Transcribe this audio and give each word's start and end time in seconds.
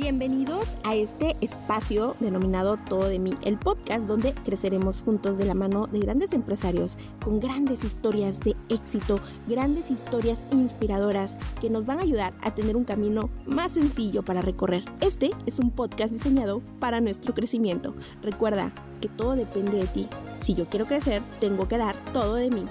Bienvenidos 0.00 0.76
a 0.84 0.94
este 0.94 1.34
espacio 1.40 2.14
denominado 2.20 2.76
Todo 2.76 3.08
de 3.08 3.18
mí, 3.18 3.34
el 3.44 3.58
podcast 3.58 4.06
donde 4.06 4.32
creceremos 4.32 5.02
juntos 5.02 5.38
de 5.38 5.44
la 5.44 5.54
mano 5.54 5.88
de 5.88 5.98
grandes 5.98 6.32
empresarios 6.34 6.96
con 7.20 7.40
grandes 7.40 7.82
historias 7.82 8.38
de 8.38 8.54
éxito, 8.68 9.18
grandes 9.48 9.90
historias 9.90 10.44
inspiradoras 10.52 11.36
que 11.60 11.68
nos 11.68 11.84
van 11.84 11.98
a 11.98 12.02
ayudar 12.02 12.32
a 12.42 12.54
tener 12.54 12.76
un 12.76 12.84
camino 12.84 13.28
más 13.44 13.72
sencillo 13.72 14.24
para 14.24 14.40
recorrer. 14.40 14.84
Este 15.00 15.32
es 15.46 15.58
un 15.58 15.72
podcast 15.72 16.12
diseñado 16.12 16.62
para 16.78 17.00
nuestro 17.00 17.34
crecimiento. 17.34 17.92
Recuerda 18.22 18.72
que 19.00 19.08
todo 19.08 19.34
depende 19.34 19.78
de 19.78 19.86
ti. 19.88 20.06
Si 20.40 20.54
yo 20.54 20.66
quiero 20.66 20.86
crecer, 20.86 21.22
tengo 21.40 21.66
que 21.66 21.76
dar 21.76 21.96
todo 22.12 22.36
de 22.36 22.50
mí. 22.50 22.66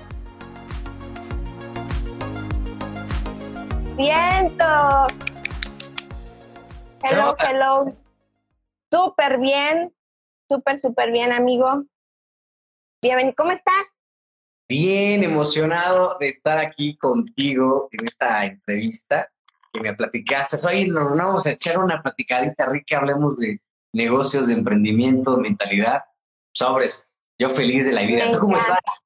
Vientos. 3.97 5.26
Hello, 7.09 7.37
hello. 7.39 7.97
Súper 8.91 9.37
bien, 9.37 9.95
súper, 10.49 10.77
súper 10.77 11.11
bien, 11.11 11.31
amigo. 11.31 11.85
Bienvenido. 13.01 13.33
¿Cómo 13.37 13.51
estás? 13.51 13.85
Bien 14.67 15.23
emocionado 15.23 16.17
de 16.19 16.27
estar 16.27 16.57
aquí 16.57 16.97
contigo 16.97 17.87
en 17.91 18.05
esta 18.05 18.45
entrevista 18.45 19.31
que 19.71 19.79
me 19.79 19.93
platicaste. 19.93 20.57
Hoy 20.67 20.89
nos 20.89 21.15
vamos 21.15 21.45
a 21.45 21.51
echar 21.51 21.77
una 21.77 22.01
platicadita 22.01 22.65
rica, 22.65 22.97
hablemos 22.97 23.37
de 23.37 23.61
negocios, 23.93 24.47
de 24.47 24.55
emprendimiento, 24.55 25.37
de 25.37 25.43
mentalidad. 25.43 26.03
Sobres, 26.53 27.17
yo 27.39 27.49
feliz 27.49 27.85
de 27.85 27.93
la 27.93 28.01
vida. 28.01 28.31
¿Tú 28.31 28.39
cómo 28.39 28.57
estás? 28.57 29.05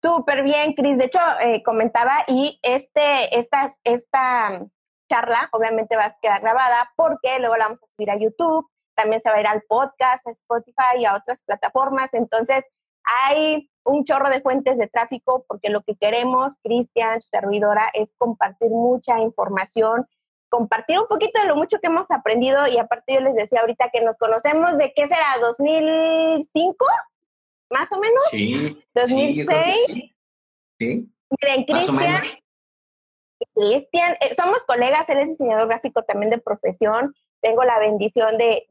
Súper 0.00 0.44
bien, 0.44 0.74
Cris. 0.74 0.98
De 0.98 1.06
hecho, 1.06 1.18
eh, 1.40 1.64
comentaba 1.64 2.24
y 2.28 2.60
este, 2.62 3.36
esta, 3.36 3.74
esta 3.82 4.64
charla 5.12 5.48
obviamente 5.52 5.96
va 5.96 6.06
a 6.06 6.16
quedar 6.20 6.40
grabada 6.40 6.90
porque 6.96 7.38
luego 7.38 7.56
la 7.56 7.66
vamos 7.66 7.82
a 7.82 7.86
subir 7.94 8.10
a 8.10 8.16
YouTube, 8.16 8.66
también 8.94 9.20
se 9.20 9.30
va 9.30 9.36
a 9.36 9.40
ir 9.40 9.46
al 9.46 9.62
podcast, 9.62 10.26
a 10.26 10.30
Spotify 10.30 11.00
y 11.00 11.04
a 11.04 11.14
otras 11.14 11.42
plataformas. 11.42 12.14
Entonces, 12.14 12.64
hay 13.04 13.70
un 13.84 14.04
chorro 14.04 14.30
de 14.30 14.40
fuentes 14.40 14.78
de 14.78 14.88
tráfico 14.88 15.44
porque 15.48 15.68
lo 15.68 15.82
que 15.82 15.96
queremos, 15.96 16.54
Cristian, 16.62 17.20
su 17.20 17.28
servidora, 17.28 17.90
es 17.92 18.14
compartir 18.16 18.70
mucha 18.70 19.18
información, 19.18 20.06
compartir 20.48 20.98
un 20.98 21.08
poquito 21.08 21.40
de 21.40 21.48
lo 21.48 21.56
mucho 21.56 21.78
que 21.78 21.88
hemos 21.88 22.10
aprendido 22.10 22.66
y 22.68 22.78
aparte 22.78 23.14
yo 23.14 23.20
les 23.20 23.34
decía 23.34 23.60
ahorita 23.60 23.90
que 23.92 24.02
nos 24.02 24.16
conocemos 24.16 24.78
de 24.78 24.92
qué 24.94 25.08
será, 25.08 25.36
2005, 25.40 26.86
más 27.70 27.92
o 27.92 27.98
menos. 27.98 28.22
Sí. 28.30 28.82
2006. 28.94 29.76
Sí, 29.86 30.14
sí. 30.78 31.12
Miren, 31.40 31.64
Cristian 31.64 32.22
Cristian, 33.54 34.16
eh, 34.20 34.34
somos 34.34 34.64
colegas, 34.64 35.08
él 35.08 35.18
es 35.18 35.28
diseñador 35.28 35.68
gráfico 35.68 36.02
también 36.02 36.30
de 36.30 36.38
profesión. 36.38 37.14
Tengo 37.40 37.64
la 37.64 37.78
bendición 37.78 38.38
de, 38.38 38.66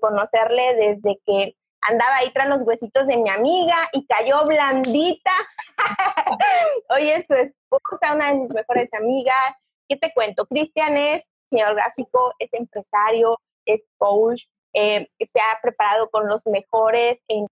conocerle 0.00 0.74
desde 0.74 1.20
que 1.26 1.56
andaba 1.80 2.16
ahí 2.16 2.30
tras 2.32 2.48
los 2.48 2.62
huesitos 2.62 3.06
de 3.06 3.16
mi 3.16 3.28
amiga 3.28 3.76
y 3.92 4.06
cayó 4.06 4.44
blandita. 4.44 5.32
Hoy 6.90 7.08
es 7.08 7.26
su 7.26 7.34
esposa, 7.34 8.14
una 8.14 8.32
de 8.32 8.36
mis 8.36 8.52
mejores 8.52 8.92
amigas. 8.94 9.54
¿Qué 9.88 9.96
te 9.96 10.12
cuento? 10.12 10.46
Cristian 10.46 10.96
es 10.96 11.24
diseñador 11.50 11.76
gráfico, 11.76 12.34
es 12.38 12.52
empresario, 12.54 13.38
es 13.64 13.86
coach, 13.96 14.42
eh, 14.74 15.08
se 15.18 15.40
ha 15.40 15.60
preparado 15.62 16.10
con 16.10 16.28
los 16.28 16.46
mejores 16.46 17.22
en 17.28 17.46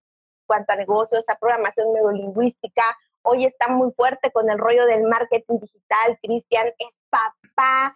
cuanto 0.45 0.73
a 0.73 0.75
negocios, 0.75 1.27
a 1.29 1.35
programación 1.35 1.93
neurolingüística, 1.93 2.97
hoy 3.27 3.45
está 3.45 3.67
muy 3.67 3.91
fuerte 3.91 4.31
con 4.31 4.49
el 4.49 4.57
rollo 4.57 4.85
del 4.85 5.03
marketing 5.03 5.59
digital. 5.59 6.17
Cristian 6.21 6.67
es 6.67 6.97
papá, 7.09 7.93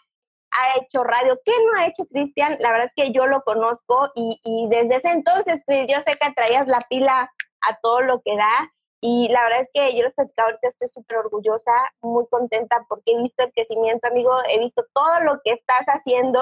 ha 0.51 0.77
hecho 0.77 1.03
radio. 1.03 1.39
¿Qué 1.43 1.53
no 1.65 1.79
ha 1.79 1.87
hecho 1.87 2.05
Cristian? 2.05 2.57
La 2.59 2.71
verdad 2.71 2.87
es 2.87 2.93
que 2.95 3.11
yo 3.11 3.25
lo 3.27 3.41
conozco 3.41 4.11
y, 4.15 4.39
desde 4.69 4.97
ese 4.97 5.11
entonces, 5.11 5.63
yo 5.67 5.97
sé 6.05 6.17
que 6.19 6.33
traías 6.35 6.67
la 6.67 6.81
pila 6.89 7.31
a 7.61 7.79
todo 7.81 8.01
lo 8.01 8.21
que 8.21 8.35
da. 8.35 8.71
Y 9.03 9.29
la 9.29 9.41
verdad 9.43 9.61
es 9.61 9.69
que 9.73 9.95
yo 9.97 10.03
les 10.03 10.13
platicaba 10.13 10.49
ahorita, 10.49 10.67
estoy 10.67 10.87
súper 10.87 11.17
orgullosa, 11.17 11.71
muy 12.01 12.27
contenta 12.29 12.85
porque 12.87 13.13
he 13.13 13.17
visto 13.17 13.43
el 13.43 13.51
crecimiento, 13.51 14.07
amigo, 14.07 14.31
he 14.47 14.59
visto 14.59 14.85
todo 14.93 15.21
lo 15.21 15.39
que 15.43 15.53
estás 15.53 15.85
haciendo 15.87 16.39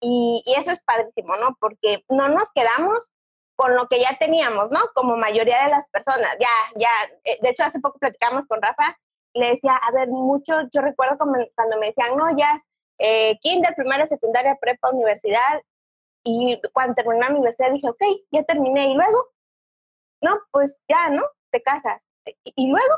y, 0.00 0.42
y 0.44 0.54
eso 0.54 0.70
es 0.70 0.82
padrísimo, 0.82 1.34
¿no? 1.36 1.56
Porque 1.58 2.04
no 2.10 2.28
nos 2.28 2.50
quedamos 2.54 3.10
con 3.56 3.74
lo 3.76 3.86
que 3.88 4.00
ya 4.00 4.16
teníamos, 4.18 4.70
¿no? 4.70 4.80
Como 4.94 5.16
mayoría 5.16 5.64
de 5.64 5.70
las 5.70 5.88
personas. 5.88 6.36
Ya, 6.40 6.48
ya, 6.76 6.88
eh, 7.24 7.38
de 7.40 7.50
hecho 7.50 7.64
hace 7.64 7.80
poco 7.80 7.98
platicamos 7.98 8.46
con 8.46 8.60
Rafa, 8.60 8.96
le 9.34 9.50
decía, 9.50 9.76
a 9.76 9.90
ver, 9.92 10.08
mucho, 10.08 10.54
yo 10.72 10.80
recuerdo 10.80 11.18
cuando 11.18 11.78
me 11.78 11.86
decían, 11.86 12.16
no, 12.16 12.36
ya, 12.36 12.60
eh, 12.98 13.38
kinder, 13.40 13.74
primaria, 13.74 14.06
secundaria, 14.06 14.56
prepa, 14.60 14.90
universidad, 14.90 15.62
y 16.22 16.60
cuando 16.72 16.94
terminé 16.94 17.20
la 17.20 17.30
universidad 17.30 17.72
dije, 17.72 17.88
ok, 17.88 18.02
ya 18.30 18.42
terminé, 18.44 18.90
y 18.90 18.94
luego, 18.94 19.28
no, 20.22 20.38
pues 20.50 20.78
ya, 20.88 21.10
¿no? 21.10 21.22
Te 21.50 21.62
casas. 21.62 22.00
¿Y, 22.44 22.70
luego? 22.70 22.94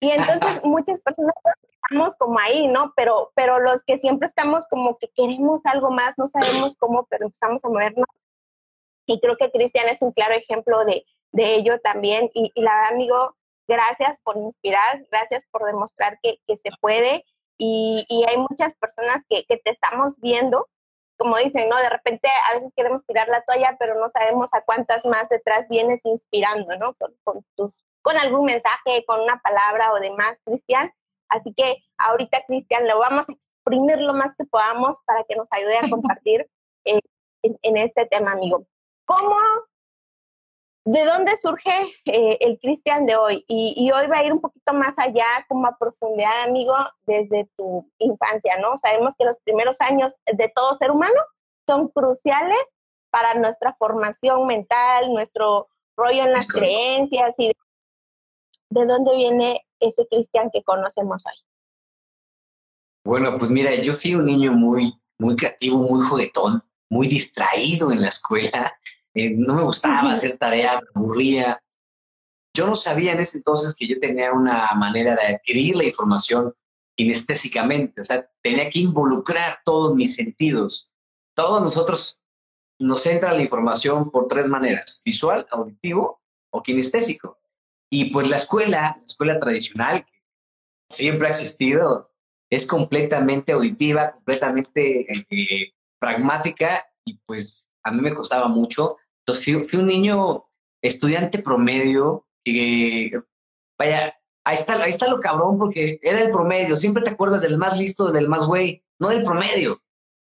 Y 0.00 0.10
entonces 0.10 0.62
muchas 0.64 1.00
personas 1.00 1.34
estamos 1.82 2.14
como 2.16 2.38
ahí, 2.38 2.68
¿no? 2.68 2.92
Pero, 2.94 3.32
pero 3.34 3.58
los 3.58 3.82
que 3.82 3.98
siempre 3.98 4.28
estamos 4.28 4.64
como 4.70 4.96
que 4.98 5.08
queremos 5.08 5.66
algo 5.66 5.90
más, 5.90 6.16
no 6.18 6.28
sabemos 6.28 6.76
cómo, 6.76 7.06
pero 7.10 7.26
empezamos 7.26 7.64
a 7.64 7.68
movernos 7.68 8.06
y 9.10 9.20
creo 9.20 9.36
que 9.36 9.50
Cristian 9.50 9.88
es 9.88 10.02
un 10.02 10.12
claro 10.12 10.34
ejemplo 10.34 10.84
de, 10.84 11.04
de 11.32 11.54
ello 11.54 11.80
también. 11.80 12.30
Y, 12.32 12.52
la 12.54 12.74
verdad, 12.76 12.92
amigo, 12.92 13.36
gracias 13.66 14.18
por 14.22 14.36
inspirar, 14.36 15.04
gracias 15.10 15.46
por 15.50 15.64
demostrar 15.64 16.18
que, 16.22 16.38
que 16.46 16.56
se 16.56 16.70
puede. 16.80 17.24
Y, 17.58 18.06
y, 18.08 18.24
hay 18.24 18.36
muchas 18.36 18.76
personas 18.76 19.24
que, 19.28 19.44
que 19.46 19.56
te 19.56 19.70
estamos 19.70 20.20
viendo, 20.20 20.68
como 21.18 21.36
dicen, 21.38 21.68
¿no? 21.68 21.76
De 21.78 21.90
repente 21.90 22.28
a 22.50 22.54
veces 22.54 22.72
queremos 22.74 23.04
tirar 23.04 23.28
la 23.28 23.42
toalla, 23.42 23.76
pero 23.78 23.98
no 23.98 24.08
sabemos 24.08 24.48
a 24.52 24.62
cuántas 24.62 25.04
más 25.04 25.28
detrás 25.28 25.68
vienes 25.68 26.00
inspirando, 26.04 26.76
¿no? 26.78 26.94
Con, 26.94 27.12
con, 27.24 27.44
tus, 27.56 27.74
con 28.02 28.16
algún 28.16 28.44
mensaje, 28.44 29.04
con 29.06 29.20
una 29.20 29.40
palabra 29.42 29.92
o 29.92 30.00
demás, 30.00 30.40
Cristian. 30.44 30.92
Así 31.28 31.52
que 31.54 31.82
ahorita, 31.98 32.44
Cristian, 32.46 32.86
lo 32.86 32.98
vamos 33.00 33.28
a 33.28 33.32
exprimir 33.32 34.00
lo 34.00 34.14
más 34.14 34.34
que 34.36 34.44
podamos 34.44 34.98
para 35.04 35.24
que 35.24 35.34
nos 35.34 35.52
ayude 35.52 35.78
a 35.78 35.80
compartir 35.90 36.48
eh, 36.84 37.00
en, 37.42 37.58
en, 37.62 37.76
este 37.76 38.06
tema, 38.06 38.32
amigo. 38.32 38.66
¿Cómo, 39.10 39.34
de 40.84 41.04
dónde 41.04 41.36
surge 41.42 41.72
eh, 42.04 42.38
el 42.40 42.60
Cristian 42.60 43.06
de 43.06 43.16
hoy? 43.16 43.44
Y, 43.48 43.90
hoy 43.90 44.06
va 44.06 44.18
a 44.18 44.24
ir 44.24 44.32
un 44.32 44.40
poquito 44.40 44.72
más 44.72 44.96
allá, 44.98 45.26
como 45.48 45.66
a 45.66 45.76
profundidad, 45.76 46.44
amigo, 46.44 46.76
desde 47.06 47.50
tu 47.56 47.90
infancia, 47.98 48.56
¿no? 48.60 48.78
Sabemos 48.78 49.14
que 49.18 49.24
los 49.24 49.40
primeros 49.40 49.80
años 49.80 50.14
de 50.32 50.48
todo 50.54 50.76
ser 50.76 50.92
humano 50.92 51.20
son 51.66 51.88
cruciales 51.88 52.60
para 53.10 53.34
nuestra 53.34 53.74
formación 53.80 54.46
mental, 54.46 55.12
nuestro 55.12 55.68
rollo 55.96 56.22
en 56.22 56.32
las 56.32 56.46
creencias 56.46 57.34
y 57.36 57.50
de 58.70 58.86
dónde 58.86 59.16
viene 59.16 59.66
ese 59.80 60.06
Cristian 60.06 60.50
que 60.52 60.62
conocemos 60.62 61.24
hoy. 61.26 61.34
Bueno, 63.04 63.36
pues 63.38 63.50
mira, 63.50 63.74
yo 63.74 63.92
fui 63.92 64.14
un 64.14 64.26
niño 64.26 64.52
muy, 64.52 64.94
muy 65.18 65.34
creativo, 65.34 65.78
muy 65.78 66.00
juguetón, 66.00 66.62
muy 66.88 67.08
distraído 67.08 67.90
en 67.90 68.02
la 68.02 68.08
escuela. 68.08 68.72
Eh, 69.14 69.34
no 69.36 69.54
me 69.54 69.62
gustaba 69.62 70.12
hacer 70.12 70.36
tarea, 70.36 70.80
me 70.80 70.88
aburría. 70.94 71.62
Yo 72.54 72.66
no 72.66 72.74
sabía 72.74 73.12
en 73.12 73.20
ese 73.20 73.38
entonces 73.38 73.74
que 73.76 73.86
yo 73.86 73.98
tenía 73.98 74.32
una 74.32 74.72
manera 74.74 75.14
de 75.16 75.34
adquirir 75.34 75.76
la 75.76 75.84
información 75.84 76.54
kinestésicamente, 76.96 78.00
o 78.00 78.04
sea, 78.04 78.28
tenía 78.42 78.68
que 78.68 78.80
involucrar 78.80 79.60
todos 79.64 79.94
mis 79.94 80.16
sentidos. 80.16 80.92
Todos 81.34 81.62
nosotros 81.62 82.20
nos 82.78 83.06
entra 83.06 83.32
la 83.32 83.42
información 83.42 84.10
por 84.10 84.26
tres 84.28 84.48
maneras, 84.48 85.02
visual, 85.04 85.46
auditivo 85.50 86.20
o 86.50 86.62
kinestésico. 86.62 87.38
Y 87.90 88.10
pues 88.10 88.28
la 88.28 88.36
escuela, 88.36 88.96
la 88.98 89.06
escuela 89.06 89.38
tradicional, 89.38 90.04
que 90.04 90.22
siempre 90.88 91.28
ha 91.28 91.30
existido, 91.30 92.12
es 92.50 92.66
completamente 92.66 93.52
auditiva, 93.52 94.12
completamente 94.12 95.06
eh, 95.10 95.72
pragmática 95.98 96.84
y 97.04 97.18
pues 97.24 97.69
a 97.82 97.90
mí 97.90 98.00
me 98.00 98.14
costaba 98.14 98.48
mucho. 98.48 98.96
Entonces 99.20 99.68
fui, 99.70 99.80
un 99.80 99.86
niño 99.86 100.46
estudiante 100.82 101.40
promedio 101.40 102.26
que, 102.44 103.10
vaya, 103.78 104.14
ahí 104.44 104.54
está, 104.54 104.82
ahí 104.82 104.90
está 104.90 105.08
lo 105.08 105.20
cabrón 105.20 105.56
porque 105.56 105.98
era 106.02 106.20
el 106.22 106.30
promedio. 106.30 106.76
Siempre 106.76 107.02
te 107.02 107.10
acuerdas 107.10 107.42
del 107.42 107.58
más 107.58 107.76
listo, 107.76 108.10
del 108.10 108.28
más 108.28 108.46
güey, 108.46 108.84
no 108.98 109.08
del 109.08 109.22
promedio. 109.22 109.82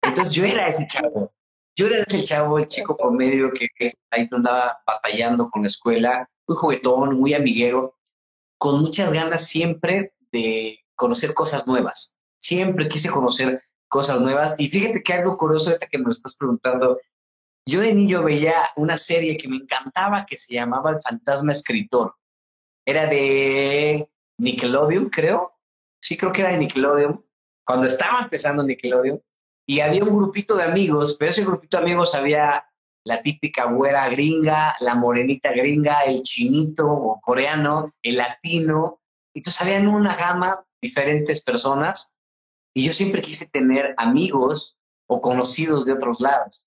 Entonces 0.02 0.32
yo 0.34 0.44
era 0.44 0.68
ese 0.68 0.86
chavo. 0.86 1.32
Yo 1.74 1.86
era 1.86 1.98
ese 1.98 2.22
chavo, 2.22 2.58
el 2.58 2.66
chico 2.66 2.96
promedio 2.96 3.50
que, 3.52 3.68
ahí 4.10 4.28
andaba 4.30 4.78
batallando 4.86 5.48
con 5.48 5.62
la 5.62 5.68
escuela, 5.68 6.30
muy 6.46 6.56
juguetón, 6.56 7.18
muy 7.18 7.34
amiguero, 7.34 7.98
con 8.58 8.80
muchas 8.80 9.12
ganas 9.12 9.46
siempre 9.46 10.14
de 10.32 10.78
conocer 10.94 11.34
cosas 11.34 11.66
nuevas. 11.66 12.18
Siempre 12.38 12.88
quise 12.88 13.10
conocer 13.10 13.60
cosas 13.88 14.22
nuevas. 14.22 14.54
Y 14.58 14.68
fíjate 14.68 15.02
que 15.02 15.12
algo 15.12 15.36
curioso 15.36 15.68
ahorita 15.68 15.86
que 15.86 15.98
me 15.98 16.04
lo 16.04 16.12
estás 16.12 16.36
preguntando, 16.36 16.98
yo 17.66 17.80
de 17.80 17.92
niño 17.92 18.22
veía 18.22 18.54
una 18.76 18.96
serie 18.96 19.36
que 19.36 19.48
me 19.48 19.56
encantaba 19.56 20.24
que 20.24 20.36
se 20.36 20.54
llamaba 20.54 20.90
El 20.92 21.00
Fantasma 21.00 21.52
Escritor. 21.52 22.14
Era 22.86 23.06
de 23.06 24.08
Nickelodeon, 24.38 25.10
creo. 25.10 25.58
Sí, 26.00 26.16
creo 26.16 26.32
que 26.32 26.42
era 26.42 26.52
de 26.52 26.58
Nickelodeon. 26.58 27.24
Cuando 27.64 27.86
estaba 27.86 28.22
empezando 28.22 28.62
Nickelodeon. 28.62 29.20
Y 29.68 29.80
había 29.80 30.04
un 30.04 30.10
grupito 30.10 30.56
de 30.56 30.62
amigos, 30.62 31.16
pero 31.18 31.32
ese 31.32 31.44
grupito 31.44 31.76
de 31.76 31.82
amigos 31.82 32.14
había 32.14 32.64
la 33.04 33.20
típica 33.20 33.64
güera 33.64 34.08
gringa, 34.08 34.76
la 34.78 34.94
morenita 34.94 35.50
gringa, 35.50 36.02
el 36.02 36.22
chinito 36.22 36.86
o 36.88 37.20
coreano, 37.20 37.92
el 38.02 38.16
latino. 38.18 39.00
Entonces 39.34 39.60
habían 39.60 39.88
una 39.88 40.14
gama 40.14 40.64
diferentes 40.80 41.42
personas 41.42 42.14
y 42.74 42.84
yo 42.84 42.92
siempre 42.92 43.22
quise 43.22 43.46
tener 43.46 43.94
amigos 43.96 44.76
o 45.08 45.20
conocidos 45.20 45.84
de 45.84 45.92
otros 45.94 46.20
lados. 46.20 46.62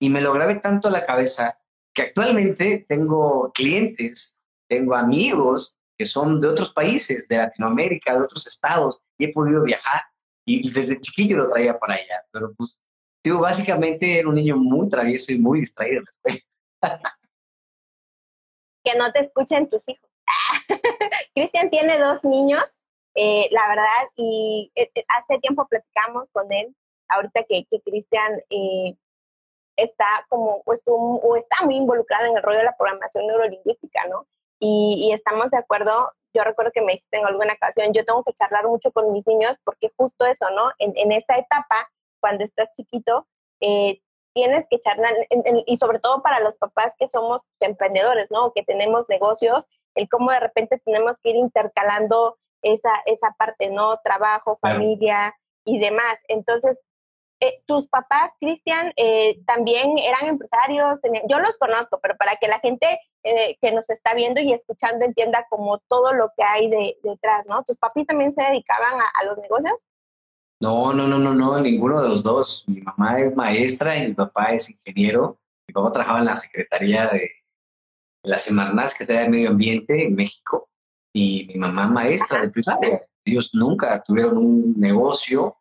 Y 0.00 0.08
me 0.10 0.20
lo 0.20 0.32
grabé 0.32 0.56
tanto 0.56 0.88
a 0.88 0.90
la 0.90 1.02
cabeza 1.02 1.60
que 1.94 2.02
actualmente 2.02 2.86
tengo 2.88 3.52
clientes, 3.52 4.40
tengo 4.68 4.94
amigos 4.94 5.76
que 5.98 6.06
son 6.06 6.40
de 6.40 6.48
otros 6.48 6.72
países, 6.72 7.28
de 7.28 7.36
Latinoamérica, 7.36 8.14
de 8.14 8.24
otros 8.24 8.46
estados, 8.46 9.02
y 9.18 9.26
he 9.26 9.32
podido 9.32 9.62
viajar. 9.62 10.00
Y 10.46 10.70
desde 10.70 11.00
chiquillo 11.00 11.36
lo 11.36 11.48
traía 11.48 11.78
para 11.78 11.94
allá. 11.94 12.24
Pero 12.32 12.54
pues, 12.56 12.80
digo, 13.22 13.40
básicamente 13.40 14.18
era 14.18 14.28
un 14.28 14.34
niño 14.34 14.56
muy 14.56 14.88
travieso 14.88 15.32
y 15.32 15.38
muy 15.38 15.60
distraído 15.60 16.02
que 18.84 18.96
no 18.96 19.12
te 19.12 19.20
escuchen 19.20 19.68
tus 19.68 19.88
hijos. 19.88 20.10
Cristian 21.34 21.70
tiene 21.70 21.98
dos 21.98 22.24
niños, 22.24 22.64
eh, 23.14 23.48
la 23.50 23.68
verdad, 23.68 24.08
y 24.16 24.72
eh, 24.74 24.90
eh, 24.94 25.04
hace 25.08 25.38
tiempo 25.40 25.66
platicamos 25.68 26.24
con 26.32 26.50
él, 26.52 26.74
ahorita 27.08 27.44
que, 27.44 27.66
que 27.70 27.80
Cristian 27.80 28.40
está 29.82 30.26
como, 30.28 30.62
pues, 30.64 30.82
o 30.86 31.36
está 31.36 31.64
muy 31.64 31.76
involucrado 31.76 32.26
en 32.26 32.36
el 32.36 32.42
rollo 32.42 32.58
de 32.58 32.64
la 32.64 32.76
programación 32.76 33.26
neurolingüística, 33.26 34.06
¿no? 34.08 34.26
y, 34.60 35.12
estamos 35.12 35.50
de 35.50 35.58
acuerdo. 35.58 36.12
Yo 36.32 36.44
recuerdo 36.44 36.70
que 36.72 36.82
me 36.82 36.92
dijiste 36.92 37.18
en 37.18 37.26
alguna 37.26 37.54
ocasión, 37.54 37.92
yo 37.92 38.04
tengo 38.04 38.22
que 38.22 38.34
charlar 38.34 38.68
mucho 38.68 38.92
con 38.92 39.10
mis 39.10 39.26
niños 39.26 39.58
porque 39.64 39.90
justo 39.96 40.26
eso, 40.26 40.46
¿no? 40.54 40.70
En, 40.78 41.10
esa 41.10 41.36
etapa, 41.36 41.90
cuando 42.20 42.44
estás 42.44 42.70
chiquito, 42.76 43.26
eh, 43.60 44.00
tienes 44.32 44.66
que 44.70 44.78
charlar, 44.78 45.12
y 45.66 45.76
sobre 45.76 45.98
todo 45.98 46.22
para 46.22 46.38
los 46.38 46.56
papás 46.56 46.94
que 46.96 47.08
somos 47.08 47.42
emprendedores, 47.58 48.30
¿no? 48.30 48.52
Que 48.52 48.62
tenemos 48.62 49.08
negocios, 49.08 49.66
el 49.96 50.08
cómo 50.08 50.30
de 50.30 50.38
repente 50.38 50.80
tenemos 50.84 51.16
que 51.20 51.30
ir 51.30 51.36
intercalando 51.36 52.38
esa, 52.62 52.92
esa 53.06 53.34
parte, 53.36 53.70
¿no? 53.70 53.98
Trabajo, 54.04 54.56
familia 54.60 55.34
y 55.64 55.80
demás. 55.80 56.16
Entonces, 56.28 56.78
eh, 57.42 57.62
tus 57.64 57.86
papás, 57.86 58.32
Cristian, 58.38 58.92
eh, 58.96 59.40
también 59.46 59.98
eran 59.98 60.28
empresarios, 60.28 61.00
yo 61.26 61.40
los 61.40 61.56
conozco, 61.56 61.98
pero 62.02 62.14
para 62.18 62.36
que 62.36 62.48
la 62.48 62.60
gente 62.60 63.00
eh, 63.22 63.56
que 63.62 63.72
nos 63.72 63.88
está 63.88 64.14
viendo 64.14 64.42
y 64.42 64.52
escuchando 64.52 65.06
entienda 65.06 65.46
como 65.48 65.78
todo 65.78 66.12
lo 66.12 66.30
que 66.36 66.44
hay 66.44 66.68
de, 66.68 66.98
detrás, 67.02 67.46
¿no? 67.46 67.62
¿Tus 67.62 67.78
papis 67.78 68.06
también 68.06 68.34
se 68.34 68.42
dedicaban 68.42 69.00
a, 69.00 69.24
los 69.24 69.38
negocios? 69.38 69.72
No, 70.60 70.92
no, 70.92 71.08
no, 71.08 71.18
no, 71.18 71.34
no, 71.34 71.58
ninguno 71.60 72.02
de 72.02 72.10
los 72.10 72.22
dos. 72.22 72.64
Mi 72.66 72.82
mamá 72.82 73.18
es 73.18 73.34
maestra 73.34 73.96
y 73.96 74.08
mi 74.08 74.14
papá 74.14 74.52
es 74.52 74.68
ingeniero. 74.68 75.40
Mi 75.66 75.72
papá 75.72 75.92
trabajaba 75.92 76.18
en 76.18 76.26
la 76.26 76.36
Secretaría 76.36 77.06
de 77.08 77.26
la 78.22 78.36
Semarnat, 78.36 78.88
Secretaría 78.88 79.22
de 79.22 79.28
Medio 79.30 79.48
Ambiente 79.48 80.04
en 80.04 80.14
México, 80.14 80.68
y 81.14 81.46
mi 81.48 81.54
mamá 81.54 81.86
maestra 81.86 82.42
de 82.42 82.50
primaria. 82.50 83.00
Ellos 83.24 83.54
nunca 83.54 84.02
tuvieron 84.02 84.36
un 84.36 84.74
negocio 84.76 85.56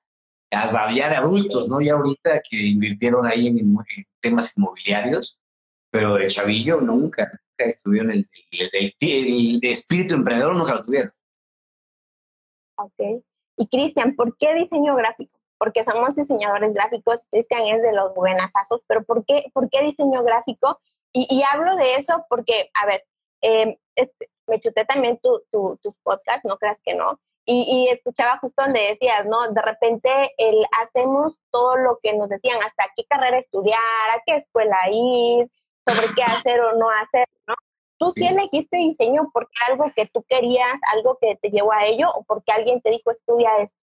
hasta 0.51 0.92
ya 0.92 1.10
de 1.10 1.16
adultos, 1.16 1.69
¿no? 1.69 1.81
Ya 1.81 1.94
ahorita 1.94 2.42
que 2.50 2.57
invirtieron 2.57 3.25
ahí 3.25 3.48
en, 3.48 3.75
temas 4.22 4.57
inmobiliarios, 4.57 5.40
pero 5.92 6.16
de 6.16 6.28
chavillo 6.28 6.81
nunca, 6.81 7.24
nunca 7.24 7.72
estuvieron 7.72 8.12
el, 8.12 8.28
el, 8.51 9.60
espíritu 9.62 10.16
emprendedor, 10.16 10.56
nunca 10.56 10.75
lo 10.75 10.84
tuvieron. 10.84 11.12
Ok. 12.78 13.24
Y 13.57 13.68
Cristian, 13.68 14.16
¿por 14.16 14.38
qué 14.38 14.54
diseño 14.56 14.96
gráfico? 14.96 15.38
Porque 15.57 15.84
somos 15.84 16.16
diseñadores 16.16 16.74
gráficos, 16.74 17.25
Cristian 17.30 17.68
es 17.68 17.81
de 17.81 17.94
los 17.94 18.13
buenasazos, 18.16 18.84
pero 18.88 19.04
¿por 19.04 19.25
qué, 19.25 19.45
por 19.54 19.69
qué 19.69 19.84
diseño 19.84 20.24
gráfico? 20.24 20.80
Y, 21.12 21.42
hablo 21.52 21.75
de 21.75 21.95
eso 21.95 22.25
porque, 22.30 22.69
a 22.81 22.86
ver, 22.86 23.04
eh, 23.42 23.78
me 24.48 24.60
chuté 24.60 24.86
también 24.86 25.19
tus 25.19 25.98
podcasts, 26.04 26.45
no 26.45 26.57
creas 26.57 26.80
que 26.81 26.94
no, 26.95 27.19
y, 27.51 27.88
escuchaba 27.90 28.38
justo 28.38 28.62
donde 28.62 28.80
decías, 28.80 29.25
¿no? 29.25 29.48
De 29.50 29.62
repente 29.62 30.10
el, 30.38 30.56
hacemos 30.81 31.40
todo 31.51 31.78
lo 31.78 32.00
que 32.01 32.16
nos 32.16 32.30
decían, 32.30 32.57
hasta 32.62 32.92
qué 32.96 33.04
carrera 33.06 33.38
estudiar, 33.38 33.80
a 34.16 34.22
qué 34.25 34.36
escuela 34.36 34.78
ir, 34.92 35.50
sobre 35.88 36.13
qué 36.16 36.22
hacer 36.24 36.62
o 36.62 36.78
no 36.78 36.90
hacer, 36.90 37.28
¿no? 37.48 37.56
¿Tú 37.98 38.12
sí, 38.12 38.25
elegiste 38.25 38.78
diseño 38.78 39.30
porque 39.34 39.51
algo 39.68 39.92
que 39.96 40.06
tú 40.06 40.24
querías, 40.30 40.80
algo 40.94 41.18
que 41.19 41.38
te 41.42 41.50
llevó 41.50 41.74
a 41.74 41.86
ello, 41.86 42.10
o 42.13 42.24
porque 42.24 42.51
alguien 42.51 42.81
te 42.81 42.92
dijo 42.92 43.12
estudia 43.12 43.50
esto? 43.57 43.78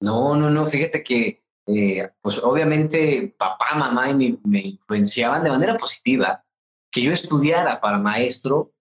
No, 0.00 0.36
no, 0.36 0.48
no, 0.48 0.64
fíjate 0.66 1.02
que, 1.02 1.42
eh, 1.66 2.10
pues 2.22 2.42
obviamente 2.42 3.34
papá, 3.36 3.74
mamá 3.74 4.10
y 4.10 4.14
me, 4.14 4.38
me 4.44 4.60
influenciaban 4.60 5.44
de 5.44 5.50
manera 5.50 5.76
positiva 5.76 6.44
que 6.90 7.02
yo 7.02 7.12
estudiara 7.12 7.80
para 7.80 7.98
maestro 7.98 8.72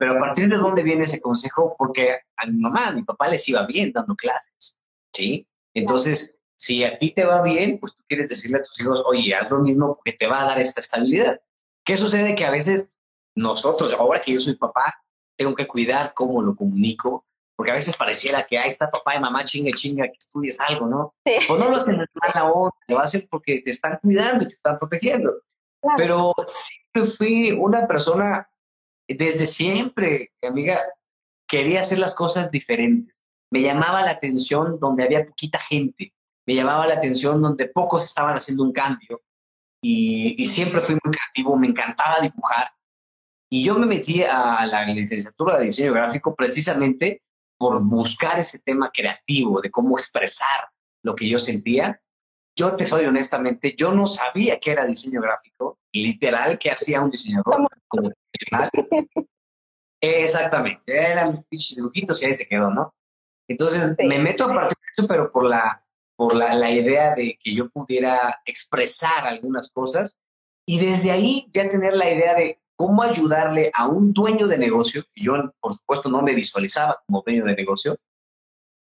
pero 0.00 0.12
a 0.12 0.18
partir 0.18 0.48
de 0.48 0.56
dónde 0.56 0.82
viene 0.82 1.04
ese 1.04 1.20
consejo, 1.20 1.76
porque 1.76 2.20
a 2.38 2.46
mi 2.46 2.56
mamá, 2.56 2.86
a 2.86 2.92
mi 2.92 3.02
papá 3.02 3.28
les 3.28 3.46
iba 3.50 3.66
bien 3.66 3.92
dando 3.92 4.14
clases, 4.14 4.82
¿sí? 5.14 5.46
Entonces, 5.74 6.40
si 6.56 6.82
a 6.84 6.96
ti 6.96 7.10
te 7.10 7.26
va 7.26 7.42
bien, 7.42 7.78
pues 7.78 7.94
tú 7.94 8.02
quieres 8.08 8.30
decirle 8.30 8.56
a 8.56 8.62
tus 8.62 8.80
hijos, 8.80 9.02
oye, 9.04 9.34
haz 9.34 9.50
lo 9.50 9.58
mismo 9.58 9.92
porque 9.92 10.12
te 10.12 10.26
va 10.26 10.40
a 10.40 10.46
dar 10.46 10.58
esta 10.58 10.80
estabilidad. 10.80 11.38
¿Qué 11.84 11.98
sucede? 11.98 12.34
Que 12.34 12.46
a 12.46 12.50
veces 12.50 12.94
nosotros, 13.34 13.92
ahora 13.92 14.22
que 14.22 14.32
yo 14.32 14.40
soy 14.40 14.54
papá, 14.54 15.04
tengo 15.36 15.54
que 15.54 15.66
cuidar 15.66 16.14
cómo 16.14 16.40
lo 16.40 16.56
comunico, 16.56 17.26
porque 17.54 17.72
a 17.72 17.74
veces 17.74 17.94
pareciera 17.94 18.46
que 18.46 18.56
ahí 18.56 18.70
está 18.70 18.90
papá 18.90 19.16
y 19.16 19.20
mamá 19.20 19.44
chinga 19.44 19.72
chinga 19.76 20.06
que 20.06 20.16
estudies 20.18 20.60
algo, 20.60 20.86
¿no? 20.86 21.14
Sí. 21.26 21.34
O 21.50 21.58
no 21.58 21.68
lo 21.68 21.76
hacen 21.76 21.98
de 21.98 22.06
mala 22.14 22.50
onda, 22.50 22.74
lo 22.88 22.98
hacen 23.00 23.28
porque 23.30 23.60
te 23.60 23.70
están 23.70 23.98
cuidando 24.00 24.44
y 24.44 24.48
te 24.48 24.54
están 24.54 24.78
protegiendo. 24.78 25.34
Pero 25.98 26.32
siempre 26.46 27.16
fui 27.18 27.52
una 27.52 27.86
persona 27.86 28.49
desde 29.14 29.46
siempre, 29.46 30.32
amiga, 30.42 30.80
quería 31.48 31.80
hacer 31.80 31.98
las 31.98 32.14
cosas 32.14 32.50
diferentes. 32.50 33.20
Me 33.50 33.62
llamaba 33.62 34.02
la 34.02 34.12
atención 34.12 34.78
donde 34.78 35.04
había 35.04 35.26
poquita 35.26 35.58
gente, 35.58 36.14
me 36.46 36.54
llamaba 36.54 36.86
la 36.86 36.94
atención 36.94 37.42
donde 37.42 37.68
pocos 37.68 38.04
estaban 38.04 38.36
haciendo 38.36 38.62
un 38.62 38.72
cambio 38.72 39.22
y, 39.82 40.44
siempre 40.46 40.80
fui 40.80 40.96
muy 41.02 41.12
creativo, 41.12 41.56
me 41.56 41.66
encantaba 41.66 42.20
dibujar 42.20 42.70
y 43.50 43.64
yo 43.64 43.76
me 43.78 43.86
metí 43.86 44.22
a 44.22 44.64
la 44.66 44.84
licenciatura 44.84 45.58
de 45.58 45.64
diseño 45.64 45.92
gráfico 45.92 46.34
precisamente 46.34 47.22
por 47.58 47.82
buscar 47.82 48.38
ese 48.38 48.58
tema 48.60 48.90
creativo 48.92 49.60
de 49.60 49.70
cómo 49.70 49.98
expresar 49.98 50.68
lo 51.02 51.14
que 51.16 51.28
yo 51.28 51.38
sentía. 51.38 52.00
Yo 52.60 52.76
te 52.76 52.84
soy 52.84 53.06
honestamente, 53.06 53.74
yo 53.74 53.90
no 53.90 54.04
sabía 54.04 54.60
qué 54.60 54.72
era 54.72 54.84
diseño 54.84 55.22
gráfico, 55.22 55.78
literal, 55.94 56.58
que 56.58 56.70
hacía 56.70 57.00
un 57.00 57.08
diseñador 57.08 57.66
como 57.88 58.10
Exactamente, 59.98 60.94
eran 60.94 61.42
pinches 61.48 61.76
dibujitos 61.76 62.22
y 62.22 62.26
ahí 62.26 62.34
se 62.34 62.46
quedó, 62.46 62.68
¿no? 62.70 62.92
Entonces 63.48 63.96
me 64.06 64.18
meto 64.18 64.44
a 64.44 64.48
partir 64.48 64.76
de 64.76 64.92
eso, 64.94 65.08
pero 65.08 65.30
por 65.30 65.46
la, 65.46 65.82
por 66.16 66.34
la, 66.34 66.52
la, 66.52 66.70
idea 66.70 67.14
de 67.14 67.38
que 67.42 67.54
yo 67.54 67.70
pudiera 67.70 68.42
expresar 68.44 69.26
algunas 69.26 69.70
cosas 69.70 70.20
y 70.66 70.80
desde 70.80 71.12
ahí 71.12 71.48
ya 71.54 71.70
tener 71.70 71.94
la 71.94 72.12
idea 72.12 72.34
de 72.34 72.60
cómo 72.76 73.02
ayudarle 73.02 73.70
a 73.72 73.86
un 73.86 74.12
dueño 74.12 74.46
de 74.46 74.58
negocio, 74.58 75.02
que 75.14 75.22
yo 75.22 75.32
por 75.60 75.72
supuesto 75.72 76.10
no 76.10 76.20
me 76.20 76.34
visualizaba 76.34 77.02
como 77.06 77.22
dueño 77.22 77.46
de 77.46 77.56
negocio, 77.56 77.96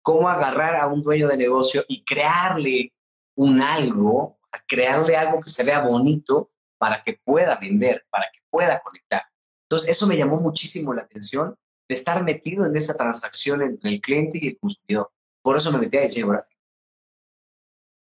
cómo 0.01 0.27
agarrar 0.27 0.75
a 0.75 0.87
un 0.87 1.01
dueño 1.01 1.29
de 1.29 1.37
negocio 1.37 1.85
y 1.87 2.03
crearle 2.03 2.91
un 3.39 3.61
algo, 3.61 4.37
crearle 4.67 5.15
algo 5.15 5.39
que 5.39 5.49
se 5.49 5.63
vea 5.63 5.79
bonito 5.79 6.51
para 6.77 7.01
que 7.01 7.21
pueda 7.23 7.55
vender, 7.55 8.05
para 8.09 8.25
que 8.25 8.39
pueda 8.49 8.81
conectar. 8.81 9.21
Entonces, 9.63 9.91
eso 9.91 10.07
me 10.07 10.17
llamó 10.17 10.41
muchísimo 10.41 10.93
la 10.93 11.03
atención 11.03 11.55
de 11.87 11.95
estar 11.95 12.21
metido 12.23 12.65
en 12.65 12.75
esa 12.75 12.97
transacción 12.97 13.61
entre 13.61 13.91
el 13.91 14.01
cliente 14.01 14.39
y 14.41 14.49
el 14.49 14.59
consumidor. 14.59 15.09
Por 15.41 15.55
eso 15.55 15.71
me 15.71 15.79
metí 15.79 15.95
a 15.95 16.01
diseño 16.01 16.27
gráfico. 16.27 16.59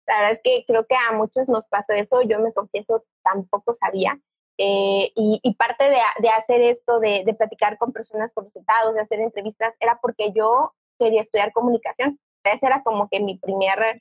La 0.07 0.17
verdad 0.17 0.33
es 0.33 0.41
que 0.45 0.65
creo 0.67 0.87
que 0.87 0.95
a 0.95 1.15
muchos 1.15 1.49
nos 1.49 1.69
pasó 1.69 1.95
eso. 1.95 2.21
Yo 2.21 2.39
me 2.41 2.53
confieso, 2.53 3.03
tampoco 3.23 3.75
sabía. 3.75 4.21
Eh, 4.59 5.11
y, 5.17 5.55
parte 5.55 5.89
de, 5.89 6.29
hacer 6.29 6.61
esto, 6.61 7.01
de, 7.01 7.23
de, 7.25 7.33
platicar 7.33 7.79
con 7.79 7.93
personas 7.93 8.31
con 8.35 8.45
resultados, 8.45 8.93
de 8.93 9.01
hacer 9.01 9.21
entrevistas, 9.21 9.75
era 9.81 9.99
porque 10.03 10.33
yo 10.37 10.75
quería 10.99 11.23
estudiar 11.23 11.51
comunicación. 11.53 12.21
Esa 12.45 12.67
era 12.67 12.83
como 12.83 13.09
que 13.09 13.21
mi 13.21 13.39
primera 13.39 13.99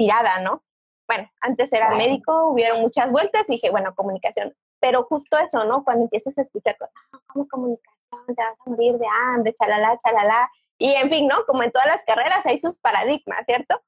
tirada, 0.00 0.40
¿no? 0.40 0.62
Bueno, 1.06 1.28
antes 1.40 1.72
era 1.72 1.90
médico, 1.96 2.50
hubieron 2.50 2.80
muchas 2.80 3.10
vueltas 3.10 3.48
y 3.48 3.54
dije, 3.54 3.70
bueno, 3.70 3.94
comunicación 3.94 4.54
pero 4.80 5.04
justo 5.04 5.38
eso, 5.38 5.64
¿no? 5.64 5.84
Cuando 5.84 6.04
empiezas 6.04 6.36
a 6.38 6.42
escuchar, 6.42 6.76
ah, 6.80 7.20
¿cómo 7.26 7.46
comunicación? 7.48 8.00
Te 8.26 8.34
vas 8.42 8.54
a 8.58 8.70
morir 8.70 8.94
de 8.98 9.06
hambre, 9.06 9.54
chalala, 9.54 9.98
chalala. 9.98 10.50
Y 10.78 10.92
en 10.94 11.10
fin, 11.10 11.28
¿no? 11.28 11.44
Como 11.46 11.62
en 11.62 11.70
todas 11.70 11.86
las 11.86 12.02
carreras 12.04 12.44
hay 12.46 12.58
sus 12.58 12.78
paradigmas, 12.78 13.44
¿cierto? 13.44 13.80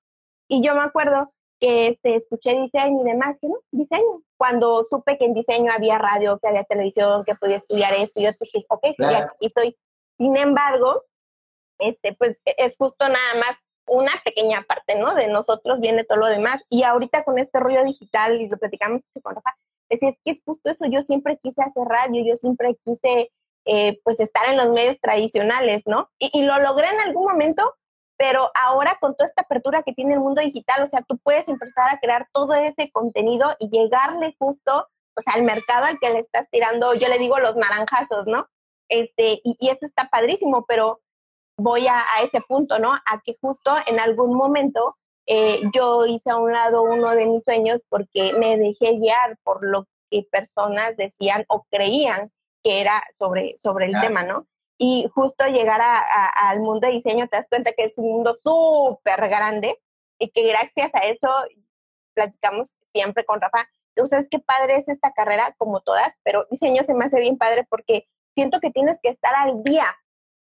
Y 0.48 0.62
yo 0.62 0.74
me 0.74 0.82
acuerdo 0.82 1.28
que 1.58 1.88
este, 1.88 2.16
escuché 2.16 2.54
diseño 2.60 3.00
y 3.00 3.04
demás, 3.04 3.38
que 3.40 3.48
no, 3.48 3.56
diseño. 3.70 4.22
Cuando 4.36 4.84
supe 4.84 5.16
que 5.16 5.24
en 5.24 5.34
diseño 5.34 5.72
había 5.72 5.98
radio, 5.98 6.38
que 6.38 6.48
había 6.48 6.64
televisión, 6.64 7.24
que 7.24 7.34
podía 7.34 7.56
estudiar 7.56 7.94
esto, 7.94 8.20
yo 8.20 8.30
dije, 8.38 8.64
ok, 8.68 8.84
y 8.98 9.04
aquí 9.04 9.50
soy. 9.50 9.76
Sin 10.18 10.36
embargo, 10.36 11.04
este, 11.78 12.14
pues 12.14 12.38
e, 12.44 12.54
es 12.58 12.76
justo 12.76 13.08
nada 13.08 13.34
más 13.36 13.60
una 13.92 14.12
pequeña 14.24 14.62
parte, 14.62 14.98
¿no? 14.98 15.14
De 15.14 15.28
nosotros 15.28 15.80
viene 15.80 16.04
todo 16.04 16.18
lo 16.18 16.26
demás. 16.26 16.64
Y 16.70 16.82
ahorita 16.82 17.24
con 17.24 17.38
este 17.38 17.60
rollo 17.60 17.84
digital, 17.84 18.40
y 18.40 18.48
lo 18.48 18.56
platicamos 18.56 19.02
con 19.22 19.34
Rafa, 19.34 19.54
decía, 19.90 20.08
es 20.08 20.18
que 20.24 20.32
es 20.32 20.42
justo 20.44 20.70
eso, 20.70 20.86
yo 20.86 21.02
siempre 21.02 21.38
quise 21.42 21.62
hacer 21.62 21.84
radio, 21.84 22.24
yo 22.24 22.36
siempre 22.36 22.76
quise, 22.84 23.30
eh, 23.66 24.00
pues, 24.02 24.18
estar 24.20 24.48
en 24.48 24.56
los 24.56 24.70
medios 24.70 24.98
tradicionales, 24.98 25.82
¿no? 25.84 26.10
Y, 26.18 26.42
lo 26.42 26.58
logré 26.58 26.88
en 26.88 27.00
algún 27.00 27.24
momento, 27.24 27.74
pero 28.16 28.50
ahora 28.54 28.96
con 28.98 29.14
toda 29.14 29.28
esta 29.28 29.42
apertura 29.42 29.82
que 29.82 29.92
tiene 29.92 30.14
el 30.14 30.20
mundo 30.20 30.40
digital, 30.40 30.82
o 30.82 30.86
sea, 30.86 31.02
tú 31.02 31.18
puedes 31.18 31.46
empezar 31.48 31.90
a 31.90 31.98
crear 32.00 32.28
todo 32.32 32.54
ese 32.54 32.90
contenido 32.92 33.54
y 33.58 33.68
llegarle 33.68 34.34
justo, 34.38 34.88
sea, 35.18 35.34
al 35.34 35.42
mercado 35.42 35.84
al 35.84 35.98
que 35.98 36.10
le 36.10 36.20
estás 36.20 36.48
tirando, 36.50 36.94
yo 36.94 37.08
le 37.08 37.18
digo 37.18 37.38
los 37.38 37.56
naranjazos, 37.56 38.26
¿no? 38.26 38.48
Este, 38.88 39.40
y 39.44 39.68
eso 39.68 39.84
está 39.84 40.08
padrísimo, 40.08 40.64
pero 40.66 41.02
voy 41.56 41.86
a, 41.86 42.04
ese 42.22 42.40
punto, 42.40 42.78
¿no? 42.78 42.92
A 42.92 43.20
que 43.24 43.36
justo 43.40 43.74
en 43.86 44.00
algún 44.00 44.34
momento 44.36 44.96
eh, 45.26 45.60
yo 45.74 46.06
hice 46.06 46.30
a 46.30 46.36
un 46.36 46.52
lado 46.52 46.82
uno 46.82 47.10
de 47.10 47.26
mis 47.26 47.44
sueños 47.44 47.82
porque 47.88 48.32
me 48.34 48.56
dejé 48.56 48.98
guiar 48.98 49.38
por 49.42 49.64
lo 49.64 49.86
que 50.10 50.26
personas 50.30 50.96
decían 50.96 51.44
o 51.48 51.64
creían 51.70 52.32
que 52.62 52.80
era 52.80 53.02
sobre, 53.18 53.56
sobre 53.56 53.86
el 53.86 54.00
tema, 54.00 54.22
¿no? 54.22 54.46
Y 54.78 55.08
justo 55.14 55.46
llegar 55.46 55.80
al 55.80 56.60
mundo 56.60 56.86
de 56.86 56.94
diseño 56.94 57.28
te 57.28 57.36
das 57.36 57.48
cuenta 57.48 57.72
que 57.72 57.84
es 57.84 57.98
un 57.98 58.10
mundo 58.10 58.34
súper 58.34 59.28
grande 59.28 59.80
y 60.18 60.30
que 60.30 60.46
gracias 60.48 60.94
a 60.94 61.00
eso 61.00 61.28
platicamos 62.14 62.74
siempre 62.92 63.24
con 63.24 63.40
Rafa. 63.40 63.68
Entonces, 63.94 64.26
qué 64.30 64.38
padre 64.38 64.76
es 64.76 64.88
esta 64.88 65.12
carrera, 65.12 65.54
como 65.58 65.80
todas, 65.80 66.14
pero 66.22 66.46
diseño 66.50 66.82
se 66.82 66.94
me 66.94 67.04
hace 67.04 67.20
bien 67.20 67.36
padre 67.36 67.66
porque 67.68 68.08
siento 68.34 68.60
que 68.60 68.70
tienes 68.70 68.98
que 69.02 69.10
estar 69.10 69.34
al 69.34 69.62
día, 69.62 69.86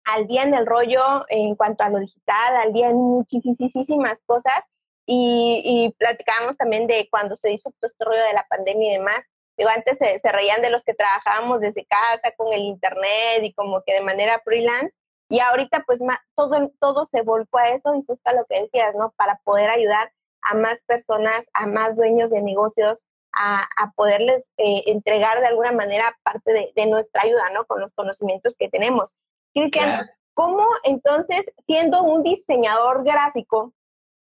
al 0.05 0.27
día 0.27 0.43
en 0.43 0.55
el 0.55 0.67
rollo 0.67 1.25
en 1.29 1.55
cuanto 1.55 1.85
a 1.85 1.89
lo 1.89 1.99
digital, 1.99 2.57
al 2.57 2.73
día 2.73 2.91
en 2.91 2.97
muchísimas 2.97 4.23
cosas. 4.27 4.61
Y, 5.07 5.61
y 5.65 5.93
platicábamos 5.99 6.57
también 6.57 6.87
de 6.87 7.09
cuando 7.11 7.37
se 7.37 7.53
hizo 7.53 7.71
todo 7.71 7.89
este 7.89 8.05
rollo 8.05 8.23
de 8.23 8.33
la 8.33 8.47
pandemia 8.49 8.93
y 8.93 8.97
demás. 8.97 9.21
Digo, 9.57 9.71
antes 9.71 9.99
se, 9.99 10.19
se 10.19 10.33
reían 10.33 10.63
de 10.63 10.71
los 10.71 10.83
que 10.83 10.95
trabajábamos 10.95 11.61
desde 11.61 11.85
casa 11.87 12.35
con 12.37 12.53
el 12.53 12.63
internet 12.63 13.43
y 13.43 13.53
como 13.53 13.83
que 13.83 13.95
de 13.95 14.01
manera 14.01 14.41
freelance. 14.45 14.97
Y 15.29 15.41
ahorita 15.41 15.85
pues 15.87 16.01
todo, 16.35 16.71
todo 16.81 17.07
se 17.07 17.23
volcó 17.23 17.59
a 17.59 17.71
eso 17.71 17.95
y 17.95 18.05
justo 18.05 18.31
a 18.31 18.35
lo 18.35 18.45
que 18.47 18.63
decías, 18.63 18.95
¿no? 18.95 19.13
Para 19.17 19.41
poder 19.45 19.71
ayudar 19.71 20.13
a 20.43 20.55
más 20.55 20.83
personas, 20.85 21.49
a 21.55 21.67
más 21.67 21.97
dueños 21.97 22.31
de 22.31 22.43
negocios, 22.43 23.03
a, 23.33 23.67
a 23.77 23.93
poderles 23.93 24.45
eh, 24.59 24.83
entregar 24.87 25.41
de 25.41 25.47
alguna 25.47 25.73
manera 25.73 26.17
parte 26.23 26.53
de, 26.53 26.73
de, 26.77 26.87
nuestra 26.87 27.23
ayuda, 27.23 27.51
¿no? 27.53 27.65
Con 27.65 27.81
los 27.81 27.93
conocimientos 27.93 28.55
que 28.57 28.69
tenemos. 28.69 29.15
Cristian, 29.55 30.11
¿cómo 30.35 30.67
entonces, 30.83 31.45
siendo 31.67 32.03
un 32.03 32.23
diseñador 32.23 33.05
gráfico, 33.05 33.73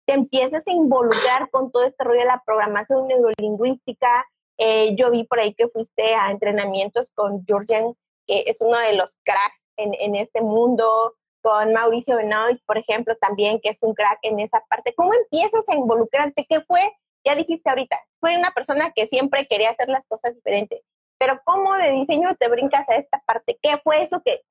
te 0.06 0.14
empiezas 0.14 0.66
a 0.66 0.72
involucrar 0.72 1.50
con 1.50 1.72
todo 1.72 1.84
este 1.84 2.04
rollo 2.04 2.20
de 2.20 2.26
la 2.26 2.42
programación 2.46 3.08
neurolingüística? 3.08 4.24
Eh, 4.58 4.94
yo 4.96 5.10
vi 5.10 5.24
por 5.24 5.40
ahí 5.40 5.52
que 5.54 5.68
fuiste 5.68 6.14
a 6.14 6.30
entrenamientos 6.30 7.10
con 7.14 7.44
Georgian, 7.46 7.94
que 8.26 8.44
es 8.46 8.60
uno 8.60 8.78
de 8.78 8.94
los 8.94 9.16
cracks 9.24 9.60
en, 9.76 9.92
en 9.94 10.14
este 10.14 10.40
mundo, 10.40 11.14
con 11.42 11.72
Mauricio 11.72 12.16
Benoist, 12.16 12.64
por 12.64 12.78
ejemplo, 12.78 13.16
también, 13.16 13.60
que 13.60 13.68
es 13.70 13.82
un 13.82 13.92
crack 13.92 14.18
en 14.22 14.40
esa 14.40 14.64
parte. 14.68 14.94
¿Cómo 14.94 15.12
empiezas 15.12 15.68
a 15.68 15.74
involucrarte? 15.74 16.46
¿Qué 16.48 16.60
fue? 16.62 16.80
Ya 17.22 17.34
dijiste 17.34 17.68
ahorita, 17.68 17.98
fue 18.20 18.38
una 18.38 18.52
persona 18.52 18.92
que 18.94 19.06
siempre 19.06 19.46
quería 19.46 19.70
hacer 19.70 19.88
las 19.88 20.06
cosas 20.06 20.34
diferentes, 20.34 20.80
pero 21.18 21.40
¿cómo 21.44 21.74
de 21.74 21.90
diseño 21.90 22.34
te 22.36 22.48
brincas 22.48 22.88
a 22.88 22.96
esta 22.96 23.22
parte? 23.26 23.58
¿Qué 23.60 23.76
fue 23.78 24.02
eso 24.02 24.22
que 24.24 24.42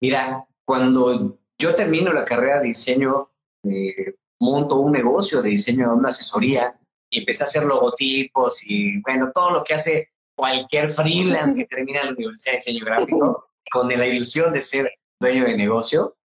Mira, 0.00 0.46
cuando 0.64 1.38
yo 1.58 1.74
termino 1.74 2.12
la 2.12 2.24
carrera 2.24 2.60
de 2.60 2.68
diseño, 2.68 3.30
eh, 3.64 4.14
monto 4.40 4.76
un 4.76 4.92
negocio 4.92 5.42
de 5.42 5.50
diseño, 5.50 5.94
una 5.94 6.10
asesoría, 6.10 6.78
y 7.10 7.20
empecé 7.20 7.42
a 7.42 7.46
hacer 7.46 7.64
logotipos 7.64 8.62
y, 8.66 9.00
bueno, 9.00 9.30
todo 9.32 9.50
lo 9.50 9.64
que 9.64 9.74
hace 9.74 10.12
cualquier 10.36 10.88
freelance 10.88 11.58
que 11.58 11.66
termina 11.74 12.04
la 12.04 12.12
Universidad 12.12 12.52
de 12.52 12.58
Diseño 12.58 12.84
Gráfico, 12.84 13.50
con 13.70 13.88
la 13.88 14.06
ilusión 14.06 14.52
de 14.52 14.62
ser 14.62 14.90
dueño 15.20 15.44
de 15.44 15.56
negocio. 15.56 16.16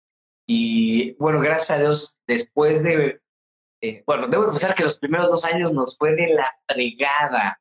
Y 0.46 1.14
bueno, 1.18 1.40
gracias 1.40 1.70
a 1.70 1.80
Dios, 1.80 2.20
después 2.26 2.82
de, 2.82 3.20
eh, 3.80 4.02
bueno, 4.06 4.28
debo 4.28 4.44
confesar 4.44 4.74
que 4.74 4.82
los 4.82 4.98
primeros 4.98 5.28
dos 5.28 5.44
años 5.44 5.72
nos 5.72 5.96
fue 5.96 6.14
de 6.14 6.34
la 6.34 6.50
fregada, 6.66 7.60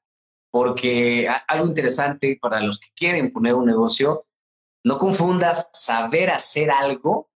porque 0.52 1.30
algo 1.48 1.68
interesante 1.68 2.38
para 2.42 2.60
los 2.60 2.80
que 2.80 2.90
quieren 2.96 3.32
poner 3.32 3.54
un 3.54 3.66
negocio 3.66 4.26
no 4.84 4.98
confundas 4.98 5.70
saber 5.74 6.32
hacer 6.32 6.72
algo 6.72 7.30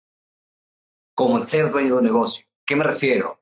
con 1.15 1.41
ser 1.43 1.71
dueño 1.71 1.95
de 1.95 1.99
un 1.99 2.05
negocio. 2.05 2.47
¿Qué 2.65 2.77
me 2.77 2.85
refiero? 2.85 3.41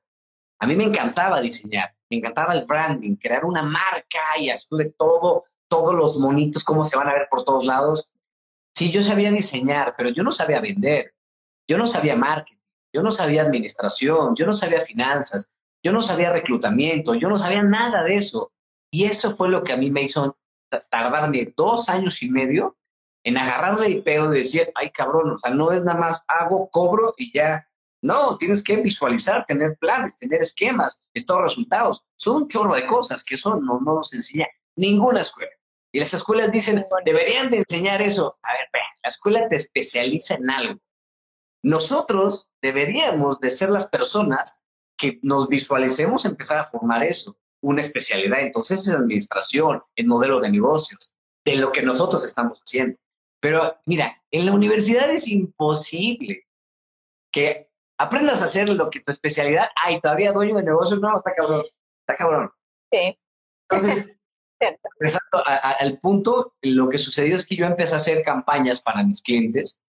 A 0.59 0.67
mí 0.67 0.77
me 0.77 0.85
encantaba 0.85 1.41
diseñar, 1.41 1.95
me 2.11 2.19
encantaba 2.19 2.55
el 2.55 2.67
branding, 2.67 3.17
crear 3.17 3.45
una 3.45 3.63
marca 3.63 4.21
y 4.39 4.51
hacerle 4.51 4.95
todo, 4.99 5.45
todos 5.69 5.95
los 5.95 6.19
monitos, 6.19 6.65
cómo 6.65 6.85
se 6.85 6.97
van 6.97 7.09
a 7.09 7.13
ver 7.13 7.29
por 7.31 7.45
todos 7.45 7.65
lados. 7.65 8.15
Sí, 8.75 8.91
yo 8.91 9.03
sabía 9.03 9.31
diseñar, 9.31 9.95
pero 9.97 10.11
yo 10.11 10.23
no 10.23 10.33
sabía 10.33 10.61
vender, 10.61 11.15
yo 11.69 11.79
no 11.79 11.87
sabía 11.87 12.17
marketing, 12.17 12.59
yo 12.93 13.03
no 13.03 13.11
sabía 13.11 13.43
administración, 13.43 14.35
yo 14.35 14.47
no 14.47 14.53
sabía 14.53 14.81
finanzas, 14.81 15.57
yo 15.83 15.93
no 15.93 16.03
sabía 16.03 16.33
reclutamiento, 16.33 17.15
yo 17.15 17.29
no 17.29 17.39
sabía 17.39 17.63
nada 17.63 18.03
de 18.03 18.17
eso. 18.17 18.53
Y 18.93 19.05
eso 19.05 19.31
fue 19.31 19.49
lo 19.49 19.63
que 19.63 19.73
a 19.73 19.77
mí 19.77 19.91
me 19.91 20.03
hizo 20.03 20.37
tardarme 20.91 21.53
dos 21.57 21.89
años 21.89 22.23
y 22.23 22.31
medio 22.31 22.77
en 23.25 23.39
agarrarle 23.39 23.87
el 23.87 24.03
pedo 24.03 24.31
de 24.31 24.39
decir, 24.39 24.71
ay 24.75 24.91
cabrón, 24.91 25.33
o 25.33 25.39
sea, 25.39 25.53
no 25.53 25.73
es 25.73 25.85
nada 25.85 25.99
más 25.99 26.25
hago, 26.29 26.71
cobro 26.71 27.15
y 27.17 27.33
ya. 27.33 27.67
No, 28.03 28.39
tienes 28.39 28.63
que 28.63 28.77
visualizar, 28.77 29.45
tener 29.45 29.77
planes, 29.77 30.19
tener 30.19 30.41
esquemas, 30.41 31.03
estos 31.13 31.41
resultados. 31.41 32.05
Son 32.17 32.43
un 32.43 32.49
chorro 32.49 32.75
de 32.75 32.87
cosas 32.87 33.23
que 33.23 33.35
eso 33.35 33.61
no, 33.61 33.81
no 33.81 33.95
nos 33.97 34.13
enseña 34.15 34.49
ninguna 34.75 35.21
escuela. 35.21 35.53
Y 35.93 36.01
las 36.01 36.15
escuelas 36.15 36.51
dicen, 36.51 36.87
deberían 37.05 37.51
de 37.51 37.59
enseñar 37.59 38.01
eso. 38.01 38.39
A 38.43 38.53
ver, 38.53 38.69
la 39.03 39.09
escuela 39.09 39.49
te 39.49 39.57
especializa 39.57 40.35
en 40.35 40.51
algo. 40.51 40.81
Nosotros 41.63 42.51
deberíamos 42.63 43.41
de 43.41 43.51
ser 43.51 43.71
las 43.71 43.89
personas 43.89 44.63
que 44.97 45.19
nos 45.23 45.49
visualicemos 45.49 46.25
empezar 46.25 46.59
a 46.59 46.65
formar 46.65 47.03
eso, 47.03 47.37
una 47.63 47.81
especialidad. 47.81 48.41
Entonces 48.41 48.87
es 48.87 48.95
administración, 48.95 49.83
el 49.97 50.07
modelo 50.07 50.41
de 50.41 50.51
negocios, 50.51 51.15
de 51.45 51.57
lo 51.57 51.73
que 51.73 51.83
nosotros 51.83 52.25
estamos 52.25 52.61
haciendo. 52.61 52.99
Pero 53.41 53.79
mira, 53.87 54.23
en 54.31 54.47
la 54.47 54.53
universidad 54.53 55.11
es 55.11 55.27
imposible 55.29 56.47
que 57.33 57.71
aprendas 57.99 58.43
a 58.43 58.47
hacer 58.47 58.69
lo 58.69 58.91
que 58.91 59.01
tu 59.01 59.11
especialidad, 59.11 59.69
ay, 59.77 60.01
todavía 60.01 60.33
dueño 60.33 60.57
de 60.57 60.63
negocio, 60.63 60.97
no, 60.97 61.17
está 61.17 61.35
cabrón, 61.35 61.65
está 62.01 62.17
cabrón. 62.17 62.51
Sí. 62.93 63.19
Entonces, 63.69 64.17
empezando 64.61 65.45
al 65.47 65.99
punto, 66.01 66.55
lo 66.63 66.89
que 66.89 66.99
sucedió 66.99 67.37
es 67.37 67.47
que 67.47 67.57
yo 67.57 67.67
empecé 67.67 67.95
a 67.95 67.99
hacer 67.99 68.23
campañas 68.23 68.81
para 68.81 69.03
mis 69.03 69.23
clientes 69.23 69.85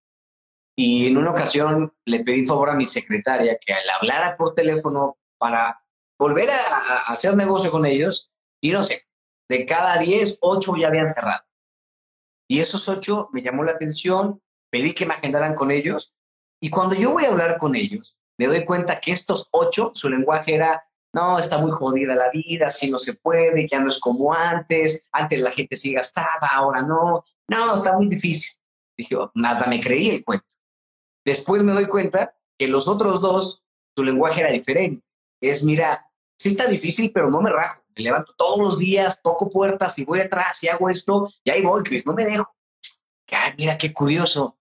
y 0.77 1.07
en 1.07 1.17
una 1.17 1.31
ocasión 1.31 1.93
le 2.05 2.23
pedí 2.23 2.45
favor 2.45 2.69
a 2.69 2.75
mi 2.75 2.85
secretaria 2.85 3.57
que 3.57 3.73
al 3.73 3.89
hablara 3.89 4.35
por 4.35 4.55
teléfono 4.55 5.17
para 5.37 5.83
volver 6.17 6.51
a, 6.51 6.57
a 6.57 6.97
hacer 7.07 7.35
negocio 7.35 7.71
con 7.71 7.85
ellos 7.85 8.31
y 8.61 8.71
no 8.71 8.83
sé, 8.83 9.07
de 9.49 9.65
cada 9.65 9.97
10, 9.97 10.37
8 10.39 10.73
ya 10.77 10.87
habían 10.87 11.09
cerrado. 11.09 11.43
Y 12.51 12.59
esos 12.59 12.89
ocho 12.89 13.29
me 13.31 13.41
llamó 13.41 13.63
la 13.63 13.71
atención, 13.71 14.41
pedí 14.69 14.93
que 14.93 15.05
me 15.05 15.13
agendaran 15.13 15.55
con 15.55 15.71
ellos. 15.71 16.13
Y 16.61 16.69
cuando 16.69 16.95
yo 16.95 17.11
voy 17.11 17.23
a 17.23 17.29
hablar 17.29 17.57
con 17.57 17.77
ellos, 17.77 18.19
me 18.37 18.47
doy 18.47 18.65
cuenta 18.65 18.99
que 18.99 19.13
estos 19.13 19.47
ocho, 19.53 19.91
su 19.93 20.09
lenguaje 20.09 20.55
era, 20.55 20.83
no, 21.13 21.39
está 21.39 21.59
muy 21.59 21.71
jodida 21.71 22.13
la 22.13 22.29
vida, 22.29 22.67
así 22.67 22.91
no 22.91 22.99
se 22.99 23.13
puede, 23.13 23.65
ya 23.69 23.79
no 23.79 23.87
es 23.87 24.01
como 24.01 24.33
antes, 24.33 25.07
antes 25.13 25.39
la 25.39 25.51
gente 25.51 25.77
sí 25.77 25.93
gastaba, 25.93 26.49
ahora 26.51 26.81
no, 26.81 27.23
no, 27.47 27.73
está 27.73 27.95
muy 27.95 28.09
difícil. 28.09 28.59
Dije, 28.97 29.15
nada, 29.33 29.65
me 29.67 29.79
creí 29.79 30.09
el 30.09 30.25
cuento. 30.25 30.53
Después 31.23 31.63
me 31.63 31.71
doy 31.71 31.85
cuenta 31.85 32.35
que 32.59 32.67
los 32.67 32.85
otros 32.89 33.21
dos, 33.21 33.63
su 33.95 34.03
lenguaje 34.03 34.41
era 34.41 34.51
diferente. 34.51 35.05
Es, 35.41 35.63
mira, 35.63 36.05
sí 36.37 36.49
está 36.49 36.67
difícil, 36.67 37.13
pero 37.13 37.29
no 37.29 37.41
me 37.41 37.49
rajo 37.49 37.80
me 37.95 38.03
levanto 38.03 38.33
todos 38.37 38.59
los 38.59 38.79
días, 38.79 39.21
toco 39.21 39.49
puertas 39.49 39.97
y 39.99 40.05
voy 40.05 40.19
atrás 40.19 40.63
y 40.63 40.67
hago 40.67 40.89
esto, 40.89 41.31
y 41.43 41.51
ahí 41.51 41.61
voy, 41.61 41.83
Chris, 41.83 42.05
no 42.05 42.13
me 42.13 42.25
dejo. 42.25 42.47
Ah, 43.31 43.53
mira 43.57 43.77
qué 43.77 43.93
curioso. 43.93 44.57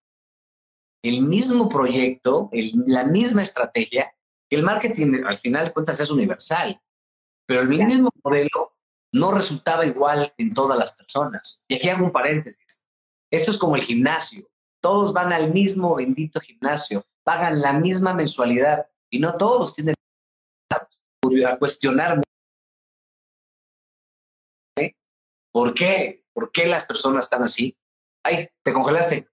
El 1.02 1.22
mismo 1.22 1.68
proyecto, 1.68 2.49
el, 2.52 2.72
la 2.87 3.04
misma 3.04 3.42
estrategia, 3.42 4.14
el 4.50 4.62
marketing 4.62 5.22
al 5.26 5.37
final 5.38 5.66
de 5.66 5.72
cuentas 5.72 5.99
es 6.00 6.10
universal, 6.10 6.80
pero 7.46 7.62
el 7.62 7.68
mismo 7.68 8.10
modelo 8.22 8.76
no 9.12 9.32
resultaba 9.32 9.87
igual 9.87 10.32
en 10.38 10.54
todas 10.54 10.78
las 10.78 10.94
personas. 10.94 11.64
Y 11.68 11.75
aquí 11.75 11.88
hago 11.88 12.04
un 12.04 12.12
paréntesis. 12.12 12.87
Esto 13.30 13.50
es 13.50 13.58
como 13.58 13.76
el 13.76 13.82
gimnasio. 13.82 14.49
Todos 14.80 15.12
van 15.12 15.32
al 15.32 15.52
mismo 15.52 15.94
bendito 15.94 16.40
gimnasio, 16.40 17.04
pagan 17.25 17.60
la 17.60 17.72
misma 17.72 18.14
mensualidad 18.14 18.87
y 19.10 19.18
no 19.18 19.37
todos 19.37 19.75
tienen 19.75 19.94
a 21.46 21.58
cuestionar 21.58 22.20
¿Por 25.52 25.75
qué? 25.75 26.25
¿Por 26.33 26.52
qué 26.52 26.66
las 26.66 26.85
personas 26.85 27.25
están 27.25 27.42
así? 27.42 27.76
Ay, 28.23 28.49
te 28.62 28.73
congelaste. 28.73 29.28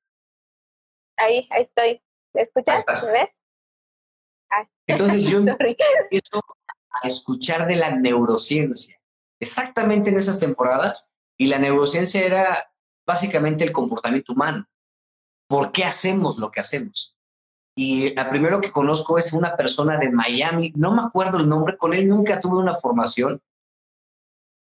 Ahí, 1.18 1.48
ahí 1.52 1.62
estoy. 1.62 2.02
¿Me 2.34 2.42
escuchas? 2.42 2.86
¿Me 2.88 3.20
ves? 3.20 3.40
Entonces 4.88 5.24
yo 5.24 5.40
empiezo 5.40 6.42
a 6.90 7.08
escuchar 7.08 7.68
de 7.68 7.76
la 7.76 7.96
neurociencia, 7.96 9.00
exactamente 9.40 10.10
en 10.10 10.18
esas 10.18 10.40
temporadas, 10.40 11.14
y 11.38 11.48
la 11.48 11.60
neurociencia 11.60 12.26
era 12.26 12.72
básicamente 13.06 13.64
el 13.64 13.72
comportamiento 13.72 14.34
humano. 14.34 14.68
¿Por 15.48 15.72
qué 15.72 15.84
hacemos 15.84 16.38
lo 16.40 16.52
que 16.52 16.60
hacemos? 16.60 17.18
Y 17.76 18.14
la 18.16 18.30
primero 18.30 18.60
que 18.60 18.72
conozco 18.72 19.18
es 19.18 19.34
una 19.34 19.56
persona 19.56 19.98
de 19.98 20.10
Miami, 20.10 20.74
no 20.76 20.96
me 20.96 21.04
acuerdo 21.04 21.38
el 21.38 21.48
nombre, 21.48 21.78
con 21.78 21.94
él 21.94 22.08
nunca 22.08 22.40
tuve 22.40 22.58
una 22.58 22.74
formación, 22.74 23.42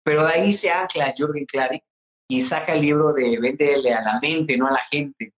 pero 0.04 0.26
de 0.26 0.34
ahí 0.34 0.54
se 0.54 0.70
ancla 0.70 1.14
Jorgen 1.18 1.46
Clary 1.46 1.82
y 2.28 2.42
saca 2.42 2.74
el 2.74 2.82
libro 2.82 3.14
de 3.14 3.38
Véndele 3.40 3.94
a 3.94 4.02
la 4.02 4.20
mente, 4.22 4.58
no 4.58 4.68
a 4.68 4.72
la 4.72 4.84
gente. 4.90 5.34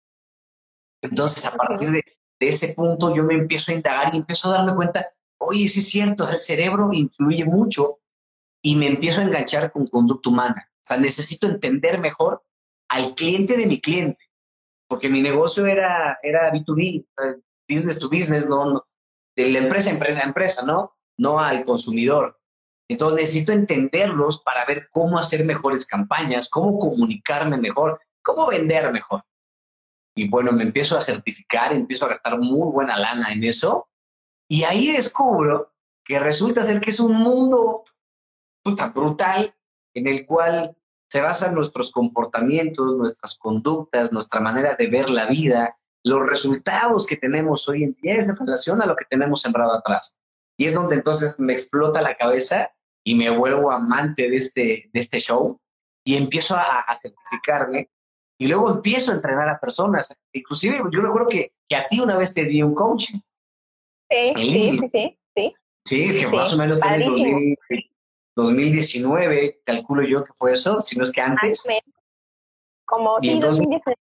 Entonces, 1.02 1.46
a 1.46 1.56
partir 1.56 1.92
de, 1.92 2.04
ese 2.40 2.74
punto, 2.74 3.16
yo 3.16 3.24
me 3.24 3.36
empiezo 3.36 3.72
a 3.72 3.76
indagar 3.76 4.14
y 4.14 4.18
empiezo 4.18 4.50
a 4.50 4.58
darme 4.58 4.76
cuenta, 4.76 5.06
oye, 5.38 5.68
sí 5.68 5.80
es 5.80 5.90
cierto, 5.90 6.30
el 6.30 6.40
cerebro 6.40 6.92
influye 6.92 7.46
mucho 7.46 8.00
y 8.62 8.76
me 8.76 8.88
empiezo 8.88 9.22
a 9.22 9.24
enganchar 9.24 9.72
con 9.72 9.88
conducta 9.88 10.30
humana. 10.30 10.70
O 10.76 10.86
sea, 10.86 10.98
necesito 10.98 11.48
entender 11.48 12.00
mejor 12.00 12.44
al 12.90 13.16
cliente 13.16 13.56
de 13.56 13.66
mi 13.66 13.80
cliente, 13.80 14.30
porque 14.88 15.10
mi 15.10 15.22
negocio 15.22 15.66
era, 15.66 16.20
era 16.22 16.52
B2B, 16.52 17.06
eh, 17.06 17.42
business 17.68 17.98
to 17.98 18.10
business, 18.10 18.48
no, 18.48 18.86
de 19.36 19.50
la 19.50 19.60
empresa 19.60 19.90
empresa 19.90 20.20
a 20.20 20.24
empresa, 20.24 20.66
¿no? 20.66 20.96
No 21.18 21.40
al 21.40 21.64
consumidor. 21.64 22.40
Entonces 22.94 23.18
necesito 23.18 23.52
entenderlos 23.52 24.42
para 24.42 24.66
ver 24.66 24.88
cómo 24.92 25.20
hacer 25.20 25.46
mejores 25.46 25.86
campañas, 25.86 26.50
cómo 26.50 26.78
comunicarme 26.78 27.58
mejor, 27.58 28.00
cómo 28.22 28.48
vender 28.48 28.92
mejor. 28.92 29.24
Y 30.16 30.30
bueno, 30.30 30.52
me 30.52 30.64
empiezo 30.64 30.96
a 30.96 31.02
certificar, 31.02 31.74
empiezo 31.74 32.06
a 32.06 32.10
gastar 32.10 32.38
muy 32.38 32.72
buena 32.72 32.98
lana 32.98 33.34
en 33.34 33.44
eso. 33.44 33.90
Y 34.48 34.64
ahí 34.64 34.92
descubro 34.92 35.74
que 36.04 36.20
resulta 36.20 36.64
ser 36.64 36.82
que 36.82 36.92
es 36.92 37.00
un 37.00 37.16
mundo 37.16 37.84
puta, 38.64 38.90
brutal 38.90 39.56
en 39.94 40.08
el 40.08 40.26
cual 40.26 40.76
se 41.10 41.22
basan 41.22 41.56
nuestros 41.56 41.92
comportamientos, 41.92 42.96
nuestras 42.96 43.38
conductas, 43.38 44.12
nuestra 44.12 44.40
manera 44.40 44.76
de 44.76 44.88
ver 44.88 45.10
la 45.10 45.28
vida, 45.28 45.78
los 46.04 46.28
resultados 46.28 47.06
que 47.06 47.18
tenemos 47.18 47.68
hoy 47.70 47.84
en 47.84 47.94
día 48.02 48.16
es 48.16 48.30
en 48.30 48.38
relación 48.38 48.82
a 48.82 48.86
lo 48.86 48.96
que 48.96 49.06
tenemos 49.06 49.42
sembrado 49.42 49.74
atrás. 49.74 50.22
Y 50.58 50.66
es 50.66 50.74
donde 50.74 50.96
entonces 50.96 51.40
me 51.40 51.54
explota 51.54 52.02
la 52.02 52.18
cabeza 52.18 52.74
y 53.04 53.16
me 53.16 53.30
vuelvo 53.30 53.72
amante 53.72 54.30
de 54.30 54.38
este, 54.38 54.90
de 54.92 55.00
este 55.00 55.20
show 55.20 55.60
y 56.06 56.16
empiezo 56.16 56.56
a, 56.56 56.86
certificarme 56.96 57.90
y 58.38 58.48
luego 58.48 58.72
empiezo 58.72 59.12
a 59.12 59.16
entrenar 59.16 59.50
a 59.50 59.60
personas. 59.60 60.14
Inclusive 60.34 60.82
yo 60.92 61.02
recuerdo 61.02 61.28
que, 61.28 61.54
que 61.68 61.76
a 61.76 61.88
ti 61.88 62.00
una 62.00 62.18
vez 62.18 62.34
te 62.34 62.46
di 62.46 62.62
un 62.62 62.74
coaching. 62.74 63.20
Sí, 64.10 64.34
sí, 64.36 64.80
sí, 64.92 65.18
sí, 65.36 65.56
sí. 65.86 66.20
que 66.20 66.28
más 66.28 66.54
o 66.54 66.58
menos 66.58 66.84
en 66.84 67.02
el 67.02 67.58
2019, 68.36 69.62
calculo 69.64 70.04
yo 70.04 70.24
que 70.24 70.34
fue 70.34 70.54
eso, 70.54 70.82
si 70.82 70.98
no 70.98 71.04
es 71.04 71.12
que 71.12 71.22
antes. 71.22 71.64
Como 72.86 73.20
sí, 73.22 73.40
2019. 73.40 73.98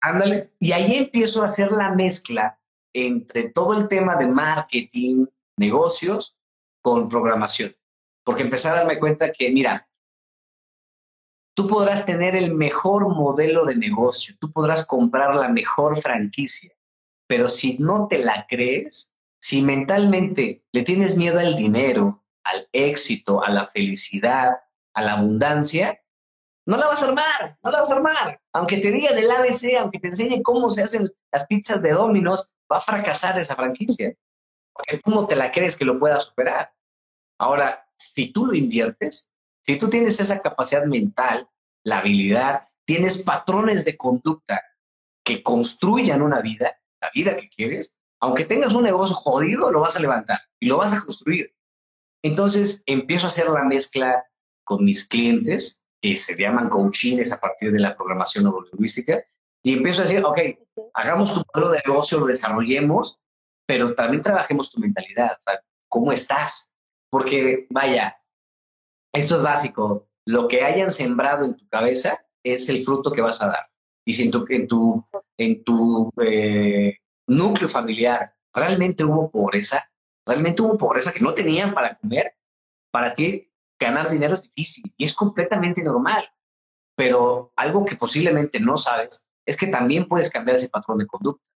Ándale. 0.00 0.52
Y 0.58 0.72
ahí 0.72 0.96
empiezo 0.96 1.42
a 1.42 1.46
hacer 1.46 1.72
la 1.72 1.90
mezcla 1.90 2.58
entre 2.92 3.50
todo 3.50 3.78
el 3.78 3.88
tema 3.88 4.16
de 4.16 4.26
marketing, 4.26 5.26
negocios, 5.58 6.38
con 6.82 7.08
programación. 7.08 7.74
Porque 8.24 8.42
empecé 8.42 8.68
a 8.68 8.76
darme 8.76 8.98
cuenta 8.98 9.32
que, 9.32 9.50
mira, 9.50 9.88
tú 11.54 11.66
podrás 11.66 12.04
tener 12.04 12.34
el 12.34 12.54
mejor 12.54 13.08
modelo 13.08 13.64
de 13.64 13.76
negocio, 13.76 14.34
tú 14.40 14.50
podrás 14.50 14.86
comprar 14.86 15.34
la 15.34 15.48
mejor 15.48 15.96
franquicia, 15.96 16.72
pero 17.26 17.48
si 17.48 17.78
no 17.78 18.08
te 18.08 18.18
la 18.18 18.46
crees, 18.48 19.16
si 19.40 19.62
mentalmente 19.62 20.64
le 20.72 20.82
tienes 20.82 21.16
miedo 21.16 21.38
al 21.38 21.54
dinero, 21.54 22.24
al 22.44 22.68
éxito, 22.72 23.42
a 23.44 23.50
la 23.50 23.64
felicidad, 23.64 24.56
a 24.94 25.02
la 25.02 25.14
abundancia, 25.14 26.00
no 26.66 26.76
la 26.78 26.86
vas 26.86 27.02
a 27.02 27.08
armar, 27.08 27.58
no 27.62 27.70
la 27.70 27.80
vas 27.80 27.90
a 27.90 27.96
armar. 27.96 28.40
Aunque 28.52 28.78
te 28.78 28.90
diga 28.90 29.12
del 29.12 29.30
ABC, 29.30 29.76
aunque 29.78 29.98
te 29.98 30.08
enseñe 30.08 30.42
cómo 30.42 30.70
se 30.70 30.82
hacen 30.82 31.10
las 31.30 31.46
pizzas 31.46 31.82
de 31.82 31.92
Dominos, 31.92 32.54
va 32.72 32.78
a 32.78 32.80
fracasar 32.80 33.38
esa 33.38 33.54
franquicia. 33.54 34.14
Porque 34.72 34.98
tú 34.98 35.10
no 35.10 35.26
te 35.26 35.36
la 35.36 35.52
crees 35.52 35.76
que 35.76 35.84
lo 35.84 35.98
pueda 35.98 36.18
superar. 36.20 36.72
Ahora, 37.38 37.86
si 37.96 38.32
tú 38.32 38.46
lo 38.46 38.54
inviertes, 38.54 39.34
si 39.62 39.78
tú 39.78 39.88
tienes 39.88 40.20
esa 40.20 40.40
capacidad 40.40 40.84
mental, 40.84 41.48
la 41.84 41.98
habilidad, 41.98 42.68
tienes 42.86 43.22
patrones 43.22 43.84
de 43.84 43.96
conducta 43.96 44.62
que 45.24 45.42
construyan 45.42 46.22
una 46.22 46.40
vida, 46.40 46.78
la 47.00 47.10
vida 47.14 47.36
que 47.36 47.48
quieres, 47.48 47.94
aunque 48.20 48.44
tengas 48.44 48.74
un 48.74 48.84
negocio 48.84 49.14
jodido, 49.16 49.70
lo 49.70 49.80
vas 49.80 49.96
a 49.96 50.00
levantar 50.00 50.38
y 50.60 50.66
lo 50.66 50.78
vas 50.78 50.92
a 50.92 51.00
construir. 51.00 51.54
Entonces 52.22 52.82
empiezo 52.86 53.26
a 53.26 53.28
hacer 53.28 53.48
la 53.48 53.64
mezcla 53.64 54.24
con 54.64 54.84
mis 54.84 55.06
clientes 55.06 55.86
que 56.00 56.16
se 56.16 56.36
llaman 56.36 56.68
coachings 56.68 57.32
a 57.32 57.40
partir 57.40 57.72
de 57.72 57.80
la 57.80 57.96
programación 57.96 58.44
neurolingüística, 58.44 59.24
y 59.62 59.72
empiezo 59.72 60.02
a 60.02 60.04
decir, 60.04 60.22
ok, 60.22 60.38
hagamos 60.92 61.32
tu 61.32 61.42
modelo 61.54 61.72
de 61.72 61.82
negocio, 61.86 62.20
lo 62.20 62.26
desarrollemos, 62.26 63.18
pero 63.66 63.94
también 63.94 64.22
trabajemos 64.22 64.70
tu 64.70 64.78
mentalidad, 64.78 65.38
¿cómo 65.88 66.12
estás? 66.12 66.73
Porque, 67.14 67.68
vaya, 67.70 68.20
esto 69.14 69.36
es 69.36 69.42
básico, 69.44 70.08
lo 70.26 70.48
que 70.48 70.64
hayan 70.64 70.90
sembrado 70.90 71.44
en 71.44 71.56
tu 71.56 71.68
cabeza 71.68 72.26
es 72.42 72.68
el 72.68 72.82
fruto 72.82 73.12
que 73.12 73.20
vas 73.20 73.40
a 73.40 73.46
dar. 73.46 73.62
Y 74.04 74.14
si 74.14 74.24
en 74.24 74.32
tu, 74.32 74.44
en 74.48 74.66
tu, 74.66 75.04
en 75.38 75.62
tu 75.62 76.10
eh, 76.20 76.96
núcleo 77.28 77.68
familiar 77.68 78.34
realmente 78.52 79.04
hubo 79.04 79.30
pobreza, 79.30 79.88
realmente 80.26 80.60
hubo 80.60 80.76
pobreza 80.76 81.12
que 81.12 81.20
no 81.20 81.32
tenían 81.34 81.72
para 81.72 81.94
comer, 81.94 82.34
para 82.90 83.14
ti 83.14 83.48
ganar 83.78 84.10
dinero 84.10 84.34
es 84.34 84.42
difícil 84.42 84.92
y 84.96 85.04
es 85.04 85.14
completamente 85.14 85.84
normal. 85.84 86.28
Pero 86.96 87.52
algo 87.54 87.84
que 87.84 87.94
posiblemente 87.94 88.58
no 88.58 88.76
sabes 88.76 89.30
es 89.46 89.56
que 89.56 89.68
también 89.68 90.08
puedes 90.08 90.30
cambiar 90.30 90.56
ese 90.56 90.68
patrón 90.68 90.98
de 90.98 91.06
conducta. 91.06 91.46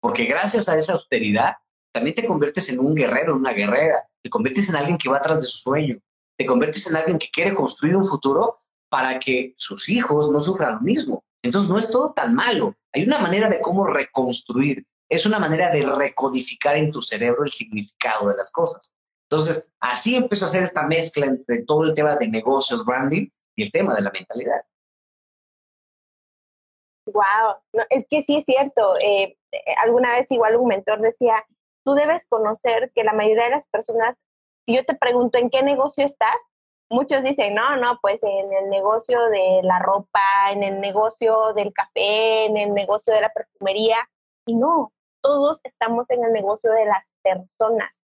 Porque 0.00 0.24
gracias 0.24 0.68
a 0.68 0.76
esa 0.76 0.94
austeridad, 0.94 1.58
también 1.96 2.14
te 2.14 2.26
conviertes 2.26 2.68
en 2.68 2.78
un 2.78 2.94
guerrero, 2.94 3.32
en 3.32 3.38
una 3.38 3.54
guerrera. 3.54 4.06
Te 4.22 4.28
conviertes 4.28 4.68
en 4.68 4.76
alguien 4.76 4.98
que 4.98 5.08
va 5.08 5.16
atrás 5.16 5.40
de 5.40 5.46
su 5.46 5.56
sueño. 5.56 5.98
Te 6.36 6.44
conviertes 6.44 6.86
en 6.90 6.96
alguien 6.96 7.18
que 7.18 7.30
quiere 7.30 7.54
construir 7.54 7.96
un 7.96 8.04
futuro 8.04 8.56
para 8.90 9.18
que 9.18 9.54
sus 9.56 9.88
hijos 9.88 10.30
no 10.30 10.38
sufran 10.38 10.74
lo 10.74 10.80
mismo. 10.82 11.24
Entonces 11.42 11.70
no 11.70 11.78
es 11.78 11.90
todo 11.90 12.12
tan 12.12 12.34
malo. 12.34 12.74
Hay 12.92 13.04
una 13.04 13.18
manera 13.18 13.48
de 13.48 13.62
cómo 13.62 13.86
reconstruir. 13.86 14.84
Es 15.08 15.24
una 15.24 15.38
manera 15.38 15.70
de 15.70 15.86
recodificar 15.86 16.76
en 16.76 16.92
tu 16.92 17.00
cerebro 17.00 17.44
el 17.44 17.50
significado 17.50 18.28
de 18.28 18.36
las 18.36 18.52
cosas. 18.52 18.94
Entonces, 19.30 19.70
así 19.80 20.16
empezó 20.16 20.44
a 20.44 20.48
hacer 20.48 20.64
esta 20.64 20.82
mezcla 20.82 21.24
entre 21.24 21.64
todo 21.64 21.84
el 21.84 21.94
tema 21.94 22.16
de 22.16 22.28
negocios, 22.28 22.84
branding 22.84 23.26
y 23.56 23.62
el 23.62 23.72
tema 23.72 23.94
de 23.94 24.02
la 24.02 24.10
mentalidad. 24.10 24.66
Wow, 27.06 27.56
es 27.88 28.04
que 28.10 28.22
sí 28.22 28.36
es 28.36 28.44
cierto. 28.44 28.98
Eh, 28.98 29.38
eh, 29.52 29.58
alguna 29.82 30.12
vez 30.16 30.30
igual 30.30 30.56
un 30.56 30.68
mentor 30.68 31.00
decía, 31.00 31.42
tú 31.86 31.94
debes 31.94 32.26
conocer 32.28 32.92
que 32.94 33.04
la 33.04 33.14
mayoría 33.14 33.44
de 33.44 33.50
las 33.50 33.68
personas, 33.68 34.18
si 34.66 34.76
yo 34.76 34.84
te 34.84 34.94
pregunto 34.94 35.38
en 35.38 35.48
qué 35.48 35.62
negocio 35.62 36.04
estás, 36.04 36.36
muchos 36.90 37.22
dicen, 37.22 37.54
no, 37.54 37.76
no, 37.76 37.98
pues 38.02 38.22
en 38.22 38.52
el 38.52 38.68
negocio 38.68 39.24
de 39.30 39.60
la 39.62 39.78
ropa, 39.78 40.50
en 40.50 40.64
el 40.64 40.80
negocio 40.80 41.52
del 41.54 41.72
café, 41.72 42.44
en 42.44 42.56
el 42.56 42.74
negocio 42.74 43.14
de 43.14 43.22
la 43.22 43.30
perfumería. 43.30 43.96
Y 44.46 44.54
no, 44.54 44.92
todos 45.22 45.60
estamos 45.64 46.10
en 46.10 46.24
el 46.24 46.32
negocio 46.32 46.72
de 46.72 46.84
las 46.84 47.12
personas 47.22 48.02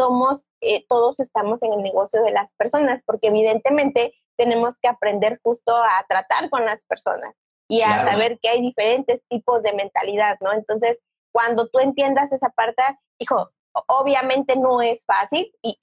somos, 0.00 0.44
eh, 0.62 0.86
todos 0.88 1.20
estamos 1.20 1.62
en 1.62 1.74
el 1.74 1.82
negocio 1.82 2.22
de 2.22 2.32
las 2.32 2.54
personas, 2.54 3.02
porque 3.04 3.28
evidentemente 3.28 4.14
tenemos 4.38 4.78
que 4.78 4.88
aprender 4.88 5.38
justo 5.42 5.74
a 5.74 6.06
tratar 6.08 6.48
con 6.48 6.64
las 6.64 6.84
personas 6.86 7.34
y 7.68 7.82
a 7.82 8.06
saber 8.06 8.38
que 8.40 8.48
hay 8.48 8.62
diferentes 8.62 9.22
tipos 9.28 9.62
de 9.62 9.74
mentalidad, 9.74 10.38
¿no? 10.40 10.52
Entonces, 10.52 10.98
cuando 11.32 11.68
tú 11.68 11.78
entiendas 11.78 12.32
esa 12.32 12.50
parte, 12.50 12.82
hijo, 13.18 13.50
obviamente 13.86 14.56
no 14.56 14.82
es 14.82 15.04
fácil 15.04 15.52
y, 15.62 15.78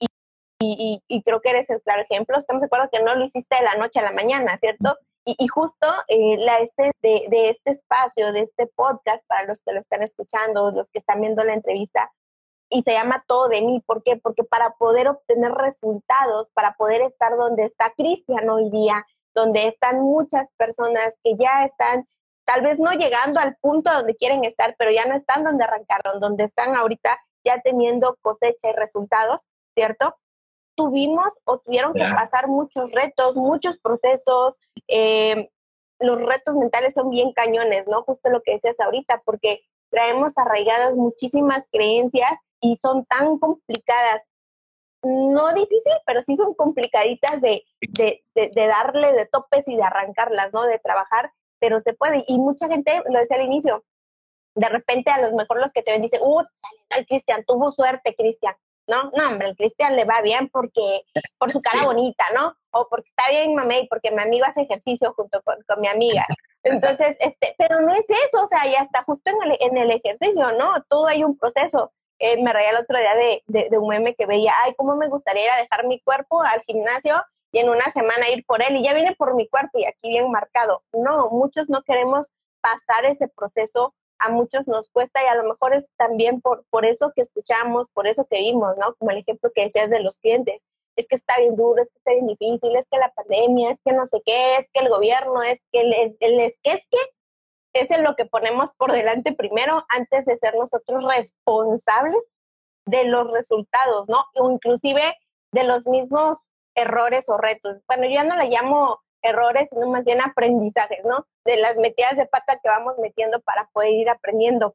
y, 0.60 1.02
y, 1.06 1.22
creo 1.22 1.40
que 1.40 1.50
eres 1.50 1.70
el 1.70 1.80
claro 1.82 2.02
ejemplo. 2.02 2.36
Estamos 2.36 2.60
de 2.60 2.66
acuerdo 2.66 2.90
que 2.90 3.02
no 3.02 3.14
lo 3.14 3.24
hiciste 3.24 3.56
de 3.56 3.62
la 3.62 3.76
noche 3.76 4.00
a 4.00 4.02
la 4.02 4.12
mañana, 4.12 4.58
¿cierto? 4.58 4.96
Y, 5.24 5.46
justo 5.48 5.86
eh, 6.08 6.38
la 6.38 6.58
de, 7.02 7.26
de 7.28 7.50
este 7.50 7.70
espacio, 7.70 8.32
de 8.32 8.40
este 8.40 8.66
podcast, 8.66 9.26
para 9.26 9.46
los 9.46 9.60
que 9.60 9.72
lo 9.72 9.80
están 9.80 10.02
escuchando, 10.02 10.70
los 10.70 10.88
que 10.90 11.00
están 11.00 11.20
viendo 11.20 11.44
la 11.44 11.52
entrevista, 11.52 12.10
y 12.70 12.82
se 12.82 12.92
llama 12.92 13.24
todo 13.26 13.48
de 13.48 13.62
mí. 13.62 13.82
¿Por 13.86 14.02
qué? 14.02 14.16
Porque 14.16 14.44
para 14.44 14.74
poder 14.76 15.08
obtener 15.08 15.52
resultados, 15.52 16.50
para 16.54 16.74
poder 16.74 17.02
estar 17.02 17.36
donde 17.36 17.64
está 17.64 17.92
Cristian 17.96 18.48
hoy 18.48 18.70
día, 18.70 19.06
donde 19.34 19.68
están 19.68 20.00
muchas 20.00 20.52
personas 20.52 21.18
que 21.22 21.36
ya 21.36 21.64
están 21.64 22.08
tal 22.48 22.62
vez 22.62 22.78
no 22.78 22.90
llegando 22.92 23.40
al 23.40 23.56
punto 23.56 23.92
donde 23.92 24.16
quieren 24.16 24.42
estar, 24.42 24.74
pero 24.78 24.90
ya 24.90 25.04
no 25.04 25.14
están 25.14 25.44
donde 25.44 25.64
arrancaron, 25.64 26.18
donde 26.18 26.44
están 26.44 26.74
ahorita 26.74 27.20
ya 27.44 27.60
teniendo 27.60 28.16
cosecha 28.22 28.70
y 28.70 28.72
resultados, 28.72 29.42
¿cierto? 29.74 30.16
Tuvimos 30.74 31.26
o 31.44 31.58
tuvieron 31.58 31.92
que 31.92 32.00
pasar 32.00 32.48
muchos 32.48 32.90
retos, 32.90 33.36
muchos 33.36 33.76
procesos. 33.76 34.58
Eh, 34.86 35.50
los 35.98 36.22
retos 36.22 36.54
mentales 36.54 36.94
son 36.94 37.10
bien 37.10 37.34
cañones, 37.34 37.86
¿no? 37.86 38.02
Justo 38.04 38.30
lo 38.30 38.40
que 38.40 38.52
decías 38.52 38.80
ahorita, 38.80 39.20
porque 39.26 39.60
traemos 39.90 40.38
arraigadas 40.38 40.94
muchísimas 40.94 41.66
creencias 41.70 42.32
y 42.60 42.78
son 42.78 43.04
tan 43.04 43.38
complicadas. 43.38 44.22
No 45.02 45.52
difícil, 45.52 45.92
pero 46.06 46.22
sí 46.22 46.34
son 46.34 46.54
complicaditas 46.54 47.42
de, 47.42 47.62
de, 47.82 48.24
de, 48.34 48.66
darle 48.66 49.12
de 49.12 49.26
topes 49.26 49.68
y 49.68 49.76
de 49.76 49.82
arrancarlas, 49.82 50.50
¿no? 50.54 50.62
De 50.62 50.78
trabajar, 50.78 51.30
pero 51.58 51.80
se 51.80 51.94
puede. 51.94 52.24
Y 52.26 52.38
mucha 52.38 52.68
gente, 52.68 53.02
lo 53.08 53.18
decía 53.18 53.36
al 53.36 53.44
inicio, 53.44 53.84
de 54.54 54.68
repente 54.68 55.10
a 55.10 55.20
lo 55.20 55.36
mejor 55.36 55.60
los 55.60 55.72
que 55.72 55.82
te 55.82 55.92
ven 55.92 56.02
dicen, 56.02 56.20
uh, 56.22 56.42
Cristian, 57.06 57.44
tuvo 57.44 57.70
suerte, 57.70 58.14
Cristian. 58.16 58.54
No, 58.86 59.10
no, 59.14 59.28
hombre, 59.28 59.48
el 59.48 59.56
Cristian 59.56 59.96
le 59.96 60.04
va 60.04 60.22
bien 60.22 60.48
porque, 60.48 61.02
por 61.36 61.52
su 61.52 61.60
cara 61.60 61.84
bonita, 61.84 62.24
¿no? 62.34 62.56
O 62.70 62.88
porque 62.88 63.10
está 63.10 63.30
bien 63.30 63.54
mamé 63.54 63.80
y 63.80 63.86
porque 63.86 64.10
mi 64.10 64.22
amigo 64.22 64.46
hace 64.46 64.62
ejercicio 64.62 65.12
junto 65.12 65.42
con, 65.42 65.56
con 65.68 65.80
mi 65.80 65.88
amiga. 65.88 66.26
Entonces, 66.62 67.16
este, 67.20 67.54
pero 67.58 67.80
no 67.82 67.92
es 67.92 68.06
eso, 68.08 68.42
o 68.42 68.46
sea, 68.46 68.64
ya 68.64 68.80
está 68.80 69.02
justo 69.04 69.30
en 69.30 69.50
el, 69.50 69.58
en 69.60 69.76
el 69.76 69.90
ejercicio, 69.90 70.52
¿no? 70.52 70.72
Todo 70.88 71.06
hay 71.06 71.22
un 71.22 71.36
proceso. 71.36 71.92
Eh, 72.18 72.42
me 72.42 72.52
reía 72.52 72.70
el 72.70 72.76
otro 72.76 72.98
día 72.98 73.14
de, 73.14 73.42
de, 73.46 73.68
de, 73.70 73.78
un 73.78 73.88
meme 73.88 74.14
que 74.14 74.26
veía, 74.26 74.54
ay, 74.64 74.74
cómo 74.74 74.96
me 74.96 75.08
gustaría 75.08 75.44
ir 75.44 75.50
a 75.50 75.62
dejar 75.62 75.86
mi 75.86 76.00
cuerpo 76.00 76.42
al 76.42 76.60
gimnasio 76.62 77.22
y 77.52 77.58
en 77.60 77.68
una 77.68 77.90
semana 77.92 78.28
ir 78.30 78.44
por 78.44 78.62
él 78.62 78.76
y 78.76 78.84
ya 78.84 78.94
viene 78.94 79.14
por 79.16 79.34
mi 79.34 79.48
cuerpo 79.48 79.78
y 79.78 79.84
aquí 79.84 80.10
bien 80.10 80.30
marcado. 80.30 80.82
No, 80.92 81.30
muchos 81.30 81.68
no 81.68 81.82
queremos 81.82 82.26
pasar 82.60 83.06
ese 83.06 83.28
proceso 83.28 83.94
a 84.18 84.30
muchos 84.30 84.66
nos 84.66 84.88
cuesta 84.90 85.22
y 85.22 85.26
a 85.26 85.36
lo 85.36 85.44
mejor 85.44 85.74
es 85.74 85.88
también 85.96 86.40
por, 86.40 86.64
por 86.70 86.84
eso 86.84 87.12
que 87.14 87.22
escuchamos, 87.22 87.88
por 87.90 88.06
eso 88.06 88.26
que 88.28 88.40
vimos, 88.40 88.76
¿no? 88.76 88.94
Como 88.96 89.12
el 89.12 89.18
ejemplo 89.18 89.50
que 89.54 89.64
decías 89.64 89.90
de 89.90 90.00
los 90.00 90.18
clientes. 90.18 90.62
Es 90.96 91.06
que 91.06 91.14
está 91.14 91.38
bien 91.38 91.54
duro, 91.54 91.80
es 91.80 91.90
que 91.90 91.98
está 91.98 92.12
bien 92.12 92.26
difícil, 92.26 92.74
es 92.74 92.88
que 92.90 92.98
la 92.98 93.12
pandemia, 93.12 93.70
es 93.70 93.80
que 93.84 93.92
no 93.92 94.04
sé 94.06 94.20
qué, 94.26 94.56
es 94.56 94.68
que 94.72 94.80
el 94.80 94.88
gobierno, 94.88 95.42
es 95.42 95.60
que 95.72 95.82
el, 95.82 96.16
el 96.18 96.40
es 96.40 96.58
que 96.62 96.72
es 96.72 96.82
que 96.90 97.94
es 97.94 98.00
lo 98.00 98.16
que 98.16 98.26
ponemos 98.26 98.72
por 98.76 98.90
delante 98.90 99.32
primero 99.32 99.84
antes 99.90 100.24
de 100.24 100.36
ser 100.38 100.56
nosotros 100.56 101.04
responsables 101.04 102.20
de 102.86 103.04
los 103.04 103.30
resultados, 103.30 104.08
¿no? 104.08 104.24
O 104.34 104.50
inclusive 104.50 105.16
de 105.52 105.64
los 105.64 105.86
mismos 105.86 106.47
errores 106.78 107.28
o 107.28 107.36
retos. 107.36 107.80
Bueno, 107.86 108.04
yo 108.04 108.14
ya 108.14 108.24
no 108.24 108.36
la 108.36 108.44
llamo 108.44 109.00
errores, 109.22 109.68
sino 109.70 109.88
más 109.88 110.04
bien 110.04 110.20
aprendizajes, 110.20 111.04
¿no? 111.04 111.26
De 111.44 111.56
las 111.56 111.76
metidas 111.76 112.16
de 112.16 112.26
pata 112.26 112.60
que 112.62 112.68
vamos 112.68 112.94
metiendo 112.98 113.40
para 113.40 113.68
poder 113.72 113.92
ir 113.92 114.08
aprendiendo. 114.08 114.74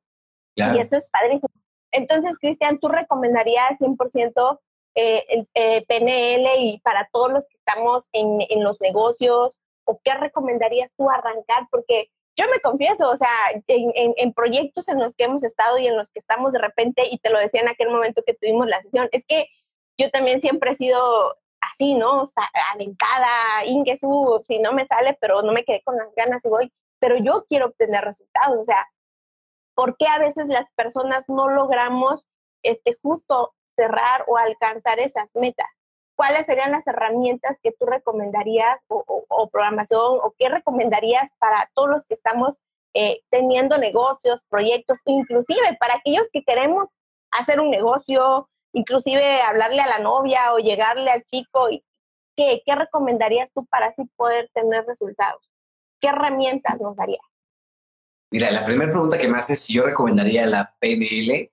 Y 0.55 0.79
eso 0.79 0.97
es 0.97 1.09
padrísimo. 1.09 1.49
Entonces, 1.91 2.37
Cristian, 2.37 2.79
¿tú 2.79 2.89
recomendarías 2.89 3.79
100% 3.79 4.59
eh, 4.95 5.23
el 5.29 5.47
eh, 5.55 5.85
PNL 5.87 6.59
y 6.59 6.79
para 6.81 7.09
todos 7.11 7.31
los 7.31 7.47
que 7.47 7.57
estamos 7.57 8.07
en, 8.11 8.39
en 8.49 8.63
los 8.63 8.79
negocios? 8.81 9.59
¿O 9.85 9.99
qué 10.03 10.13
recomendarías 10.13 10.93
tú 10.95 11.09
arrancar? 11.09 11.67
Porque 11.71 12.11
yo 12.35 12.45
me 12.49 12.59
confieso, 12.59 13.09
o 13.09 13.17
sea, 13.17 13.29
en, 13.67 13.91
en, 13.95 14.13
en, 14.17 14.33
proyectos 14.33 14.87
en 14.89 14.99
los 14.99 15.15
que 15.15 15.25
hemos 15.25 15.43
estado 15.43 15.77
y 15.77 15.87
en 15.87 15.97
los 15.97 16.09
que 16.11 16.19
estamos 16.19 16.51
de 16.51 16.59
repente, 16.59 17.03
y 17.09 17.19
te 17.19 17.29
lo 17.29 17.39
decía 17.39 17.61
en 17.61 17.69
aquel 17.69 17.89
momento 17.89 18.23
que 18.25 18.33
tuvimos 18.33 18.67
la 18.67 18.81
sesión, 18.81 19.07
es 19.11 19.23
que 19.25 19.47
yo 19.99 20.09
también 20.09 20.41
siempre 20.41 20.71
he 20.71 20.75
sido 20.75 21.35
así, 21.71 21.95
¿no? 21.95 22.21
O 22.21 22.26
sea, 22.26 22.49
aventada, 22.73 23.28
si 24.43 24.60
no 24.60 24.73
me 24.73 24.86
sale, 24.88 25.17
pero 25.19 25.41
no 25.41 25.52
me 25.52 25.63
quedé 25.63 25.82
con 25.84 25.97
las 25.97 26.13
ganas 26.15 26.43
y 26.45 26.49
voy. 26.49 26.73
Pero 26.99 27.17
yo 27.17 27.45
quiero 27.49 27.67
obtener 27.67 28.04
resultados, 28.04 28.60
o 28.60 28.65
sea, 28.65 28.88
¿por 29.76 29.97
qué 29.97 30.08
a 30.08 30.19
veces 30.19 30.47
las 30.47 30.69
personas 30.76 31.26
no 31.28 31.49
logramos 31.49 32.28
este, 32.63 32.95
justo 33.02 33.54
cerrar 33.76 34.23
o 34.28 34.38
alcanzar 34.38 34.99
esas 34.99 35.30
metas? 35.34 35.67
¿Cuáles 36.15 36.45
serían 36.45 36.71
las 36.71 36.86
herramientas 36.88 37.58
que 37.62 37.71
tú 37.71 37.86
recomendarías 37.86 38.80
o, 38.88 39.04
o, 39.28 39.49
programación 39.49 40.19
o 40.21 40.34
qué 40.38 40.47
recomendarías 40.47 41.32
para 41.39 41.69
todos 41.73 41.89
los 41.89 42.06
que 42.06 42.13
estamos 42.13 42.56
eh, 42.93 43.21
teniendo 43.32 43.78
negocios, 43.80 44.43
proyectos, 44.47 44.99
inclusive 45.06 45.76
para 45.80 45.95
aquellos 45.95 46.30
que 46.32 46.43
queremos 46.43 46.89
hacer 47.32 47.60
un 47.60 47.71
negocio, 47.71 48.47
inclusive 48.73 49.41
hablarle 49.41 49.81
a 49.81 49.88
la 49.88 49.99
novia 49.99 50.53
o 50.53 50.57
llegarle 50.57 51.09
al 51.09 51.23
chico. 51.23 51.69
¿qué, 52.36 52.62
¿Qué 52.65 52.75
recomendarías 52.75 53.51
tú 53.53 53.65
para 53.67 53.88
así 53.88 54.03
poder 54.15 54.49
tener 54.53 54.86
resultados? 54.86 55.49
¿Qué 56.01 56.07
herramientas 56.09 56.81
nos 56.81 56.97
darías? 56.97 57.23
Mira, 58.31 58.51
la 58.51 58.65
primera 58.65 58.91
pregunta 58.91 59.17
que 59.17 59.27
me 59.27 59.38
haces 59.38 59.62
si 59.62 59.73
yo 59.73 59.86
recomendaría 59.86 60.45
la 60.47 60.75
PNL 60.79 61.51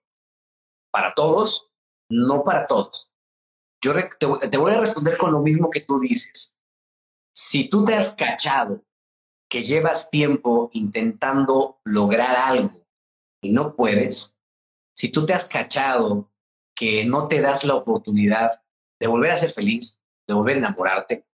para 0.91 1.15
todos, 1.15 1.71
no 2.11 2.43
para 2.43 2.67
todos. 2.67 3.13
Yo 3.83 3.93
te 4.19 4.57
voy 4.57 4.73
a 4.73 4.81
responder 4.81 5.17
con 5.17 5.33
lo 5.33 5.41
mismo 5.41 5.71
que 5.71 5.81
tú 5.81 6.01
dices. 6.01 6.59
Si 7.35 7.69
tú 7.69 7.85
te 7.85 7.95
has 7.95 8.15
cachado 8.15 8.83
que 9.49 9.63
llevas 9.63 10.11
tiempo 10.11 10.71
intentando 10.73 11.81
lograr 11.85 12.37
algo 12.37 12.87
y 13.43 13.53
no 13.53 13.75
puedes, 13.75 14.39
si 14.95 15.11
tú 15.11 15.27
te 15.27 15.35
has 15.35 15.47
cachado 15.47 16.30
que 16.81 17.05
no 17.05 17.29
te 17.29 17.43
das 17.43 17.65
la 17.65 17.75
oportunidad 17.75 18.63
de 18.99 19.07
volver 19.07 19.33
a 19.33 19.37
ser 19.37 19.51
feliz, 19.51 20.01
de 20.27 20.33
volver 20.33 20.57
a 20.57 20.61
enamorarte, 20.61 21.27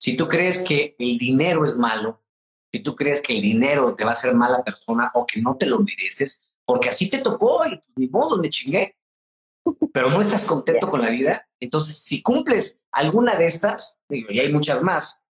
si 0.00 0.16
tú 0.16 0.26
crees 0.26 0.58
que 0.58 0.96
el 0.98 1.16
dinero 1.16 1.64
es 1.64 1.76
malo, 1.76 2.24
si 2.72 2.80
tú 2.80 2.96
crees 2.96 3.20
que 3.20 3.36
el 3.36 3.40
dinero 3.40 3.94
te 3.94 4.02
va 4.02 4.10
a 4.10 4.14
hacer 4.14 4.34
mala 4.34 4.64
persona 4.64 5.12
o 5.14 5.24
que 5.28 5.40
no 5.40 5.56
te 5.56 5.66
lo 5.66 5.78
mereces, 5.78 6.50
porque 6.64 6.88
así 6.88 7.08
te 7.08 7.18
tocó 7.18 7.64
y 7.66 7.80
ni 7.94 8.08
modo, 8.08 8.36
me 8.38 8.50
chingué, 8.50 8.98
pero 9.92 10.10
no 10.10 10.20
estás 10.20 10.44
contento 10.44 10.90
con 10.90 11.02
la 11.02 11.10
vida, 11.10 11.48
entonces 11.60 11.96
si 11.96 12.20
cumples 12.20 12.82
alguna 12.90 13.36
de 13.36 13.44
estas, 13.44 14.02
y 14.08 14.40
hay 14.40 14.52
muchas 14.52 14.82
más, 14.82 15.28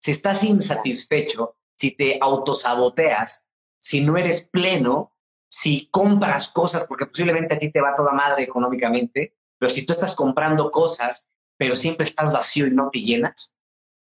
si 0.00 0.10
estás 0.10 0.42
insatisfecho, 0.42 1.58
si 1.78 1.94
te 1.94 2.18
autosaboteas, 2.18 3.50
si 3.78 4.00
no 4.00 4.16
eres 4.16 4.48
pleno, 4.48 5.12
si 5.48 5.88
compras 5.90 6.48
cosas, 6.48 6.86
porque 6.86 7.06
posiblemente 7.06 7.54
a 7.54 7.58
ti 7.58 7.70
te 7.70 7.80
va 7.80 7.94
toda 7.94 8.12
madre 8.12 8.42
económicamente, 8.42 9.36
pero 9.58 9.70
si 9.70 9.86
tú 9.86 9.92
estás 9.92 10.14
comprando 10.14 10.70
cosas, 10.70 11.32
pero 11.56 11.76
siempre 11.76 12.04
estás 12.04 12.32
vacío 12.32 12.66
y 12.66 12.72
no 12.72 12.90
te 12.90 13.00
llenas, 13.00 13.60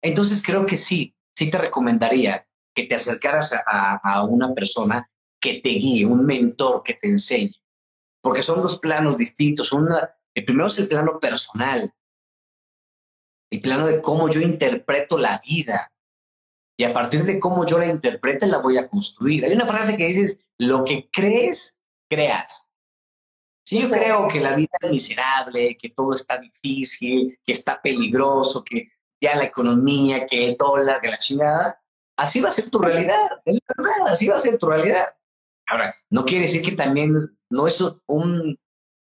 entonces 0.01 0.43
creo 0.43 0.65
que 0.65 0.77
sí, 0.77 1.15
sí 1.35 1.49
te 1.49 1.57
recomendaría 1.57 2.47
que 2.73 2.83
te 2.83 2.95
acercaras 2.95 3.53
a, 3.53 3.95
a 4.03 4.23
una 4.23 4.53
persona 4.53 5.09
que 5.39 5.61
te 5.61 5.69
guíe, 5.69 6.05
un 6.05 6.25
mentor 6.25 6.83
que 6.83 6.93
te 6.93 7.07
enseñe, 7.07 7.53
porque 8.21 8.43
son 8.43 8.61
dos 8.61 8.79
planos 8.79 9.17
distintos. 9.17 9.71
Una, 9.71 10.15
el 10.33 10.45
primero 10.45 10.67
es 10.67 10.77
el 10.79 10.87
plano 10.87 11.19
personal, 11.19 11.93
el 13.49 13.61
plano 13.61 13.87
de 13.87 14.01
cómo 14.01 14.29
yo 14.29 14.41
interpreto 14.41 15.17
la 15.17 15.41
vida, 15.45 15.91
y 16.77 16.83
a 16.83 16.93
partir 16.93 17.23
de 17.23 17.39
cómo 17.39 17.65
yo 17.65 17.79
la 17.79 17.87
interprete 17.87 18.45
la 18.45 18.59
voy 18.59 18.77
a 18.77 18.87
construir. 18.87 19.43
Hay 19.43 19.51
una 19.51 19.67
frase 19.67 19.97
que 19.97 20.05
dices, 20.05 20.41
lo 20.59 20.85
que 20.85 21.09
crees, 21.11 21.81
creas. 22.07 22.69
Si 23.65 23.81
yo 23.81 23.89
creo 23.89 24.27
que 24.27 24.39
la 24.39 24.55
vida 24.55 24.69
es 24.79 24.91
miserable, 24.91 25.75
que 25.75 25.89
todo 25.89 26.13
está 26.13 26.37
difícil, 26.37 27.37
que 27.43 27.51
está 27.51 27.81
peligroso, 27.81 28.63
que 28.63 28.89
ya 29.19 29.35
la 29.35 29.45
economía, 29.45 30.27
que 30.27 30.49
el 30.49 30.55
dólar, 30.55 31.01
que 31.01 31.09
la 31.09 31.17
chingada, 31.17 31.81
así 32.15 32.39
va 32.39 32.49
a 32.49 32.51
ser 32.51 32.69
tu 32.69 32.79
realidad, 32.79 33.27
es 33.43 33.59
verdad, 33.75 34.07
así 34.07 34.27
va 34.27 34.37
a 34.37 34.39
ser 34.39 34.57
tu 34.59 34.67
realidad. 34.67 35.07
Ahora, 35.67 35.93
no 36.09 36.25
quiere 36.25 36.45
decir 36.45 36.61
que 36.61 36.73
también 36.73 37.37
no 37.49 37.67
es 37.67 37.83
un, 38.05 38.57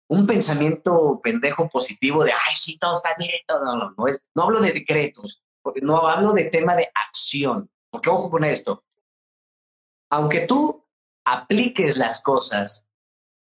un 0.08 0.28
pensamiento 0.28 1.20
pendejo 1.22 1.70
positivo 1.70 2.24
de, 2.24 2.32
ay, 2.32 2.56
sí, 2.56 2.80
todo 2.80 2.96
está 2.96 3.10
bien, 3.20 3.32
todo, 3.46 3.64
no, 3.66 3.76
no, 3.76 3.94
no, 3.96 4.08
es, 4.08 4.30
no 4.34 4.44
hablo 4.44 4.62
de 4.62 4.72
decretos, 4.72 5.44
no 5.82 6.08
hablo 6.08 6.34
de 6.34 6.46
tema 6.46 6.76
de 6.76 6.90
acción, 6.94 7.70
porque 7.90 8.10
ojo 8.10 8.30
con 8.30 8.44
esto, 8.44 8.84
aunque 10.10 10.42
tú 10.42 10.86
apliques 11.26 11.98
las 11.98 12.22
cosas 12.22 12.90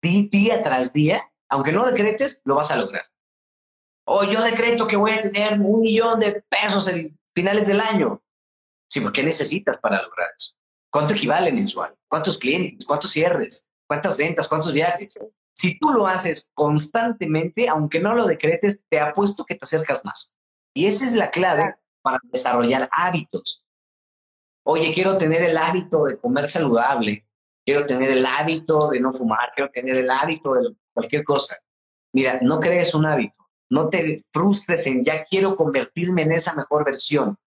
día 0.01 0.63
tras 0.63 0.93
día, 0.93 1.31
aunque 1.49 1.73
no 1.73 1.87
decretes, 1.87 2.43
lo 2.45 2.57
vas 2.57 2.71
a 2.71 2.77
lograr. 2.77 3.05
O 4.07 4.25
yo 4.25 4.43
decreto 4.43 4.87
que 4.87 4.97
voy 4.97 5.13
a 5.13 5.23
tener 5.23 5.59
un 5.61 5.81
millón 5.81 6.21
de 6.21 6.43
pesos 6.49 6.89
en 6.89 7.19
finales 7.35 7.67
del 7.67 7.81
año. 7.81 8.23
Sí, 8.91 9.01
¿por 9.01 9.13
qué 9.13 9.23
necesitas 9.23 9.79
para 9.79 10.03
lograr 10.03 10.29
eso? 10.37 10.57
¿Cuánto 10.91 11.15
equivale 11.15 11.53
mensual? 11.53 11.97
¿Cuántos 12.09 12.39
clientes? 12.39 12.87
¿Cuántos 12.87 13.11
cierres? 13.11 13.71
¿Cuántas 13.87 14.17
ventas? 14.17 14.49
¿Cuántos 14.49 14.73
viajes? 14.73 15.19
Si 15.55 15.79
tú 15.79 15.91
lo 15.91 16.07
haces 16.07 16.51
constantemente, 16.55 17.69
aunque 17.69 18.01
no 18.01 18.15
lo 18.15 18.27
decretes, 18.27 18.85
te 18.89 19.01
apuesto 19.01 19.45
que 19.45 19.55
te 19.55 19.65
acercas 19.65 20.05
más. 20.05 20.35
Y 20.75 20.87
esa 20.87 21.05
es 21.05 21.15
la 21.15 21.31
clave 21.31 21.77
para 22.05 22.21
desarrollar 22.25 22.88
hábitos. 22.93 23.64
Oye, 24.62 24.93
quiero 24.93 25.17
tener 25.17 25.43
el 25.43 25.57
hábito 25.57 26.05
de 26.05 26.19
comer 26.19 26.47
saludable, 26.47 27.27
quiero 27.64 27.87
tener 27.87 28.11
el 28.11 28.27
hábito 28.27 28.90
de 28.90 29.01
no 29.01 29.11
fumar, 29.11 29.53
quiero 29.55 29.71
tener 29.71 29.97
el 29.97 30.11
hábito 30.11 30.53
de 30.55 30.77
cualquier 30.93 31.25
cosa. 31.25 31.57
Mira, 32.12 32.38
no 32.43 32.61
crees 32.61 32.95
un 32.95 33.07
hábito, 33.07 33.40
no 33.71 33.88
te 33.88 34.23
frustres 34.33 34.87
en 34.87 35.03
ya 35.03 35.25
quiero 35.25 35.57
convertirme 35.57 36.23
en 36.23 36.33
esa 36.33 36.55
mejor 36.55 36.85
versión. 36.85 37.38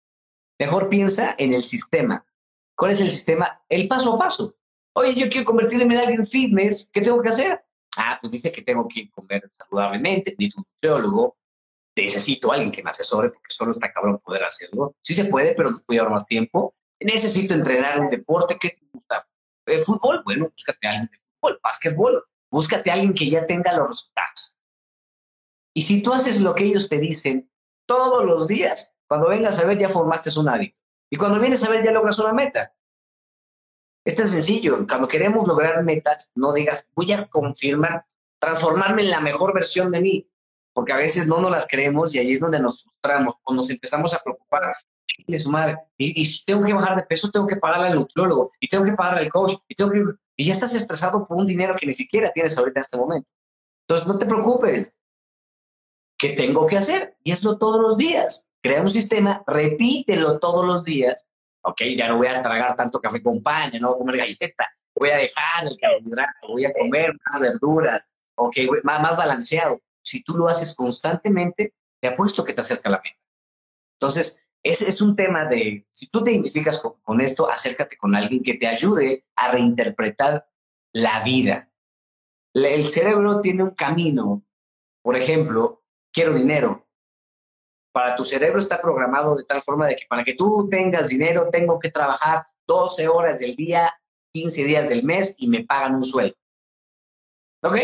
Mejor 0.60 0.90
piensa 0.90 1.36
en 1.38 1.54
el 1.54 1.64
sistema. 1.64 2.26
¿Cuál 2.76 2.92
es 2.92 3.02
el 3.02 3.12
sistema? 3.12 3.62
El 3.70 3.88
paso 3.88 4.16
a 4.16 4.20
paso. 4.20 4.56
Oye, 4.94 5.14
yo 5.14 5.30
quiero 5.30 5.46
convertirme 5.46 5.94
en 5.94 6.02
alguien 6.02 6.26
fitness, 6.26 6.90
¿qué 6.92 7.02
tengo 7.02 7.22
que 7.22 7.30
hacer? 7.30 7.64
Ah, 7.96 8.18
pues 8.20 8.32
dice 8.32 8.52
que 8.52 8.64
tengo 8.64 8.88
que 8.88 9.12
comer 9.12 9.48
saludablemente, 9.56 10.36
tu 10.36 10.46
nutriólogo, 10.58 11.38
necesito 12.04 12.52
a 12.52 12.56
alguien 12.56 12.72
que 12.72 12.84
me 12.84 12.90
asesore 12.90 13.30
porque 13.30 13.50
solo 13.50 13.72
está 13.72 13.92
cabrón 13.92 14.20
poder 14.20 14.44
hacerlo. 14.44 14.96
Sí 15.02 15.14
se 15.14 15.26
puede, 15.26 15.54
pero 15.54 15.72
nos 15.72 15.84
puede 15.84 16.00
llevar 16.00 16.12
más 16.12 16.28
tiempo. 16.28 16.76
Necesito 17.00 17.54
entrenar 17.54 18.00
un 18.00 18.10
deporte 18.10 18.58
que 18.60 18.70
te 18.70 18.88
gusta. 18.92 19.22
Eh, 19.66 19.80
fútbol, 19.80 20.22
bueno, 20.24 20.50
búscate 20.50 20.88
a 20.88 20.92
alguien 20.92 21.10
de 21.12 21.18
fútbol, 21.18 21.60
básquetbol. 21.62 22.24
Búscate 22.50 22.90
a 22.90 22.94
alguien 22.94 23.14
que 23.14 23.30
ya 23.30 23.46
tenga 23.46 23.74
los 23.74 23.90
resultados. 23.90 24.60
Y 25.76 25.84
si 25.84 26.02
tú 26.02 26.14
haces 26.14 26.42
lo 26.42 26.56
que 26.56 26.64
ellos 26.64 26.90
te 26.90 26.98
dicen 26.98 27.52
todos 27.86 28.26
los 28.26 28.48
días, 28.48 28.98
cuando 29.08 29.30
vengas 29.30 29.60
a 29.60 29.66
ver 29.66 29.78
ya 29.78 29.90
formaste 29.90 30.32
un 30.40 30.50
hábito. 30.50 30.82
Y 31.10 31.18
cuando 31.18 31.40
vienes 31.40 31.64
a 31.64 31.70
ver 31.70 31.84
ya 31.84 31.92
logras 31.92 32.20
una 32.20 32.34
meta. 32.34 32.74
Es 34.06 34.16
tan 34.16 34.28
sencillo. 34.28 34.86
Cuando 34.88 35.08
queremos 35.08 35.48
lograr 35.48 35.84
metas, 35.84 36.32
no 36.36 36.54
digas, 36.54 36.90
voy 36.96 37.12
a 37.12 37.28
confirmar, 37.28 38.06
transformarme 38.40 39.04
en 39.04 39.12
la 39.12 39.20
mejor 39.20 39.54
versión 39.54 39.92
de 39.92 40.02
mí. 40.02 40.32
Porque 40.78 40.94
a 40.94 40.98
veces 40.98 41.26
no 41.26 41.40
nos 41.42 41.50
las 41.50 41.66
creemos 41.66 42.14
y 42.14 42.20
ahí 42.20 42.34
es 42.34 42.40
donde 42.40 42.60
nos 42.60 42.84
frustramos 42.84 43.34
o 43.42 43.52
nos 43.52 43.68
empezamos 43.72 44.14
a 44.14 44.20
preocupar. 44.20 44.76
Su 45.40 45.50
madre. 45.50 45.80
Y, 45.98 46.22
y, 46.22 46.26
si 46.28 46.46
tengo 46.46 46.64
que 46.64 46.72
bajar 46.72 46.96
de 46.96 47.02
peso, 47.02 47.32
tengo 47.32 47.48
que 47.48 47.56
pagarle 47.56 47.88
al 47.88 47.96
nutriólogo 47.96 48.52
y 48.60 48.70
tengo 48.70 48.86
que 48.86 48.94
pagarle 48.94 49.22
al 49.22 49.30
coach 49.30 49.54
y 49.68 49.74
tengo 49.74 49.90
que 49.90 50.04
y 50.36 50.46
ya 50.46 50.54
estás 50.54 50.76
estresado 50.76 51.26
por 51.26 51.36
un 51.36 51.48
dinero 51.48 51.76
que 51.76 51.88
ni 51.88 51.94
siquiera 51.94 52.32
tienes 52.32 52.56
ahorita 52.56 52.80
en 52.80 52.82
este 52.82 52.96
momento. 52.96 53.32
Entonces, 53.88 54.08
no 54.08 54.20
te 54.20 54.28
preocupes. 54.28 54.94
¿Qué 56.16 56.30
tengo 56.34 56.68
que 56.68 56.78
hacer? 56.78 57.18
Y 57.24 57.32
hazlo 57.32 57.58
todos 57.58 57.82
los 57.82 57.98
días. 57.98 58.52
Crea 58.62 58.84
un 58.84 58.92
sistema, 58.92 59.44
repítelo 59.48 60.38
todos 60.38 60.64
los 60.64 60.84
días. 60.84 61.28
Ok, 61.64 61.82
ya 61.98 62.08
no 62.08 62.18
voy 62.18 62.28
a 62.28 62.40
tragar 62.44 62.76
tanto 62.76 63.02
café 63.02 63.24
con 63.24 63.42
pan, 63.42 63.72
no 63.82 63.88
voy 63.88 63.96
a 63.96 63.98
comer 63.98 64.18
galleta, 64.18 64.70
voy 64.94 65.10
a 65.10 65.18
dejar 65.18 65.66
el 65.66 65.76
carbohidrato, 65.80 66.48
voy 66.50 66.66
a 66.66 66.74
comer 66.74 67.14
más 67.32 67.42
verduras, 67.42 68.12
ok, 68.36 68.58
más, 68.84 69.02
más 69.02 69.18
balanceado. 69.18 69.82
Si 70.08 70.24
tú 70.24 70.36
lo 70.36 70.48
haces 70.48 70.74
constantemente, 70.74 71.74
te 72.00 72.08
apuesto 72.08 72.46
que 72.46 72.54
te 72.54 72.62
acerca 72.62 72.90
la 72.90 73.02
meta. 73.04 73.20
Entonces, 74.00 74.48
ese 74.64 74.88
es 74.88 75.02
un 75.02 75.18
tema 75.18 75.46
de, 75.50 75.86
si 75.92 76.10
tú 76.10 76.24
te 76.24 76.32
identificas 76.32 76.82
con, 77.04 77.20
esto, 77.20 77.50
acércate 77.50 77.98
con 77.98 78.16
alguien 78.16 78.42
que 78.42 78.54
te 78.54 78.68
ayude 78.68 79.26
a 79.36 79.52
reinterpretar 79.52 80.48
la 80.94 81.22
vida. 81.26 81.70
El 82.54 82.86
cerebro 82.86 83.42
tiene 83.42 83.64
un 83.64 83.72
camino, 83.72 84.46
por 85.02 85.18
ejemplo, 85.18 85.84
quiero 86.14 86.34
dinero. 86.34 86.88
Para 87.92 88.16
tu 88.16 88.24
cerebro 88.24 88.60
está 88.60 88.80
programado 88.80 89.36
de 89.36 89.44
tal 89.44 89.62
forma 89.62 89.88
de 89.88 89.98
que 89.98 90.06
para 90.08 90.24
que 90.24 90.36
tú 90.36 90.70
tengas 90.70 91.10
dinero 91.10 91.50
tengo 91.50 91.80
que 91.80 91.92
trabajar 91.92 92.46
12 92.66 93.10
horas 93.10 93.40
del 93.40 93.58
día, 93.58 93.94
15 94.34 94.64
días 94.64 94.88
del 94.88 95.04
mes 95.04 95.36
y 95.38 95.50
me 95.50 95.66
pagan 95.66 95.96
un 95.96 96.04
sueldo. 96.04 96.38
¿Ok? 97.62 97.76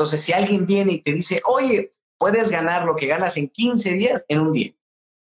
Entonces, 0.00 0.22
si 0.22 0.32
alguien 0.32 0.66
viene 0.66 0.92
y 0.92 1.02
te 1.02 1.12
dice, 1.12 1.42
oye, 1.44 1.90
puedes 2.18 2.50
ganar 2.50 2.84
lo 2.84 2.96
que 2.96 3.06
ganas 3.06 3.36
en 3.36 3.48
15 3.48 3.92
días 3.92 4.24
en 4.28 4.40
un 4.40 4.52
día 4.52 4.74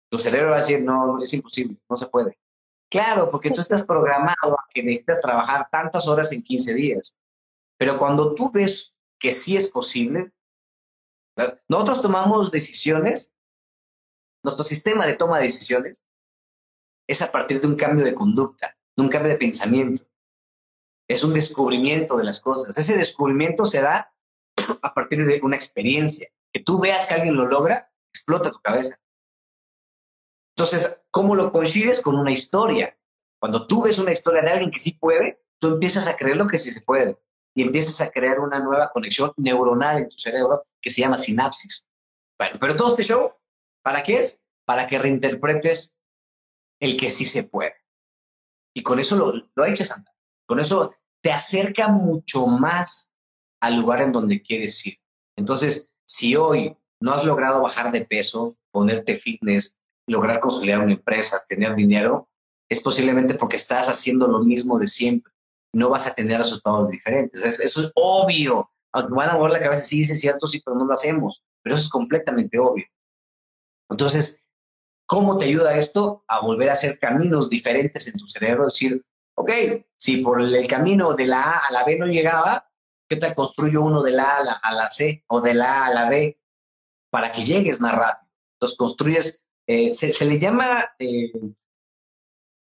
tu 0.09 0.19
cerebro 0.19 0.51
va 0.51 0.57
a 0.57 0.61
decir, 0.61 0.83
no, 0.83 1.23
es 1.23 1.33
imposible, 1.35 1.77
no 1.89 1.97
se 1.97 2.07
puede. 2.07 2.39
Claro, 2.91 3.29
porque 3.29 3.51
tú 3.51 3.61
estás 3.61 3.85
programado 3.85 4.55
a 4.59 4.67
que 4.73 4.83
necesitas 4.83 5.21
trabajar 5.21 5.69
tantas 5.71 6.07
horas 6.07 6.33
en 6.33 6.43
15 6.43 6.75
días. 6.75 7.21
Pero 7.77 7.99
cuando 7.99 8.35
tú 8.35 8.51
ves 8.53 8.95
que 9.19 9.33
sí 9.33 9.57
es 9.57 9.71
posible, 9.71 10.33
nosotros 11.69 12.01
tomamos 12.01 12.51
decisiones, 12.51 13.35
nuestro 14.43 14.65
sistema 14.65 15.07
de 15.07 15.17
toma 15.17 15.39
de 15.39 15.47
decisiones 15.47 16.07
es 17.09 17.23
a 17.23 17.31
partir 17.33 17.61
de 17.61 17.67
un 17.67 17.77
cambio 17.77 18.05
de 18.05 18.15
conducta, 18.15 18.77
de 18.97 19.03
un 19.03 19.09
cambio 19.09 19.33
de 19.33 19.39
pensamiento. 19.39 20.05
Es 21.09 21.23
un 21.25 21.35
descubrimiento 21.35 22.17
de 22.17 22.25
las 22.25 22.41
cosas. 22.41 22.77
Ese 22.79 22.97
descubrimiento 22.97 23.67
se 23.67 23.81
da 23.81 24.13
a 24.83 24.95
partir 24.95 25.25
de 25.25 25.40
una 25.42 25.57
experiencia. 25.57 26.29
Que 26.53 26.61
tú 26.61 26.81
veas 26.81 27.07
que 27.07 27.14
alguien 27.14 27.37
lo 27.37 27.47
logra, 27.47 27.90
explota 28.12 28.51
tu 28.51 28.61
cabeza. 28.61 28.99
Entonces, 30.57 31.03
¿cómo 31.11 31.35
lo 31.35 31.53
coincides 31.53 32.01
con 32.01 32.16
una 32.16 32.33
historia? 32.33 32.99
Cuando 33.38 33.66
tú 33.66 33.83
ves 33.83 33.99
una 33.99 34.12
historia 34.12 34.42
de 34.42 34.51
alguien 34.51 34.71
que 34.71 34.79
sí 34.79 34.92
puede, 34.92 35.42
tú 35.59 35.69
empiezas 35.69 36.07
a 36.09 36.16
creer 36.16 36.37
lo 36.37 36.47
que 36.47 36.59
sí 36.59 36.71
se 36.71 36.81
puede 36.81 37.19
y 37.55 37.62
empiezas 37.62 38.01
a 38.01 38.11
crear 38.11 38.40
una 38.40 38.59
nueva 38.59 38.90
conexión 38.92 39.33
neuronal 39.37 39.99
en 39.99 40.09
tu 40.09 40.19
cerebro 40.19 40.62
que 40.81 40.90
se 40.90 41.01
llama 41.01 41.19
sinapsis. 41.19 41.87
Bueno, 42.38 42.59
pero 42.61 42.77
todo 42.77 42.88
este 42.88 43.03
show, 43.03 43.33
¿para 43.83 44.03
qué 44.03 44.19
es? 44.19 44.42
Para 44.66 44.87
que 44.87 44.99
reinterpretes 44.99 45.99
el 46.81 46.97
que 46.99 47.11
sí 47.11 47.25
se 47.25 47.45
puede. 47.45 47.75
Y 48.75 48.83
con 48.83 48.99
eso 48.99 49.16
lo, 49.16 49.33
lo 49.55 49.64
eches 49.64 49.90
a 49.90 49.95
andar. 49.95 50.14
Con 50.47 50.61
eso 50.61 50.95
te 51.23 51.33
acerca 51.33 51.88
mucho 51.88 52.47
más 52.47 53.16
al 53.67 53.77
lugar 53.77 54.01
en 54.01 54.13
donde 54.13 54.43
quieres 54.43 54.87
ir. 54.87 54.99
Entonces, 55.37 55.93
si 56.07 56.37
hoy 56.37 56.77
no 57.01 57.13
has 57.13 57.25
logrado 57.25 57.63
bajar 57.63 57.93
de 57.93 58.05
peso, 58.05 58.57
ponerte 58.71 59.15
fitness, 59.15 59.81
lograr 60.07 60.41
consolidar 60.41 60.81
una 60.81 60.93
empresa, 60.93 61.45
tener 61.49 61.75
dinero, 61.75 62.29
es 62.69 62.81
posiblemente 62.81 63.35
porque 63.35 63.57
estás 63.57 63.89
haciendo 63.89 64.27
lo 64.29 64.41
mismo 64.41 64.79
de 64.79 64.87
siempre. 64.87 65.33
No 65.73 65.91
vas 65.91 66.07
a 66.07 66.15
tener 66.15 66.39
resultados 66.39 66.91
diferentes. 66.91 67.45
eso 67.45 67.81
es 67.81 67.93
obvio. 67.95 68.71
van 68.93 69.31
a 69.31 69.35
mover 69.35 69.53
la 69.53 69.61
cabeza, 69.61 69.85
sí, 69.85 70.03
es 70.03 70.21
cierto, 70.21 70.47
sí, 70.47 70.63
pero 70.65 70.77
no 70.77 70.85
lo 70.85 70.93
hacemos. 70.93 71.43
Pero 71.63 71.75
eso 71.75 71.85
es 71.85 71.91
completamente 71.91 72.59
obvio. 72.59 72.85
Entonces, 73.91 74.45
¿cómo 75.07 75.39
te 75.39 75.47
ayuda 75.47 75.77
esto 75.77 76.25
a 76.29 76.41
volver 76.41 76.71
a 76.71 76.75
hacer 76.75 76.99
caminos 76.99 77.51
diferentes 77.51 78.07
en 78.07 78.19
tu 78.19 78.27
cerebro? 78.27 78.65
Decir, 78.65 79.05
ok, 79.37 79.51
si 79.97 80.19
por 80.19 80.41
el 80.41 80.67
camino 80.67 81.15
de 81.15 81.27
la 81.27 81.43
A 81.43 81.59
a 81.67 81.73
la 81.73 81.85
B 81.85 81.99
no 81.99 82.07
llegaba, 82.07 82.69
¿qué 83.09 83.16
tal 83.16 83.35
construyo 83.35 83.83
uno 83.83 84.03
de 84.03 84.12
la 84.12 84.25
A 84.25 84.37
a 84.38 84.45
la, 84.45 84.53
a 84.53 84.75
la 84.75 84.90
C 84.90 85.25
o 85.29 85.40
de 85.40 85.55
la 85.55 85.83
A 85.83 85.87
a 85.87 85.95
la 85.95 86.09
B 86.09 86.38
para 87.11 87.33
que 87.33 87.45
llegues 87.45 87.81
más 87.81 87.95
rápido? 87.95 88.27
Entonces, 88.57 88.79
construyes 88.79 89.47
eh, 89.66 89.92
se, 89.92 90.25
le 90.25 90.38
llama 90.38 90.95
eh, 90.99 91.33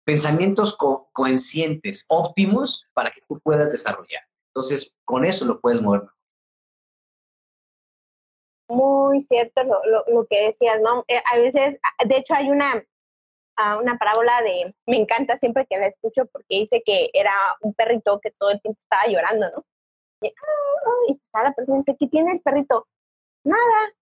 pensamientos 0.05 0.77
conscientes, 1.13 2.07
óptimos, 2.09 2.87
para 2.93 3.11
que 3.11 3.21
tú 3.29 3.41
puedas 3.41 3.73
desarrollar. 3.73 4.23
Entonces, 4.49 4.97
con 5.05 5.25
eso 5.25 5.45
lo 5.45 5.61
puedes 5.61 5.81
mover. 5.81 6.03
Muy 8.69 9.21
cierto 9.23 9.63
lo, 9.65 9.81
lo, 10.09 10.27
que 10.27 10.47
decías, 10.47 10.81
¿no? 10.83 11.05
Eh, 11.09 11.23
a 11.33 11.39
veces, 11.39 11.79
de 12.07 12.17
hecho, 12.17 12.35
hay 12.35 12.51
una, 12.51 12.85
una 13.81 13.97
parábola 13.97 14.43
de, 14.43 14.75
me 14.87 14.99
encanta 14.99 15.37
siempre 15.37 15.67
que 15.67 15.79
la 15.79 15.87
escucho 15.87 16.27
porque 16.27 16.59
dice 16.61 16.83
que 16.85 17.11
era 17.15 17.33
un 17.63 17.73
perrito 17.75 18.21
que 18.21 18.33
todo 18.33 18.51
el 18.51 18.61
tiempo 18.61 18.79
estaba 18.81 19.07
llorando, 19.07 19.51
¿no? 19.57 19.65
Y, 21.09 21.15
pues 21.15 21.45
la 21.45 21.53
persona 21.53 21.79
dice, 21.79 21.97
¿qué 21.99 22.07
tiene 22.07 22.33
el 22.33 22.41
perrito? 22.41 22.87
Nada, 23.45 23.95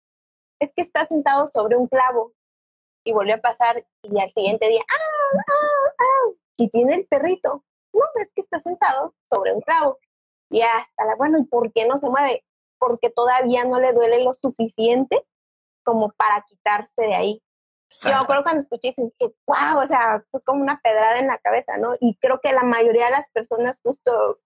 es 0.61 0.72
que 0.75 0.83
está 0.83 1.07
sentado 1.07 1.46
sobre 1.46 1.77
un 1.77 1.87
clavo 1.87 2.33
y 3.05 3.12
volvió 3.12 3.37
a 3.37 3.40
pasar 3.40 3.87
y 4.03 4.20
al 4.20 4.31
siguiente 4.31 4.68
día, 4.68 4.81
¡ah, 4.81 5.38
ah, 5.49 5.94
ah! 5.99 6.33
Y 6.57 6.68
tiene 6.70 6.94
el 6.94 7.07
perrito. 7.07 7.64
No, 7.92 8.01
es 8.20 8.33
que 8.33 8.40
está 8.40 8.61
sentado 8.61 9.14
sobre 9.31 9.53
un 9.53 9.61
clavo. 9.61 9.99
Y 10.51 10.62
hasta 10.62 11.05
la, 11.05 11.16
bueno, 11.16 11.38
¿y 11.38 11.44
por 11.44 11.72
qué 11.72 11.87
no 11.87 11.99
se 11.99 12.11
mueve? 12.11 12.44
Porque 12.79 13.11
todavía 13.11 13.64
no 13.64 13.81
le 13.81 13.92
duele 13.92 14.22
lo 14.22 14.33
suficiente 14.33 15.25
como 15.85 16.11
para 16.12 16.44
quitarse 16.49 17.03
de 17.03 17.14
ahí. 17.14 17.42
Yo 18.03 18.11
me 18.11 18.16
acuerdo 18.16 18.42
cuando 18.42 18.61
escuché 18.61 18.94
y 18.96 19.03
dije, 19.03 19.35
wow, 19.46 19.83
o 19.83 19.87
sea, 19.87 20.25
fue 20.31 20.42
como 20.42 20.61
una 20.61 20.81
pedrada 20.83 21.18
en 21.18 21.29
la 21.29 21.38
cabeza, 21.38 21.79
¿no? 21.79 21.94
Y 22.01 22.16
creo 22.16 22.40
que 22.40 22.53
la 22.53 22.64
mayoría 22.64 23.07
de 23.07 23.12
las 23.12 23.31
personas 23.31 23.81
justo 23.83 24.40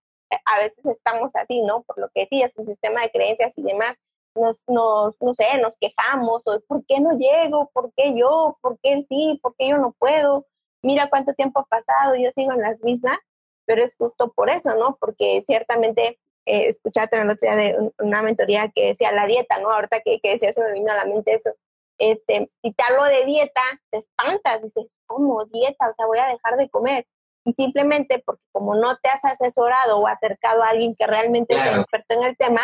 a 0.45 0.59
veces 0.59 0.85
estamos 0.87 1.35
así, 1.35 1.63
¿no? 1.63 1.83
Por 1.83 1.99
lo 1.99 2.09
que 2.15 2.23
decía, 2.23 2.49
su 2.49 2.63
sistema 2.63 3.03
de 3.03 3.11
creencias 3.11 3.57
y 3.57 3.63
demás 3.63 3.95
nos, 4.35 4.63
nos, 4.69 5.17
no 5.21 5.35
sé, 5.35 5.45
nos 5.61 5.77
quejamos, 5.77 6.47
o 6.47 6.61
¿por 6.61 6.85
qué 6.87 7.01
no 7.01 7.19
llego? 7.19 7.71
¿Por 7.73 7.93
qué 7.97 8.17
yo? 8.17 8.59
¿Por 8.61 8.79
qué 8.81 8.93
él 8.93 9.05
sí? 9.09 9.39
¿Por 9.43 9.55
qué 9.57 9.69
yo 9.69 9.79
no 9.79 9.93
puedo? 9.93 10.47
Mira 10.83 11.09
cuánto 11.09 11.35
tiempo 11.35 11.61
ha 11.61 11.65
pasado, 11.65 12.15
yo 12.17 12.31
sigo 12.33 12.53
en 12.53 12.63
las 12.63 12.83
mismas, 12.83 13.19
pero 13.67 13.83
es 13.83 13.95
justo 13.97 14.33
por 14.33 14.51
eso, 14.51 14.75
¿no? 14.77 14.97
Porque 15.01 15.43
ciertamente 15.47 16.19
eh, 16.47 16.69
escuchaba 16.69 17.09
también 17.09 17.29
el 17.29 17.35
otro 17.35 17.49
día 17.49 17.57
de 17.57 17.93
una 17.99 18.23
mentoría 18.23 18.71
que 18.75 18.89
decía 18.89 19.13
la 19.13 19.27
dieta, 19.27 19.59
¿no? 19.59 19.71
Ahorita 19.71 20.01
que, 20.01 20.21
que 20.21 20.33
decía, 20.33 20.55
se 20.55 20.63
me 20.63 20.73
vino 20.73 20.93
a 20.93 20.97
la 20.97 21.05
mente 21.05 21.35
eso. 21.35 21.51
Este, 21.99 22.51
si 22.63 22.73
te 22.73 22.83
hablo 22.83 23.05
de 23.05 23.27
dieta, 23.27 23.61
te 23.91 23.99
espantas, 23.99 24.63
dices, 24.63 24.87
¿cómo 25.07 25.45
dieta? 25.45 25.91
O 25.91 25.93
sea, 25.93 26.07
voy 26.07 26.19
a 26.19 26.29
dejar 26.29 26.57
de 26.57 26.71
comer. 26.71 27.07
Y 27.45 27.53
simplemente 27.53 28.23
porque 28.25 28.43
como 28.53 28.75
no 28.75 28.97
te 28.97 29.09
has 29.09 29.25
asesorado 29.25 29.99
o 29.99 30.07
acercado 30.07 30.63
a 30.63 30.69
alguien 30.69 30.95
que 30.95 31.07
realmente 31.07 31.55
es 31.57 31.65
experto 31.65 32.15
en 32.15 32.23
el 32.25 32.37
tema, 32.37 32.61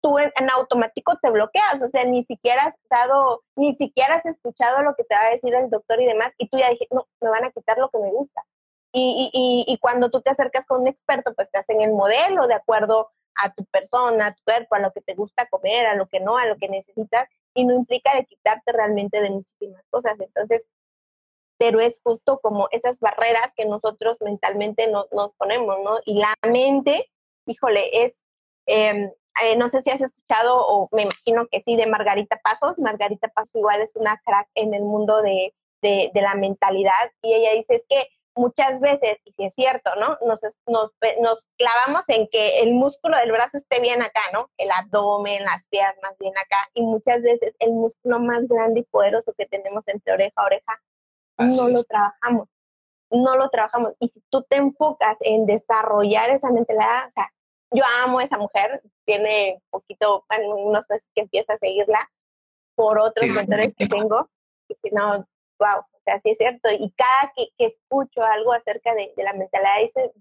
tú 0.00 0.18
en, 0.18 0.32
automático 0.50 1.16
te 1.20 1.30
bloqueas, 1.30 1.80
o 1.82 1.88
sea, 1.88 2.04
ni 2.04 2.24
siquiera 2.24 2.64
has 2.64 2.76
dado, 2.90 3.42
ni 3.56 3.74
siquiera 3.74 4.16
has 4.16 4.26
escuchado 4.26 4.82
lo 4.82 4.94
que 4.94 5.04
te 5.04 5.14
va 5.14 5.22
a 5.22 5.30
decir 5.30 5.54
el 5.54 5.70
doctor 5.70 6.00
y 6.00 6.06
demás, 6.06 6.32
y 6.38 6.48
tú 6.48 6.58
ya 6.58 6.70
dijiste, 6.70 6.94
no, 6.94 7.06
me 7.20 7.30
van 7.30 7.44
a 7.44 7.50
quitar 7.50 7.78
lo 7.78 7.90
que 7.90 7.98
me 7.98 8.10
gusta. 8.10 8.42
Y, 8.92 9.30
y, 9.32 9.70
y, 9.70 9.78
cuando 9.78 10.10
tú 10.10 10.22
te 10.22 10.30
acercas 10.30 10.64
con 10.66 10.80
un 10.80 10.88
experto, 10.88 11.34
pues 11.34 11.50
te 11.50 11.58
hacen 11.58 11.82
el 11.82 11.92
modelo 11.92 12.46
de 12.46 12.54
acuerdo 12.54 13.10
a 13.34 13.52
tu 13.52 13.64
persona, 13.66 14.28
a 14.28 14.34
tu 14.34 14.42
cuerpo, 14.44 14.74
a 14.74 14.78
lo 14.78 14.92
que 14.92 15.02
te 15.02 15.14
gusta 15.14 15.46
comer, 15.46 15.86
a 15.86 15.94
lo 15.94 16.08
que 16.08 16.20
no, 16.20 16.38
a 16.38 16.46
lo 16.46 16.56
que 16.56 16.68
necesitas, 16.68 17.28
y 17.54 17.66
no 17.66 17.74
implica 17.74 18.14
de 18.14 18.24
quitarte 18.24 18.72
realmente 18.72 19.20
de 19.20 19.30
muchísimas 19.30 19.82
cosas. 19.90 20.16
Entonces, 20.18 20.66
pero 21.58 21.80
es 21.80 22.00
justo 22.02 22.38
como 22.40 22.68
esas 22.70 23.00
barreras 23.00 23.52
que 23.56 23.66
nosotros 23.66 24.18
mentalmente 24.20 24.88
nos 24.88 25.32
ponemos, 25.34 25.76
¿no? 25.84 25.98
Y 26.04 26.18
la 26.18 26.32
mente, 26.48 27.10
híjole, 27.46 28.04
es, 28.04 28.20
eh, 28.66 29.12
eh, 29.42 29.56
no 29.56 29.68
sé 29.68 29.82
si 29.82 29.90
has 29.90 30.00
escuchado, 30.00 30.56
o 30.56 30.88
me 30.92 31.02
imagino 31.02 31.46
que 31.50 31.60
sí, 31.62 31.76
de 31.76 31.86
Margarita 31.86 32.40
Pasos. 32.42 32.78
Margarita 32.78 33.28
Pasos 33.28 33.54
igual 33.54 33.82
es 33.82 33.90
una 33.94 34.20
crack 34.24 34.48
en 34.54 34.72
el 34.72 34.82
mundo 34.82 35.20
de, 35.20 35.52
de, 35.82 36.10
la 36.14 36.34
mentalidad 36.34 37.12
y 37.22 37.34
ella 37.34 37.52
dice, 37.54 37.76
es 37.76 37.86
que 37.88 38.08
muchas 38.34 38.80
veces, 38.80 39.16
y 39.24 39.32
si 39.32 39.44
es 39.46 39.54
cierto, 39.54 39.90
¿no? 39.96 40.16
Nos, 40.24 40.40
nos, 40.66 40.92
nos 41.20 41.46
clavamos 41.56 42.04
en 42.08 42.28
que 42.28 42.60
el 42.60 42.74
músculo 42.74 43.16
del 43.16 43.32
brazo 43.32 43.56
esté 43.56 43.80
bien 43.80 44.00
acá, 44.00 44.20
¿no? 44.32 44.48
El 44.58 44.70
abdomen, 44.70 45.44
las 45.44 45.66
piernas 45.66 46.16
bien 46.20 46.36
acá, 46.38 46.68
y 46.74 46.82
muchas 46.82 47.22
veces 47.22 47.56
el 47.58 47.72
músculo 47.72 48.20
más 48.20 48.46
grande 48.46 48.80
y 48.80 48.84
poderoso 48.84 49.32
que 49.36 49.46
tenemos 49.46 49.86
entre 49.88 50.12
oreja 50.12 50.32
a 50.36 50.46
oreja, 50.46 50.80
no 51.38 51.68
lo 51.68 51.82
trabajamos, 51.84 52.48
no 53.10 53.36
lo 53.36 53.48
trabajamos. 53.48 53.94
Y 54.00 54.08
si 54.08 54.20
tú 54.28 54.42
te 54.42 54.56
enfocas 54.56 55.16
en 55.20 55.46
desarrollar 55.46 56.30
esa 56.30 56.50
mentalidad, 56.50 57.08
o 57.08 57.12
sea, 57.12 57.32
yo 57.70 57.84
amo 58.02 58.18
a 58.18 58.24
esa 58.24 58.38
mujer, 58.38 58.82
tiene 59.04 59.62
poquito, 59.70 60.24
unos 60.46 60.88
meses 60.88 61.08
que 61.14 61.22
empieza 61.22 61.54
a 61.54 61.58
seguirla 61.58 62.10
por 62.74 62.98
otros 62.98 63.28
mentores 63.34 63.74
que 63.74 63.86
tengo, 63.86 64.28
y 64.68 64.90
no, 64.92 65.26
wow, 65.58 65.80
o 65.80 66.00
sea, 66.04 66.18
sí 66.18 66.30
es 66.30 66.38
cierto. 66.38 66.70
Y 66.70 66.90
cada 66.92 67.32
que, 67.34 67.48
que 67.56 67.66
escucho 67.66 68.22
algo 68.22 68.52
acerca 68.52 68.94
de, 68.94 69.12
de 69.16 69.22
la 69.22 69.32
mentalidad, 69.32 69.74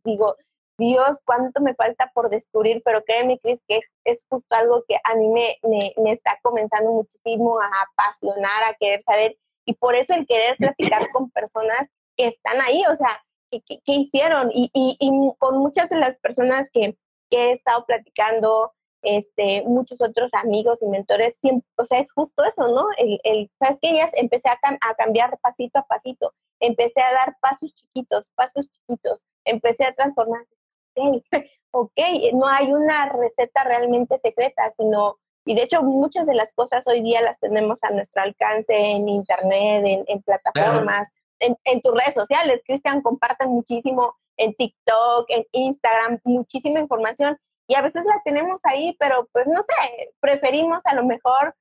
digo, 0.03 0.35
Dios, 0.77 1.19
cuánto 1.25 1.59
me 1.61 1.73
falta 1.73 2.11
por 2.13 2.29
descubrir, 2.29 2.81
pero 2.85 3.03
créeme, 3.03 3.39
Cris, 3.39 3.61
que 3.67 3.79
es 4.03 4.23
justo 4.29 4.55
algo 4.55 4.83
que 4.87 4.95
a 5.03 5.15
mí 5.15 5.27
me, 5.27 5.57
me, 5.63 5.93
me, 5.97 6.11
está 6.11 6.39
comenzando 6.43 6.91
muchísimo 6.91 7.59
a 7.59 7.69
apasionar, 7.91 8.63
a 8.69 8.75
querer 8.75 9.01
saber, 9.01 9.37
y 9.67 9.73
por 9.73 9.95
eso 9.95 10.13
el 10.13 10.25
querer 10.25 10.55
platicar 10.57 11.09
con 11.11 11.29
personas 11.29 11.87
que 12.15 12.27
están 12.29 12.59
ahí, 12.61 12.81
o 12.91 12.95
sea, 12.95 13.23
¿qué, 13.51 13.61
qué, 13.67 13.93
hicieron? 13.93 14.49
Y, 14.51 14.71
y, 14.73 14.97
y, 14.99 15.11
con 15.37 15.59
muchas 15.59 15.89
de 15.89 15.97
las 15.97 16.17
personas 16.17 16.67
que, 16.71 16.97
que 17.29 17.37
he 17.37 17.51
estado 17.51 17.85
platicando, 17.85 18.73
este, 19.03 19.63
muchos 19.65 20.01
otros 20.01 20.33
amigos 20.33 20.81
y 20.81 20.87
mentores, 20.87 21.37
siempre, 21.41 21.67
o 21.77 21.85
sea, 21.85 21.99
es 21.99 22.11
justo 22.11 22.43
eso, 22.45 22.69
¿no? 22.69 22.87
El, 22.97 23.19
el 23.23 23.51
¿Sabes 23.59 23.77
que 23.81 23.89
Ellas 23.89 24.11
empecé 24.13 24.49
a, 24.49 24.57
a 24.63 24.95
cambiar 24.95 25.37
pasito 25.39 25.79
a 25.79 25.83
pasito, 25.85 26.33
empecé 26.59 27.01
a 27.01 27.11
dar 27.11 27.37
pasos 27.41 27.73
chiquitos, 27.75 28.31
pasos 28.35 28.69
chiquitos, 28.71 29.25
empecé 29.45 29.83
a 29.83 29.91
transformarse. 29.93 30.55
Ok, 30.95 31.25
ok, 31.71 31.99
no 32.33 32.47
hay 32.47 32.71
una 32.71 33.09
receta 33.09 33.65
realmente 33.65 34.17
secreta, 34.17 34.71
sino, 34.77 35.19
y 35.47 35.55
de 35.55 35.63
hecho 35.63 35.81
muchas 35.81 36.27
de 36.27 36.35
las 36.35 36.53
cosas 36.53 36.85
hoy 36.87 37.01
día 37.01 37.21
las 37.21 37.39
tenemos 37.39 37.81
a 37.83 37.89
nuestro 37.91 38.21
alcance 38.21 38.75
en 38.75 39.07
internet, 39.07 39.83
en, 39.85 40.03
en 40.07 40.21
plataformas, 40.21 41.09
en, 41.39 41.57
en, 41.63 41.81
tus 41.81 41.93
redes 41.93 42.13
sociales. 42.13 42.61
Cristian, 42.65 43.01
comparten 43.01 43.49
muchísimo 43.49 44.15
en 44.35 44.53
TikTok, 44.53 45.25
en 45.29 45.45
Instagram, 45.53 46.19
muchísima 46.25 46.79
información 46.79 47.39
y 47.65 47.75
a 47.75 47.81
veces 47.81 48.05
la 48.05 48.21
tenemos 48.25 48.59
ahí, 48.63 48.95
pero 48.99 49.27
pues 49.31 49.47
no 49.47 49.61
sé, 49.61 50.13
preferimos 50.19 50.85
a 50.85 50.95
lo 50.95 51.05
mejor 51.05 51.55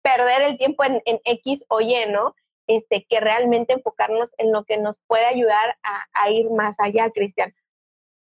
perder 0.00 0.42
el 0.42 0.58
tiempo 0.58 0.84
en, 0.84 1.02
en 1.04 1.20
X 1.24 1.64
o 1.68 1.80
Y, 1.80 1.94
¿no? 2.08 2.34
Este, 2.66 3.06
que 3.08 3.20
realmente 3.20 3.74
enfocarnos 3.74 4.34
en 4.38 4.52
lo 4.52 4.64
que 4.64 4.78
nos 4.78 5.00
puede 5.06 5.24
ayudar 5.26 5.78
a, 5.82 6.04
a 6.12 6.30
ir 6.30 6.50
más 6.50 6.80
allá, 6.80 7.10
Cristian. 7.10 7.54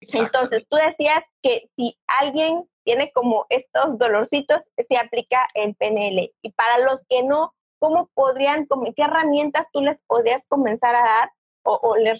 Entonces, 0.01 0.67
tú 0.67 0.75
decías 0.75 1.23
que 1.41 1.69
si 1.77 1.97
alguien 2.19 2.69
tiene 2.83 3.11
como 3.11 3.45
estos 3.49 3.97
dolorcitos, 3.97 4.69
se 4.77 4.97
aplica 4.97 5.47
el 5.53 5.75
PNL. 5.75 6.33
Y 6.41 6.51
para 6.53 6.79
los 6.79 7.03
que 7.09 7.23
no, 7.23 7.53
¿cómo 7.79 8.09
podrían, 8.13 8.67
qué 8.95 9.03
herramientas 9.03 9.67
tú 9.71 9.81
les 9.81 10.01
podrías 10.03 10.45
comenzar 10.47 10.95
a 10.95 11.03
dar 11.03 11.31
o, 11.63 11.79
o 11.81 11.95
les, 11.95 12.19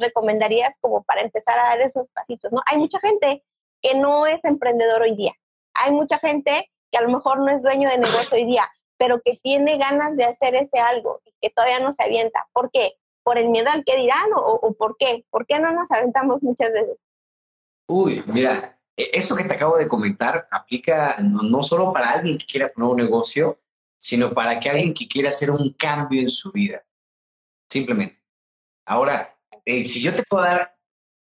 recomendarías 0.00 0.76
como 0.80 1.02
para 1.04 1.22
empezar 1.22 1.58
a 1.58 1.70
dar 1.70 1.80
esos 1.80 2.10
pasitos, 2.10 2.52
¿no? 2.52 2.60
Hay 2.66 2.78
mucha 2.78 2.98
gente 3.00 3.44
que 3.80 3.94
no 3.94 4.26
es 4.26 4.44
emprendedor 4.44 5.02
hoy 5.02 5.16
día. 5.16 5.32
Hay 5.74 5.92
mucha 5.92 6.18
gente 6.18 6.70
que 6.90 6.98
a 6.98 7.02
lo 7.02 7.10
mejor 7.10 7.40
no 7.40 7.50
es 7.50 7.62
dueño 7.62 7.88
de 7.88 7.98
negocio 7.98 8.36
hoy 8.36 8.44
día, 8.44 8.68
pero 8.98 9.20
que 9.24 9.36
tiene 9.42 9.78
ganas 9.78 10.16
de 10.16 10.24
hacer 10.24 10.54
ese 10.54 10.78
algo 10.78 11.20
y 11.24 11.32
que 11.40 11.50
todavía 11.50 11.80
no 11.80 11.92
se 11.92 12.02
avienta. 12.02 12.48
¿Por 12.52 12.70
qué? 12.70 12.94
¿Por 13.22 13.38
el 13.38 13.48
miedo 13.50 13.70
al 13.72 13.84
que 13.84 13.96
dirán 13.96 14.30
o, 14.34 14.72
por 14.74 14.96
qué? 14.98 15.24
¿Por 15.30 15.46
qué 15.46 15.58
no 15.58 15.72
nos 15.72 15.90
aventamos 15.90 16.42
muchas 16.42 16.72
veces? 16.72 16.98
Uy, 17.86 18.22
mira, 18.26 18.78
eso 18.96 19.36
que 19.36 19.44
te 19.44 19.54
acabo 19.54 19.78
de 19.78 19.88
comentar 19.88 20.48
aplica 20.50 21.16
no, 21.22 21.42
no 21.42 21.62
solo 21.62 21.92
para 21.92 22.10
alguien 22.10 22.38
que 22.38 22.46
quiera 22.46 22.68
poner 22.68 22.90
un 22.90 22.96
negocio, 22.96 23.60
sino 23.98 24.32
para 24.32 24.58
que 24.60 24.70
alguien 24.70 24.94
que 24.94 25.08
quiera 25.08 25.28
hacer 25.28 25.50
un 25.50 25.72
cambio 25.74 26.20
en 26.20 26.30
su 26.30 26.52
vida. 26.52 26.84
Simplemente. 27.68 28.22
Ahora, 28.86 29.38
eh, 29.64 29.84
si 29.84 30.02
yo 30.02 30.14
te 30.14 30.22
puedo 30.22 30.42
dar 30.42 30.76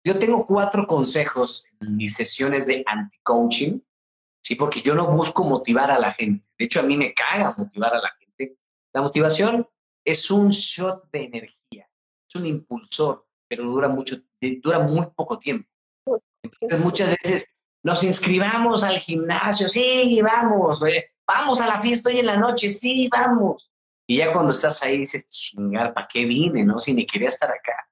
yo 0.03 0.17
tengo 0.17 0.45
cuatro 0.45 0.87
consejos 0.87 1.65
en 1.81 1.97
mis 1.97 2.15
sesiones 2.15 2.65
de 2.65 2.83
anti-coaching, 2.85 3.79
¿sí? 4.41 4.55
Porque 4.55 4.81
yo 4.81 4.95
no 4.95 5.07
busco 5.07 5.43
motivar 5.43 5.91
a 5.91 5.99
la 5.99 6.13
gente. 6.13 6.47
De 6.57 6.65
hecho, 6.65 6.79
a 6.79 6.83
mí 6.83 6.95
me 6.95 7.13
caga 7.13 7.53
motivar 7.57 7.93
a 7.93 7.99
la 7.99 8.09
gente. 8.17 8.57
La 8.93 9.01
motivación 9.01 9.67
es 10.05 10.31
un 10.31 10.49
shot 10.49 11.11
de 11.11 11.23
energía, 11.23 11.89
es 12.27 12.35
un 12.35 12.45
impulsor, 12.45 13.27
pero 13.47 13.65
dura 13.65 13.89
mucho, 13.89 14.15
dura 14.63 14.79
muy 14.79 15.05
poco 15.15 15.37
tiempo. 15.37 15.69
Entonces, 16.43 16.79
muchas 16.79 17.15
veces 17.21 17.47
nos 17.83 18.03
inscribamos 18.03 18.83
al 18.83 18.99
gimnasio, 18.99 19.69
sí, 19.69 20.19
vamos, 20.21 20.81
vamos 21.25 21.61
a 21.61 21.67
la 21.67 21.79
fiesta 21.79 22.09
hoy 22.09 22.19
en 22.19 22.25
la 22.25 22.37
noche, 22.37 22.69
sí, 22.69 23.09
vamos. 23.11 23.71
Y 24.07 24.17
ya 24.17 24.33
cuando 24.33 24.53
estás 24.53 24.81
ahí 24.83 24.97
dices, 24.97 25.27
chingar, 25.27 25.93
¿para 25.93 26.07
qué 26.07 26.25
vine? 26.25 26.63
¿No? 26.63 26.79
Si 26.79 26.93
ni 26.93 27.05
quería 27.05 27.27
estar 27.27 27.49
acá. 27.49 27.87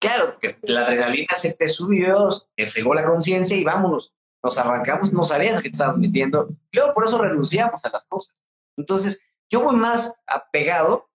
Claro, 0.00 0.30
porque 0.30 0.50
la 0.62 0.86
adrenalina 0.86 1.34
se 1.34 1.54
te 1.54 1.68
subió, 1.68 2.28
te 2.54 2.64
cegó 2.64 2.94
la 2.94 3.04
conciencia 3.04 3.56
y 3.56 3.64
vámonos, 3.64 4.14
nos 4.42 4.56
arrancamos, 4.56 5.12
no 5.12 5.24
sabías 5.24 5.60
te 5.60 5.68
estabas 5.68 5.98
metiendo. 5.98 6.48
Luego 6.70 6.92
por 6.92 7.04
eso 7.04 7.18
renunciamos 7.18 7.84
a 7.84 7.90
las 7.90 8.06
cosas. 8.06 8.46
Entonces, 8.76 9.20
yo 9.50 9.62
voy 9.62 9.74
más 9.74 10.22
apegado 10.26 11.10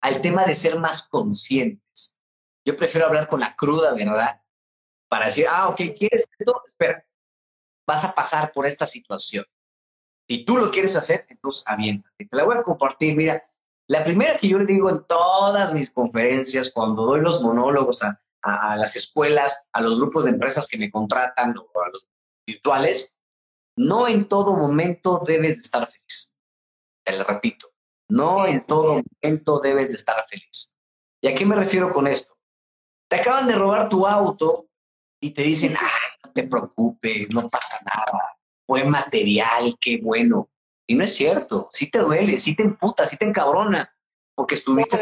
al 0.00 0.20
tema 0.20 0.44
de 0.44 0.56
ser 0.56 0.78
más 0.80 1.06
conscientes. 1.06 2.22
Yo 2.64 2.76
prefiero 2.76 3.06
hablar 3.06 3.28
con 3.28 3.40
la 3.40 3.54
cruda 3.54 3.94
verdad 3.94 4.41
para 5.12 5.26
decir, 5.26 5.44
ah, 5.46 5.68
ok, 5.68 5.76
¿quieres 5.94 6.26
esto? 6.38 6.62
Espera, 6.66 7.06
vas 7.86 8.02
a 8.02 8.14
pasar 8.14 8.50
por 8.50 8.64
esta 8.64 8.86
situación. 8.86 9.44
Si 10.26 10.42
tú 10.42 10.56
lo 10.56 10.70
quieres 10.70 10.96
hacer, 10.96 11.26
entonces 11.28 11.64
aviéntate. 11.66 12.28
Te 12.30 12.34
la 12.34 12.44
voy 12.44 12.56
a 12.56 12.62
compartir. 12.62 13.14
Mira, 13.14 13.42
la 13.90 14.02
primera 14.04 14.38
que 14.38 14.48
yo 14.48 14.58
le 14.58 14.64
digo 14.64 14.88
en 14.88 15.04
todas 15.04 15.74
mis 15.74 15.90
conferencias, 15.90 16.72
cuando 16.72 17.04
doy 17.04 17.20
los 17.20 17.42
monólogos 17.42 18.02
a, 18.02 18.22
a, 18.40 18.74
las 18.78 18.96
escuelas, 18.96 19.68
a 19.74 19.82
los 19.82 19.98
grupos 19.98 20.24
de 20.24 20.30
empresas 20.30 20.66
que 20.66 20.78
me 20.78 20.90
contratan 20.90 21.54
o 21.58 21.82
a 21.82 21.90
los 21.90 22.08
virtuales, 22.46 23.20
no 23.76 24.08
en 24.08 24.26
todo 24.26 24.56
momento 24.56 25.20
debes 25.26 25.56
de 25.56 25.62
estar 25.64 25.86
feliz. 25.86 26.38
Te 27.04 27.18
lo 27.18 27.24
repito, 27.24 27.68
no 28.08 28.46
en 28.46 28.66
todo 28.66 29.02
momento 29.22 29.60
debes 29.60 29.90
de 29.90 29.96
estar 29.96 30.24
feliz. 30.24 30.78
¿Y 31.22 31.28
a 31.28 31.34
qué 31.34 31.44
me 31.44 31.54
refiero 31.54 31.90
con 31.90 32.06
esto? 32.06 32.34
Te 33.10 33.16
acaban 33.16 33.46
de 33.46 33.56
robar 33.56 33.90
tu 33.90 34.06
auto 34.06 34.70
y 35.22 35.30
te 35.30 35.42
dicen, 35.42 35.74
ah, 35.78 35.98
no 36.24 36.32
te 36.32 36.42
preocupes, 36.42 37.30
no 37.30 37.48
pasa 37.48 37.78
nada, 37.84 38.36
buen 38.66 38.90
material, 38.90 39.76
qué 39.80 40.00
bueno. 40.02 40.50
Y 40.86 40.96
no 40.96 41.04
es 41.04 41.14
cierto, 41.14 41.68
sí 41.72 41.90
te 41.90 42.00
duele, 42.00 42.38
sí 42.38 42.56
te 42.56 42.64
emputa, 42.64 43.06
sí 43.06 43.16
te 43.16 43.24
encabrona, 43.24 43.94
porque 44.34 44.56
estuviste 44.56 44.98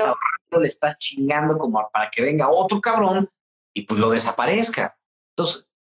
le 0.52 0.66
estás 0.66 0.98
chingando 0.98 1.56
como 1.56 1.88
para 1.92 2.10
que 2.10 2.22
venga 2.22 2.50
otro 2.50 2.80
cabrón 2.80 3.30
y 3.72 3.82
pues 3.82 3.98
lo 3.98 4.10
desaparezca. 4.10 4.98
Entonces, 5.30 5.72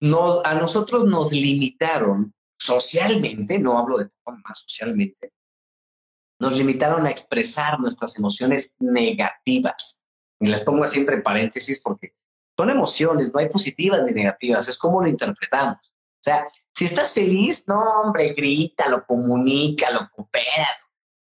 nos, 0.00 0.44
a 0.44 0.54
nosotros 0.54 1.06
nos 1.06 1.32
limitaron 1.32 2.32
socialmente, 2.58 3.58
no 3.58 3.76
hablo 3.76 3.98
de 3.98 4.10
más 4.24 4.60
socialmente, 4.60 5.32
nos 6.38 6.56
limitaron 6.56 7.06
a 7.06 7.10
expresar 7.10 7.80
nuestras 7.80 8.16
emociones 8.18 8.76
negativas. 8.78 10.06
Y 10.38 10.48
las 10.48 10.62
pongo 10.62 10.84
así 10.84 11.00
entre 11.00 11.22
paréntesis 11.22 11.82
porque 11.82 12.14
son 12.60 12.68
emociones, 12.68 13.32
no 13.32 13.40
hay 13.40 13.48
positivas 13.48 14.02
ni 14.04 14.12
negativas, 14.12 14.68
es 14.68 14.76
como 14.76 15.00
lo 15.00 15.08
interpretamos. 15.08 15.78
O 15.78 16.22
sea, 16.22 16.46
si 16.74 16.84
estás 16.84 17.14
feliz, 17.14 17.64
no, 17.66 17.78
hombre, 17.78 18.34
grítalo, 18.34 19.02
comunícalo, 19.06 20.10
coopera. 20.14 20.68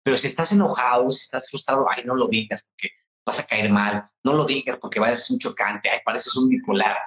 Pero 0.04 0.18
si 0.18 0.26
estás 0.26 0.52
enojado, 0.52 1.12
si 1.12 1.22
estás 1.22 1.48
frustrado, 1.48 1.86
ay, 1.88 2.04
no 2.06 2.16
lo 2.16 2.28
digas 2.28 2.68
porque 2.72 2.90
vas 3.24 3.40
a 3.40 3.46
caer 3.46 3.70
mal, 3.70 4.10
no 4.24 4.34
lo 4.34 4.46
digas 4.46 4.78
porque 4.78 5.00
vas 5.00 5.12
a 5.12 5.16
ser 5.16 5.36
un 5.36 5.40
chocante, 5.40 5.92
ay, 5.92 6.00
pareces 6.04 6.36
un 6.36 6.50
bipolar. 6.50 6.98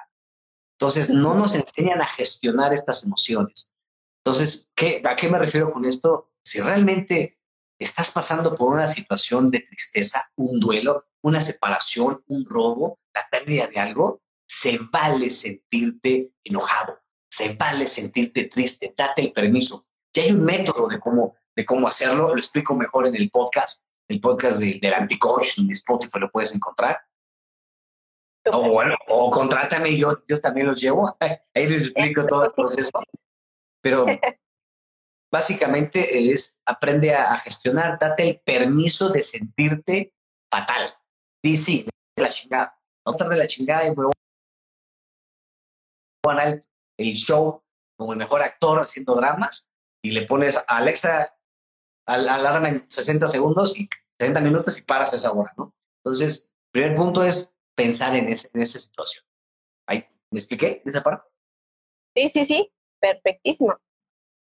Entonces, 0.79 1.09
no 1.09 1.33
nos 1.33 1.53
enseñan 1.53 2.01
a 2.01 2.13
gestionar 2.13 2.73
estas 2.73 3.03
emociones. 3.03 3.73
Entonces, 4.23 4.71
¿qué, 4.75 5.01
¿a 5.03 5.13
qué 5.13 5.27
me 5.27 5.39
refiero 5.39 5.69
con 5.71 5.83
esto? 5.83 6.31
Si 6.45 6.61
realmente 6.61 7.40
estás 7.83 8.11
pasando 8.11 8.55
por 8.55 8.73
una 8.73 8.87
situación 8.87 9.49
de 9.49 9.61
tristeza, 9.61 10.31
un 10.35 10.59
duelo, 10.59 11.05
una 11.21 11.41
separación, 11.41 12.23
un 12.27 12.45
robo, 12.45 12.99
la 13.13 13.27
pérdida 13.29 13.67
de 13.67 13.79
algo, 13.79 14.21
se 14.47 14.79
vale 14.91 15.29
sentirte 15.29 16.31
enojado, 16.43 16.99
se 17.29 17.55
vale 17.55 17.87
sentirte 17.87 18.45
triste, 18.45 18.93
date 18.95 19.23
el 19.23 19.33
permiso. 19.33 19.83
Ya 20.13 20.23
hay 20.23 20.31
un 20.31 20.43
método 20.43 20.87
de 20.87 20.99
cómo, 20.99 21.35
de 21.55 21.65
cómo 21.65 21.87
hacerlo, 21.87 22.29
lo 22.29 22.37
explico 22.37 22.75
mejor 22.75 23.07
en 23.07 23.15
el 23.15 23.31
podcast, 23.31 23.87
el 24.07 24.19
podcast 24.19 24.59
de, 24.59 24.77
del 24.79 24.93
Anticoach, 24.93 25.57
en 25.57 25.71
Spotify 25.71 26.19
lo 26.19 26.29
puedes 26.29 26.53
encontrar. 26.53 26.99
O 28.51 28.71
bueno, 28.71 28.95
o 29.07 29.29
contrátame, 29.29 29.97
yo, 29.97 30.17
yo 30.27 30.39
también 30.39 30.67
los 30.67 30.79
llevo, 30.79 31.15
ahí 31.19 31.67
les 31.67 31.87
explico 31.87 32.27
todo 32.27 32.45
el 32.45 32.51
proceso. 32.55 32.91
Pero 33.81 34.05
básicamente 35.31 36.31
es 36.31 36.61
aprende 36.65 37.15
a, 37.15 37.37
gestionar, 37.37 37.97
date 37.97 38.27
el 38.27 38.39
permiso 38.41 39.09
de 39.09 39.21
sentirte 39.21 40.13
fatal. 40.51 40.93
Dice, 41.41 41.85
la 42.17 42.29
chingada. 42.29 42.77
otra 43.03 43.29
de 43.29 43.37
la 43.37 43.47
chingada 43.47 43.87
y 43.87 43.89
me 43.89 43.95
voy 43.95 44.11
a 46.25 46.33
ganar 46.33 46.59
el 46.97 47.13
show 47.13 47.63
como 47.97 48.13
el 48.13 48.19
mejor 48.19 48.41
actor 48.41 48.79
haciendo 48.81 49.15
dramas 49.15 49.73
y 50.03 50.11
le 50.11 50.23
pones 50.23 50.57
a 50.57 50.77
Alexa, 50.77 51.35
alarma 52.05 52.69
en 52.69 52.89
60 52.89 53.27
segundos 53.27 53.77
y 53.77 53.87
60 54.19 54.41
minutos 54.41 54.77
y 54.77 54.83
paras 54.83 55.13
esa 55.13 55.31
hora, 55.31 55.53
¿no? 55.57 55.73
Entonces, 56.03 56.51
primer 56.71 56.95
punto 56.95 57.23
es 57.23 57.57
pensar 57.75 58.15
en, 58.15 58.29
ese, 58.29 58.49
en 58.53 58.61
esa 58.61 58.79
situación. 58.79 59.23
¿Ahí, 59.87 60.05
¿Me 60.31 60.39
expliqué 60.39 60.81
esa 60.85 61.01
parte? 61.01 61.27
Sí, 62.15 62.29
sí, 62.29 62.45
sí, 62.45 62.71
perfectísimo. 62.99 63.77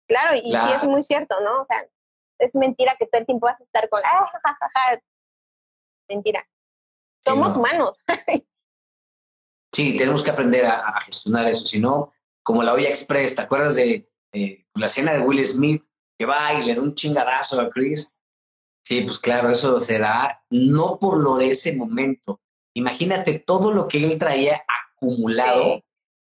Claro, 0.07 0.35
y 0.35 0.51
sí 0.51 0.71
es 0.75 0.83
muy 0.83 1.03
cierto, 1.03 1.35
¿no? 1.41 1.61
O 1.61 1.65
sea, 1.65 1.85
es 2.39 2.53
mentira 2.55 2.95
que 2.97 3.07
todo 3.07 3.19
el 3.19 3.25
tiempo 3.25 3.47
vas 3.47 3.59
a 3.59 3.63
estar 3.63 3.89
con, 3.89 4.01
ah, 4.05 4.97
Mentira. 6.09 6.47
Somos 7.25 7.55
humanos. 7.55 7.97
sí, 9.73 9.97
tenemos 9.97 10.21
que 10.21 10.29
aprender 10.29 10.65
a, 10.65 11.01
gestionar 11.01 11.45
eso, 11.47 11.65
si 11.65 11.79
no, 11.79 12.11
como 12.43 12.61
la 12.61 12.73
olla 12.73 12.89
express, 12.89 13.35
¿te 13.35 13.41
acuerdas 13.41 13.75
de 13.75 14.07
eh, 14.33 14.65
la 14.75 14.85
escena 14.85 15.13
de 15.13 15.21
Will 15.21 15.45
Smith 15.45 15.83
que 16.17 16.25
va 16.25 16.53
y 16.53 16.63
le 16.63 16.75
da 16.75 16.81
un 16.81 16.93
chingadazo 16.93 17.59
a 17.59 17.69
Chris? 17.69 18.19
Sí, 18.83 19.01
pues 19.01 19.17
claro, 19.17 19.49
eso 19.49 19.79
será 19.79 20.45
no 20.51 20.99
por 20.99 21.17
lo 21.17 21.37
de 21.37 21.49
ese 21.49 21.75
momento. 21.75 22.39
Imagínate 22.75 23.39
todo 23.39 23.71
lo 23.71 23.87
que 23.87 24.03
él 24.03 24.19
traía 24.19 24.63
acumulado, 24.67 25.83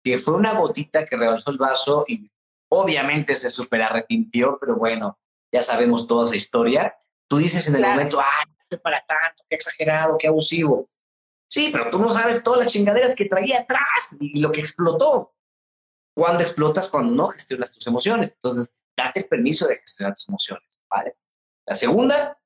que 0.03 0.19
fue 0.19 0.35
una 0.35 0.55
gotita 0.55 1.07
que 1.07 1.17
rebalsó 1.17 1.53
el 1.53 1.59
vaso 1.59 2.05
y 2.09 2.29
obviamente 2.71 3.37
se 3.37 3.51
super 3.51 3.83
arrepintió, 3.83 4.57
pero 4.59 4.77
bueno, 4.77 5.19
ya 5.53 5.63
sabemos 5.63 6.07
toda 6.07 6.27
esa 6.27 6.37
historia. 6.37 6.97
Tú 7.29 7.39
dices 7.39 7.69
en 7.69 7.77
el 7.77 7.83
momento, 7.83 8.21
ah, 8.21 8.45
para 8.79 9.05
tanto, 9.05 9.45
qué 9.49 9.57
exagerado, 9.57 10.17
qué 10.19 10.29
abusivo. 10.29 10.89
Sí, 11.49 11.71
pero 11.73 11.91
tú 11.91 11.99
no 11.99 12.09
sabes 12.09 12.43
todas 12.43 12.61
las 12.61 12.73
chingaderas 12.73 13.15
que 13.17 13.25
traía 13.25 13.61
atrás 13.61 14.17
y 14.21 14.39
lo 14.39 14.53
que 14.53 14.61
explotó. 14.61 15.35
Cuando 16.15 16.43
explotas, 16.43 16.89
cuando 16.89 17.13
no 17.13 17.29
gestionas 17.29 17.73
tus 17.73 17.87
emociones. 17.87 18.33
Entonces, 18.35 18.79
date 18.97 19.21
el 19.21 19.29
permiso 19.29 19.67
de 19.67 19.77
gestionar 19.77 20.15
tus 20.15 20.29
emociones, 20.29 20.81
¿vale? 20.89 21.17
La 21.67 21.75
segunda 21.75 22.39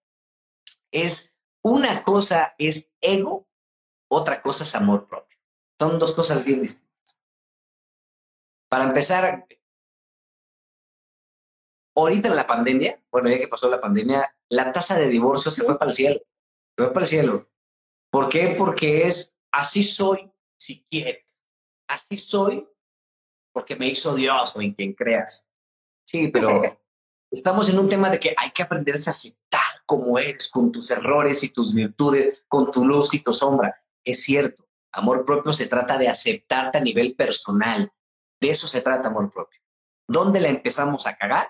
es, 0.91 1.37
una 1.62 2.03
cosa 2.03 2.55
es 2.59 2.95
ego, 3.01 3.47
otra 4.09 4.41
cosa 4.41 4.64
es 4.64 4.75
amor 4.75 5.07
propio. 5.07 5.37
Son 5.79 5.99
dos 5.99 6.12
cosas 6.12 6.45
bien 6.45 6.61
distintas. 6.61 7.25
Para 8.70 8.85
empezar, 8.85 9.47
ahorita 11.95 12.28
en 12.28 12.36
la 12.36 12.47
pandemia, 12.47 13.01
bueno, 13.11 13.30
ya 13.30 13.38
que 13.38 13.49
pasó 13.49 13.68
la 13.68 13.80
pandemia, 13.80 14.34
la 14.49 14.72
tasa 14.72 14.99
de 14.99 15.09
divorcio 15.09 15.51
se 15.51 15.62
fue 15.62 15.78
para 15.78 15.90
el 15.90 15.97
cielo. 15.97 16.20
Se 16.76 16.84
fue 16.84 16.92
para 16.92 17.05
el 17.05 17.09
cielo. 17.09 17.49
¿Por 18.11 18.28
qué? 18.28 18.55
Porque 18.59 19.07
es 19.07 19.36
así 19.53 19.82
soy 19.82 20.30
si 20.59 20.84
quieres. 20.90 21.45
Así 21.88 22.18
soy 22.18 22.68
porque 23.53 23.76
me 23.76 23.88
hizo 23.88 24.14
Dios 24.14 24.57
o 24.57 24.61
en 24.61 24.74
quien 24.74 24.92
creas. 24.95 25.53
Sí, 26.07 26.28
pero 26.28 26.62
estamos 27.30 27.68
en 27.68 27.78
un 27.78 27.88
tema 27.88 28.11
de 28.11 28.18
que 28.18 28.34
hay 28.36 28.51
que 28.51 28.62
aprender 28.62 28.95
a 28.95 28.99
aceptar 28.99 29.62
como 29.86 30.18
eres, 30.18 30.49
con 30.49 30.72
tus 30.72 30.90
errores 30.90 31.42
y 31.45 31.53
tus 31.53 31.72
virtudes, 31.74 32.45
con 32.49 32.70
tu 32.70 32.84
luz 32.84 33.14
y 33.14 33.22
tu 33.22 33.32
sombra. 33.32 33.80
Es 34.05 34.22
cierto, 34.22 34.68
amor 34.92 35.24
propio 35.24 35.53
se 35.53 35.66
trata 35.66 35.99
de 35.99 36.09
aceptarte 36.09 36.78
a 36.78 36.80
nivel 36.80 37.14
personal. 37.14 37.92
De 38.40 38.51
eso 38.51 38.66
se 38.66 38.80
trata 38.80 39.09
amor 39.09 39.30
propio. 39.30 39.61
¿Dónde 40.09 40.40
la 40.40 40.49
empezamos 40.49 41.07
a 41.07 41.16
cagar? 41.16 41.49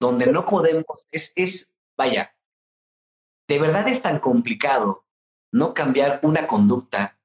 Donde 0.00 0.26
no 0.32 0.46
podemos, 0.46 0.86
es, 1.10 1.32
es 1.36 1.74
Vaya, 1.96 2.34
de 3.46 3.58
verdad 3.58 3.86
es 3.88 4.00
tan 4.00 4.20
complicado 4.20 5.04
no 5.52 5.74
cambiar 5.74 6.20
una 6.22 6.46
conducta, 6.46 7.20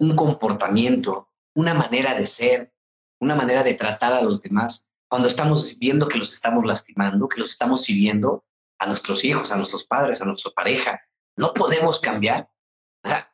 un 0.00 0.16
comportamiento, 0.16 1.28
una 1.54 1.72
manera 1.72 2.14
de 2.14 2.26
ser, 2.26 2.74
una 3.20 3.36
manera 3.36 3.62
de 3.62 3.74
tratar 3.74 4.12
a 4.12 4.22
los 4.22 4.42
demás, 4.42 4.92
cuando 5.08 5.28
estamos 5.28 5.78
viendo 5.78 6.08
que 6.08 6.18
los 6.18 6.32
estamos 6.32 6.64
lastimando, 6.64 7.28
que 7.28 7.38
los 7.38 7.50
estamos 7.50 7.82
sirviendo 7.82 8.44
a 8.80 8.86
nuestros 8.86 9.24
hijos, 9.24 9.52
a 9.52 9.56
nuestros 9.56 9.84
padres, 9.84 10.20
a 10.20 10.24
nuestra 10.24 10.50
pareja. 10.50 11.00
No 11.36 11.52
podemos 11.52 12.00
cambiar. 12.00 12.50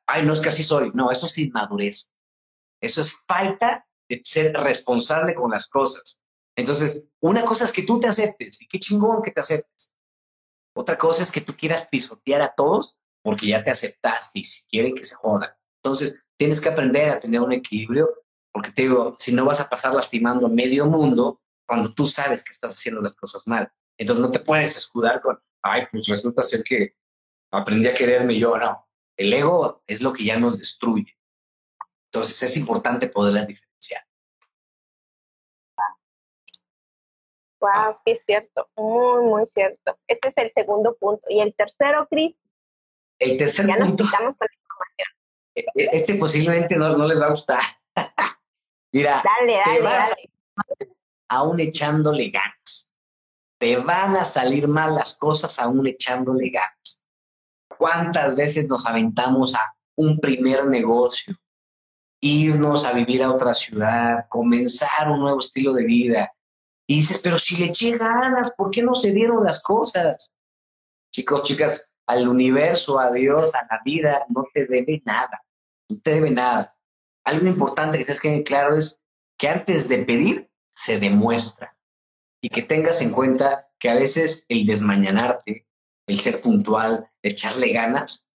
Ay, 0.06 0.26
no 0.26 0.32
es 0.32 0.40
que 0.40 0.48
así 0.48 0.62
soy. 0.62 0.90
No, 0.92 1.10
eso 1.10 1.26
es 1.26 1.38
inmadurez. 1.38 2.18
Eso 2.82 3.00
es 3.00 3.24
falta 3.26 3.86
de 4.08 4.20
ser 4.24 4.52
responsable 4.54 5.34
con 5.34 5.50
las 5.52 5.68
cosas. 5.68 6.26
Entonces, 6.58 7.12
una 7.20 7.44
cosa 7.44 7.62
es 7.62 7.72
que 7.72 7.84
tú 7.84 8.00
te 8.00 8.08
aceptes 8.08 8.60
y 8.60 8.66
qué 8.66 8.80
chingón 8.80 9.22
que 9.22 9.30
te 9.30 9.38
aceptes. 9.38 9.96
Otra 10.74 10.98
cosa 10.98 11.22
es 11.22 11.30
que 11.30 11.40
tú 11.40 11.54
quieras 11.56 11.86
pisotear 11.88 12.42
a 12.42 12.52
todos 12.52 12.96
porque 13.22 13.46
ya 13.46 13.62
te 13.62 13.70
aceptaste 13.70 14.40
y 14.40 14.44
si 14.44 14.66
quieren 14.66 14.96
que 14.96 15.04
se 15.04 15.14
jodan. 15.14 15.50
Entonces, 15.80 16.26
tienes 16.36 16.60
que 16.60 16.68
aprender 16.68 17.10
a 17.10 17.20
tener 17.20 17.42
un 17.42 17.52
equilibrio 17.52 18.10
porque 18.52 18.72
te 18.72 18.82
digo, 18.82 19.14
si 19.20 19.32
no 19.32 19.44
vas 19.44 19.60
a 19.60 19.68
pasar 19.68 19.94
lastimando 19.94 20.46
a 20.46 20.50
medio 20.50 20.86
mundo 20.86 21.40
cuando 21.64 21.94
tú 21.94 22.08
sabes 22.08 22.42
que 22.42 22.50
estás 22.50 22.74
haciendo 22.74 23.00
las 23.02 23.14
cosas 23.14 23.46
mal. 23.46 23.70
Entonces, 23.96 24.20
no 24.20 24.32
te 24.32 24.40
puedes 24.40 24.76
escudar 24.76 25.22
con, 25.22 25.38
ay, 25.62 25.82
pues 25.92 26.08
resulta 26.08 26.42
ser 26.42 26.64
que 26.64 26.96
aprendí 27.52 27.86
a 27.86 27.94
quererme 27.94 28.36
yo. 28.36 28.58
No, 28.58 28.84
el 29.16 29.32
ego 29.32 29.84
es 29.86 30.00
lo 30.00 30.12
que 30.12 30.24
ya 30.24 30.36
nos 30.36 30.58
destruye. 30.58 31.16
Entonces, 32.10 32.42
es 32.42 32.56
importante 32.56 33.06
poderlas 33.06 33.46
diferenciar. 33.46 33.67
Wow, 37.60 37.94
sí 38.04 38.12
es 38.12 38.24
cierto, 38.24 38.68
muy, 38.76 39.24
muy 39.24 39.46
cierto. 39.46 39.98
Ese 40.06 40.28
es 40.28 40.38
el 40.38 40.50
segundo 40.50 40.96
punto. 40.96 41.26
Y 41.28 41.40
el 41.40 41.54
tercero, 41.54 42.06
Cris. 42.08 42.40
El 43.18 43.36
tercer 43.36 43.66
ya 43.66 43.76
punto. 43.76 44.04
Nos 44.04 44.12
quitamos 44.12 44.36
con 44.36 44.46
la 44.48 44.56
información. 44.56 45.08
E, 45.54 45.60
e, 45.60 45.88
este 45.96 46.14
posiblemente 46.14 46.76
no, 46.76 46.96
no 46.96 47.06
les 47.06 47.20
va 47.20 47.26
a 47.26 47.30
gustar. 47.30 47.60
Mira, 48.92 49.22
dale, 49.24 49.56
dale, 49.56 49.76
te 49.76 49.82
vas 49.82 50.10
dale. 50.10 50.96
aún 51.28 51.60
echándole 51.60 52.30
ganas. 52.30 52.94
Te 53.58 53.76
van 53.76 54.16
a 54.16 54.24
salir 54.24 54.68
mal 54.68 54.94
las 54.94 55.14
cosas 55.18 55.58
aún 55.58 55.86
echándole 55.86 56.50
ganas. 56.50 57.08
¿Cuántas 57.76 58.36
veces 58.36 58.68
nos 58.68 58.86
aventamos 58.86 59.54
a 59.56 59.76
un 59.96 60.20
primer 60.20 60.66
negocio, 60.66 61.34
irnos 62.20 62.84
a 62.84 62.92
vivir 62.92 63.24
a 63.24 63.32
otra 63.32 63.52
ciudad, 63.52 64.26
comenzar 64.28 65.10
un 65.10 65.20
nuevo 65.20 65.40
estilo 65.40 65.72
de 65.72 65.84
vida, 65.84 66.32
y 66.90 66.96
dices, 66.96 67.18
pero 67.18 67.38
si 67.38 67.58
le 67.58 67.66
eché 67.66 67.98
ganas, 67.98 68.54
¿por 68.54 68.70
qué 68.70 68.82
no 68.82 68.94
se 68.94 69.12
dieron 69.12 69.44
las 69.44 69.62
cosas? 69.62 70.38
Chicos, 71.12 71.42
chicas, 71.42 71.92
al 72.06 72.26
universo, 72.26 72.98
a 72.98 73.12
Dios, 73.12 73.54
a 73.54 73.66
la 73.70 73.82
vida, 73.84 74.24
no 74.30 74.46
te 74.54 74.66
debe 74.66 75.02
nada. 75.04 75.44
No 75.90 76.00
te 76.00 76.12
debe 76.12 76.30
nada. 76.30 76.74
Algo 77.24 77.46
importante 77.46 77.98
que 77.98 78.04
tienes 78.04 78.22
que 78.22 78.42
claro 78.42 78.74
es 78.74 79.04
que 79.36 79.48
antes 79.48 79.86
de 79.86 79.98
pedir, 79.98 80.50
se 80.70 80.98
demuestra. 80.98 81.76
Y 82.40 82.48
que 82.48 82.62
tengas 82.62 83.02
en 83.02 83.12
cuenta 83.12 83.68
que 83.78 83.90
a 83.90 83.94
veces 83.94 84.46
el 84.48 84.64
desmañanarte, 84.64 85.68
el 86.06 86.20
ser 86.20 86.40
puntual, 86.40 87.10
echarle 87.22 87.70
ganas, 87.70 88.30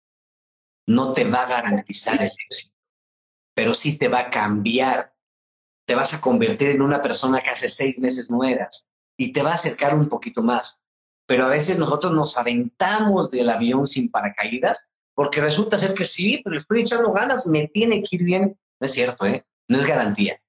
no 0.88 1.14
te 1.14 1.24
va 1.30 1.43
a 1.43 1.50
garantizar 1.50 2.20
el 2.20 2.32
éxito, 2.50 2.76
pero 3.54 3.76
sí 3.76 4.00
te 4.00 4.08
va 4.08 4.22
a 4.22 4.30
cambiar 4.32 5.14
te 5.90 5.96
vas 5.96 6.14
a 6.14 6.22
convertir 6.22 6.70
en 6.70 6.84
una 6.84 7.02
persona 7.02 7.42
que 7.42 7.50
hace 7.50 7.68
seis 7.68 7.98
meses 7.98 8.30
no 8.30 8.44
eras 8.44 8.94
y 9.18 9.34
te 9.34 9.42
va 9.42 9.54
a 9.54 9.56
acercar 9.56 9.96
un 9.96 10.08
poquito 10.08 10.44
más. 10.44 10.84
Pero 11.26 11.46
a 11.46 11.48
veces 11.48 11.80
nosotros 11.80 12.14
nos 12.14 12.38
aventamos 12.38 13.32
del 13.32 13.50
avión 13.50 13.88
sin 13.88 14.12
paracaídas 14.12 14.92
porque 15.16 15.42
resulta 15.42 15.80
ser 15.80 15.96
que 15.96 16.06
sí, 16.06 16.42
pero 16.44 16.58
estoy 16.58 16.82
echando 16.82 17.12
ganas, 17.12 17.48
me 17.48 17.70
tiene 17.70 18.04
que 18.04 18.18
ir 18.18 18.24
bien. 18.24 18.60
No 18.80 18.86
es 18.86 18.92
cierto, 18.92 19.26
¿eh? 19.26 19.44
No 19.68 19.80
es 19.80 19.88
garantía. 19.88 20.40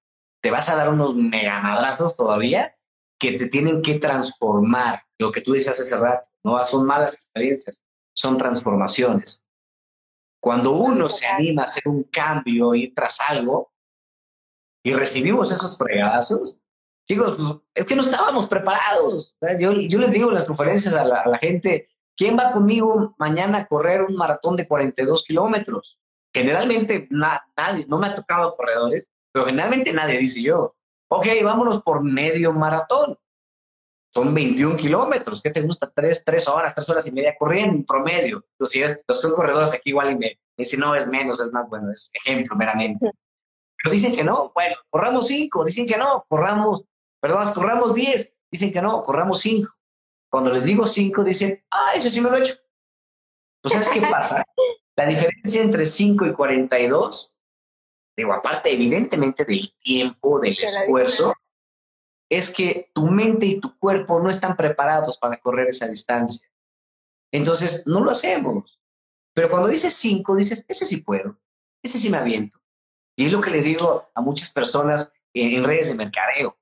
Te 0.42 0.50
vas 0.50 0.68
a 0.68 0.76
dar 0.76 0.90
unos 0.90 1.14
megamadrazos 1.16 2.18
todavía 2.18 2.76
que 3.18 3.38
te 3.38 3.46
tienen 3.46 3.80
que 3.80 3.98
transformar. 3.98 5.04
Lo 5.18 5.32
que 5.32 5.40
tú 5.40 5.54
dices 5.54 5.80
hace 5.80 5.98
rato, 5.98 6.28
no 6.44 6.62
son 6.64 6.84
malas 6.84 7.14
experiencias, 7.14 7.86
son 8.12 8.36
transformaciones. 8.36 9.48
Cuando 10.38 10.72
uno 10.72 11.08
se 11.08 11.26
anima 11.26 11.62
a 11.62 11.64
hacer 11.64 11.84
un 11.86 12.02
cambio, 12.12 12.74
ir 12.74 12.92
tras 12.94 13.20
algo, 13.26 13.69
y 14.82 14.94
recibimos 14.94 15.52
esos 15.52 15.76
fregadazos, 15.76 16.62
chicos, 17.08 17.36
pues, 17.36 17.58
es 17.74 17.86
que 17.86 17.96
no 17.96 18.02
estábamos 18.02 18.46
preparados. 18.46 19.36
Yo, 19.58 19.72
yo 19.72 19.98
les 19.98 20.12
digo 20.12 20.30
las 20.30 20.44
conferencias 20.44 20.94
a 20.94 21.04
la, 21.04 21.38
gente, 21.38 21.88
¿quién 22.16 22.38
va 22.38 22.50
conmigo 22.50 23.14
mañana 23.18 23.58
a 23.58 23.66
correr 23.66 24.02
un 24.02 24.14
maratón 24.14 24.56
de 24.56 24.66
42 24.66 25.24
kilómetros? 25.24 25.98
Generalmente 26.32 27.08
nadie, 27.10 27.86
no 27.88 27.98
me 27.98 28.06
ha 28.06 28.14
tocado 28.14 28.54
corredores, 28.54 29.10
pero 29.32 29.46
generalmente 29.46 29.92
nadie 29.92 30.18
dice 30.18 30.42
yo, 30.42 30.76
ok, 31.08 31.26
vámonos 31.42 31.82
por 31.82 32.02
medio 32.02 32.52
maratón. 32.52 33.18
Son 34.12 34.34
21 34.34 34.76
kilómetros, 34.76 35.40
¿qué 35.40 35.50
te 35.50 35.62
gusta? 35.62 35.90
Tres, 35.94 36.24
tres 36.24 36.48
horas, 36.48 36.74
tres 36.74 36.88
horas 36.88 37.06
y 37.06 37.12
media 37.12 37.36
corriendo 37.38 37.76
en 37.76 37.84
promedio. 37.84 38.44
Los, 38.58 38.74
los 39.06 39.34
corredores 39.34 39.72
aquí 39.72 39.90
igual 39.90 40.18
me, 40.18 40.26
me 40.26 40.38
dicen, 40.56 40.80
no, 40.80 40.94
es 40.96 41.06
menos, 41.06 41.40
es 41.40 41.52
más, 41.52 41.68
bueno, 41.68 41.92
es 41.92 42.10
ejemplo 42.12 42.56
meramente. 42.56 43.12
Pero 43.82 43.92
dicen 43.92 44.14
que 44.14 44.24
no, 44.24 44.52
bueno, 44.54 44.76
corramos 44.90 45.28
cinco, 45.28 45.64
dicen 45.64 45.86
que 45.86 45.96
no, 45.96 46.24
corramos, 46.28 46.84
perdón, 47.20 47.52
corramos 47.54 47.94
diez, 47.94 48.34
dicen 48.50 48.72
que 48.72 48.82
no, 48.82 49.02
corramos 49.02 49.40
cinco. 49.40 49.72
Cuando 50.30 50.52
les 50.52 50.64
digo 50.64 50.86
cinco, 50.86 51.24
dicen, 51.24 51.64
ah, 51.70 51.92
eso 51.94 52.10
sí 52.10 52.20
me 52.20 52.30
lo 52.30 52.36
he 52.36 52.40
hecho. 52.40 52.54
Pues, 53.62 53.72
¿sabes 53.72 53.90
qué 53.90 54.00
pasa? 54.02 54.44
La 54.96 55.06
diferencia 55.06 55.62
entre 55.62 55.86
5 55.86 56.26
y 56.26 56.34
42, 56.34 57.38
digo, 58.14 58.34
aparte 58.34 58.70
evidentemente 58.70 59.46
del 59.46 59.72
tiempo, 59.78 60.40
del 60.40 60.58
esfuerzo, 60.60 61.34
es 62.28 62.52
que 62.52 62.90
tu 62.92 63.06
mente 63.06 63.46
y 63.46 63.60
tu 63.60 63.74
cuerpo 63.76 64.20
no 64.20 64.28
están 64.28 64.56
preparados 64.56 65.16
para 65.16 65.40
correr 65.40 65.68
esa 65.68 65.88
distancia. 65.88 66.50
Entonces, 67.32 67.86
no 67.86 68.04
lo 68.04 68.10
hacemos. 68.10 68.78
Pero 69.32 69.48
cuando 69.48 69.68
dices 69.68 69.94
5, 69.94 70.36
dices, 70.36 70.66
ese 70.68 70.84
sí 70.84 70.98
puedo, 70.98 71.38
ese 71.82 71.98
sí 71.98 72.10
me 72.10 72.18
aviento. 72.18 72.59
Y 73.20 73.26
es 73.26 73.32
lo 73.32 73.42
que 73.42 73.50
le 73.50 73.60
digo 73.60 74.08
a 74.14 74.22
muchas 74.22 74.50
personas 74.50 75.12
en, 75.34 75.62
redes 75.62 75.90
de 75.90 75.94
mercadeo. 75.94 76.56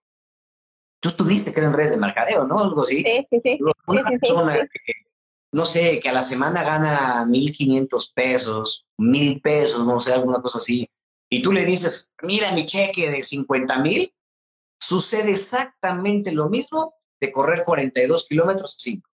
Tú 1.00 1.08
estuviste, 1.08 1.54
que 1.54 1.60
en 1.60 1.72
redes 1.72 1.92
de 1.92 1.98
mercadeo, 1.98 2.48
¿no? 2.48 2.58
Algo 2.58 2.82
así. 2.82 3.04
Sí, 3.04 3.26
sí, 3.30 3.40
sí. 3.44 3.58
Una 3.86 4.02
persona 4.02 4.54
que, 4.66 4.92
no 5.52 5.64
sé, 5.64 6.00
que 6.00 6.08
a 6.08 6.12
la 6.12 6.24
semana 6.24 6.64
gana 6.64 7.24
1.500 7.26 8.12
pesos, 8.12 8.88
mil 8.96 9.40
pesos, 9.40 9.86
no 9.86 10.00
sé, 10.00 10.12
alguna 10.12 10.42
cosa 10.42 10.58
así. 10.58 10.90
Y 11.30 11.42
tú 11.42 11.52
le 11.52 11.64
dices, 11.64 12.12
mira 12.22 12.50
mi 12.50 12.66
cheque 12.66 13.08
de 13.08 13.22
50 13.22 13.78
mil, 13.78 14.12
sucede 14.80 15.30
exactamente 15.30 16.32
lo 16.32 16.48
mismo 16.48 16.92
de 17.20 17.30
correr 17.30 17.62
42 17.62 18.26
kilómetros 18.26 18.74
5. 18.80 19.08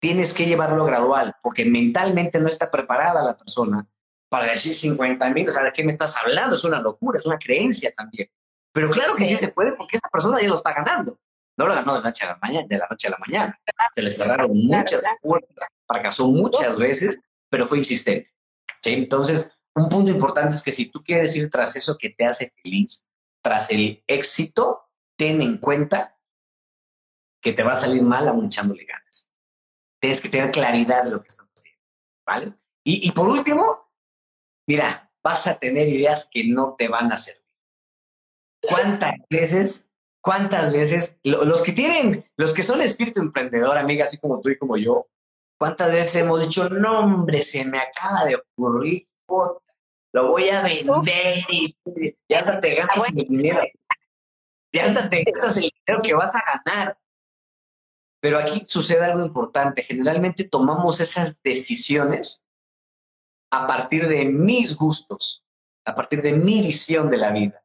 Tienes 0.00 0.34
que 0.34 0.46
llevarlo 0.46 0.86
gradual, 0.86 1.36
porque 1.40 1.64
mentalmente 1.64 2.40
no 2.40 2.48
está 2.48 2.68
preparada 2.68 3.22
la 3.22 3.36
persona 3.36 3.88
para 4.28 4.46
decir 4.46 4.74
50 4.74 5.30
mil, 5.30 5.48
o 5.48 5.52
sea, 5.52 5.62
¿de 5.62 5.72
qué 5.72 5.84
me 5.84 5.92
estás 5.92 6.16
hablando? 6.16 6.56
Es 6.56 6.64
una 6.64 6.80
locura, 6.80 7.18
es 7.18 7.26
una 7.26 7.38
creencia 7.38 7.90
también. 7.96 8.28
Pero 8.72 8.90
claro 8.90 9.14
que 9.16 9.24
sí, 9.24 9.36
se 9.36 9.48
puede 9.48 9.72
porque 9.72 9.96
esa 9.96 10.08
persona 10.08 10.40
ya 10.40 10.48
lo 10.48 10.54
está 10.54 10.72
ganando. 10.74 11.18
No 11.58 11.66
lo 11.66 11.74
ganó 11.74 11.94
de 11.94 12.00
la 12.00 12.08
noche 12.08 12.24
a 12.24 12.28
la 12.28 12.38
mañana. 12.42 12.66
De 12.68 12.78
la 12.78 12.86
noche 12.90 13.08
a 13.08 13.10
la 13.10 13.18
mañana. 13.26 13.60
Se 13.94 14.02
le 14.02 14.10
cerraron 14.10 14.50
muchas 14.52 15.02
puertas, 15.22 15.68
fracasó 15.86 16.28
muchas 16.28 16.78
veces, 16.78 17.20
pero 17.48 17.66
fue 17.66 17.78
insistente. 17.78 18.30
Entonces, 18.84 19.50
un 19.74 19.88
punto 19.88 20.10
importante 20.10 20.54
es 20.54 20.62
que 20.62 20.72
si 20.72 20.90
tú 20.90 21.02
quieres 21.02 21.34
ir 21.36 21.50
tras 21.50 21.76
eso 21.76 21.96
que 21.98 22.10
te 22.10 22.26
hace 22.26 22.50
feliz, 22.62 23.10
tras 23.42 23.70
el 23.70 24.02
éxito, 24.06 24.90
ten 25.16 25.40
en 25.40 25.58
cuenta 25.58 26.18
que 27.40 27.52
te 27.52 27.62
va 27.62 27.72
a 27.72 27.76
salir 27.76 28.02
mal 28.02 28.28
aún 28.28 28.46
echándole 28.46 28.84
ganas. 28.84 29.34
Tienes 30.00 30.20
que 30.20 30.28
tener 30.28 30.50
claridad 30.50 31.04
de 31.04 31.12
lo 31.12 31.22
que 31.22 31.28
estás 31.28 31.50
haciendo, 31.54 31.80
¿vale? 32.26 32.54
Y, 32.84 33.08
y 33.08 33.12
por 33.12 33.28
último, 33.28 33.85
mira, 34.66 35.10
vas 35.22 35.46
a 35.46 35.58
tener 35.58 35.88
ideas 35.88 36.28
que 36.30 36.44
no 36.44 36.74
te 36.76 36.88
van 36.88 37.12
a 37.12 37.16
servir. 37.16 37.42
¿Cuántas 38.62 39.14
veces, 39.30 39.88
cuántas 40.20 40.72
veces, 40.72 41.20
los 41.22 41.62
que 41.62 41.72
tienen, 41.72 42.24
los 42.36 42.52
que 42.52 42.62
son 42.62 42.82
espíritu 42.82 43.20
emprendedor, 43.20 43.78
amiga, 43.78 44.04
así 44.04 44.18
como 44.18 44.40
tú 44.40 44.50
y 44.50 44.58
como 44.58 44.76
yo, 44.76 45.08
cuántas 45.58 45.92
veces 45.92 46.22
hemos 46.22 46.40
dicho, 46.40 46.68
no, 46.68 47.00
hombre, 47.00 47.42
se 47.42 47.64
me 47.64 47.78
acaba 47.78 48.24
de 48.24 48.36
ocurrir, 48.36 49.06
lo 50.12 50.30
voy 50.30 50.48
a 50.48 50.62
vender 50.62 51.44
y 51.50 51.76
ya 52.28 52.60
te 52.60 52.74
gastas 52.74 53.10
el 53.10 53.16
dinero. 53.16 53.60
Ya 54.72 55.08
te 55.08 55.24
gastas 55.24 55.56
el 55.58 55.70
dinero 55.70 56.02
que 56.02 56.14
vas 56.14 56.34
a 56.34 56.42
ganar. 56.64 56.98
Pero 58.20 58.38
aquí 58.38 58.64
sucede 58.66 59.04
algo 59.04 59.24
importante. 59.24 59.82
Generalmente 59.82 60.44
tomamos 60.44 61.00
esas 61.00 61.42
decisiones 61.42 62.45
a 63.50 63.66
partir 63.66 64.06
de 64.08 64.24
mis 64.24 64.76
gustos, 64.76 65.44
a 65.84 65.94
partir 65.94 66.22
de 66.22 66.32
mi 66.32 66.62
visión 66.62 67.10
de 67.10 67.16
la 67.16 67.32
vida. 67.32 67.62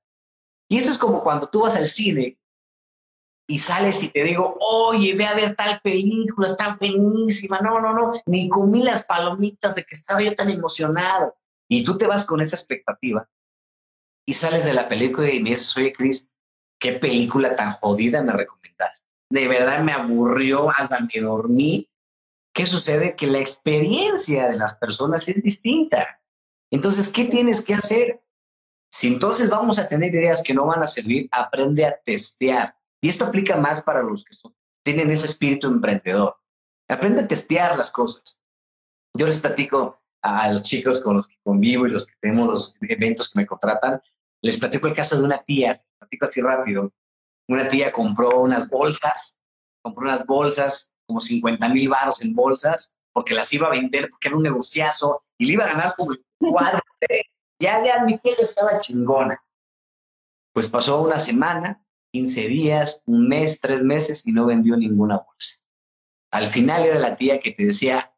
Y 0.69 0.77
eso 0.77 0.91
es 0.91 0.97
como 0.97 1.21
cuando 1.21 1.47
tú 1.47 1.61
vas 1.61 1.75
al 1.75 1.87
cine 1.87 2.37
y 3.47 3.59
sales 3.59 4.01
y 4.03 4.09
te 4.09 4.23
digo, 4.23 4.55
oye, 4.59 5.13
ve 5.15 5.25
a 5.25 5.33
ver 5.33 5.55
tal 5.55 5.81
película, 5.81 6.47
está 6.47 6.77
buenísima. 6.79 7.59
No, 7.59 7.81
no, 7.81 7.93
no, 7.93 8.13
ni 8.25 8.47
comí 8.47 8.83
las 8.83 9.03
palomitas 9.05 9.75
de 9.75 9.83
que 9.83 9.95
estaba 9.95 10.21
yo 10.21 10.33
tan 10.33 10.49
emocionado. 10.49 11.35
Y 11.67 11.83
tú 11.83 11.97
te 11.97 12.07
vas 12.07 12.25
con 12.25 12.41
esa 12.41 12.55
expectativa 12.55 13.27
y 14.25 14.33
sales 14.33 14.65
de 14.65 14.73
la 14.73 14.87
película 14.87 15.29
y 15.29 15.41
me 15.41 15.51
dices, 15.51 15.75
oye, 15.75 15.91
Chris, 15.91 16.33
qué 16.79 16.93
película 16.93 17.55
tan 17.55 17.71
jodida 17.71 18.21
me 18.23 18.31
recomendaste. 18.33 19.07
De 19.29 19.47
verdad 19.47 19.83
me 19.83 19.91
aburrió, 19.91 20.69
hasta 20.69 20.99
me 21.01 21.21
dormí 21.21 21.90
¿Qué 22.53 22.65
sucede? 22.65 23.15
Que 23.15 23.27
la 23.27 23.39
experiencia 23.39 24.49
de 24.49 24.57
las 24.57 24.77
personas 24.77 25.27
es 25.27 25.41
distinta. 25.41 26.21
Entonces, 26.69 27.09
¿qué 27.09 27.25
tienes 27.25 27.63
que 27.63 27.73
hacer? 27.73 28.23
Si 28.91 29.07
entonces 29.07 29.49
vamos 29.49 29.79
a 29.79 29.87
tener 29.87 30.13
ideas 30.13 30.43
que 30.43 30.53
no 30.53 30.65
van 30.65 30.83
a 30.83 30.87
servir, 30.87 31.29
aprende 31.31 31.85
a 31.85 31.97
testear. 31.97 32.75
Y 33.01 33.09
esto 33.09 33.25
aplica 33.25 33.57
más 33.57 33.81
para 33.81 34.03
los 34.03 34.23
que 34.25 34.35
tienen 34.83 35.09
ese 35.11 35.27
espíritu 35.27 35.67
emprendedor. 35.67 36.37
Aprende 36.89 37.21
a 37.21 37.27
testear 37.27 37.77
las 37.77 37.91
cosas. 37.91 38.43
Yo 39.13 39.25
les 39.25 39.37
platico 39.37 40.01
a 40.21 40.51
los 40.51 40.63
chicos 40.63 41.01
con 41.01 41.15
los 41.15 41.27
que 41.27 41.37
convivo 41.43 41.87
y 41.87 41.91
los 41.91 42.05
que 42.05 42.13
tenemos 42.19 42.47
los 42.47 42.77
eventos 42.81 43.29
que 43.29 43.39
me 43.39 43.47
contratan, 43.47 44.01
les 44.41 44.57
platico 44.57 44.87
el 44.87 44.93
caso 44.93 45.17
de 45.17 45.23
una 45.23 45.43
tía, 45.43 45.75
platico 45.99 46.25
así 46.25 46.41
rápido. 46.41 46.93
Una 47.47 47.67
tía 47.67 47.91
compró 47.91 48.41
unas 48.41 48.69
bolsas, 48.69 49.41
compró 49.81 50.03
unas 50.03 50.25
bolsas 50.25 50.90
como 51.11 51.19
50 51.19 51.67
mil 51.67 51.89
baros 51.89 52.21
en 52.21 52.33
bolsas 52.33 53.01
porque 53.11 53.33
las 53.33 53.51
iba 53.51 53.67
a 53.67 53.71
vender 53.71 54.09
porque 54.09 54.29
era 54.29 54.37
un 54.37 54.43
negociazo 54.43 55.23
y 55.37 55.45
le 55.45 55.53
iba 55.53 55.65
a 55.65 55.73
ganar 55.73 55.93
como 55.97 56.13
el 56.13 56.25
cuadro. 56.39 56.79
ya 57.59 57.81
le 57.81 57.91
admití 57.91 58.33
que 58.33 58.43
estaba 58.43 58.77
chingona. 58.77 59.43
Pues 60.53 60.69
pasó 60.69 61.01
una 61.01 61.19
semana, 61.19 61.85
15 62.13 62.47
días, 62.47 63.03
un 63.07 63.27
mes, 63.27 63.59
tres 63.59 63.83
meses 63.83 64.25
y 64.25 64.31
no 64.31 64.45
vendió 64.45 64.77
ninguna 64.77 65.17
bolsa. 65.17 65.65
Al 66.31 66.47
final 66.47 66.85
era 66.85 66.97
la 66.97 67.17
tía 67.17 67.41
que 67.41 67.51
te 67.51 67.65
decía, 67.65 68.15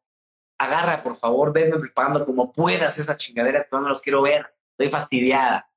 agarra 0.59 1.01
por 1.01 1.15
favor, 1.15 1.51
venme 1.51 1.79
preparando 1.79 2.25
como 2.25 2.53
puedas 2.53 2.99
esa 2.99 3.17
chingadera, 3.17 3.63
que 3.63 3.69
no 3.71 3.89
los 3.89 4.01
quiero 4.01 4.21
ver, 4.21 4.53
estoy 4.71 4.89
fastidiada. 4.89 5.71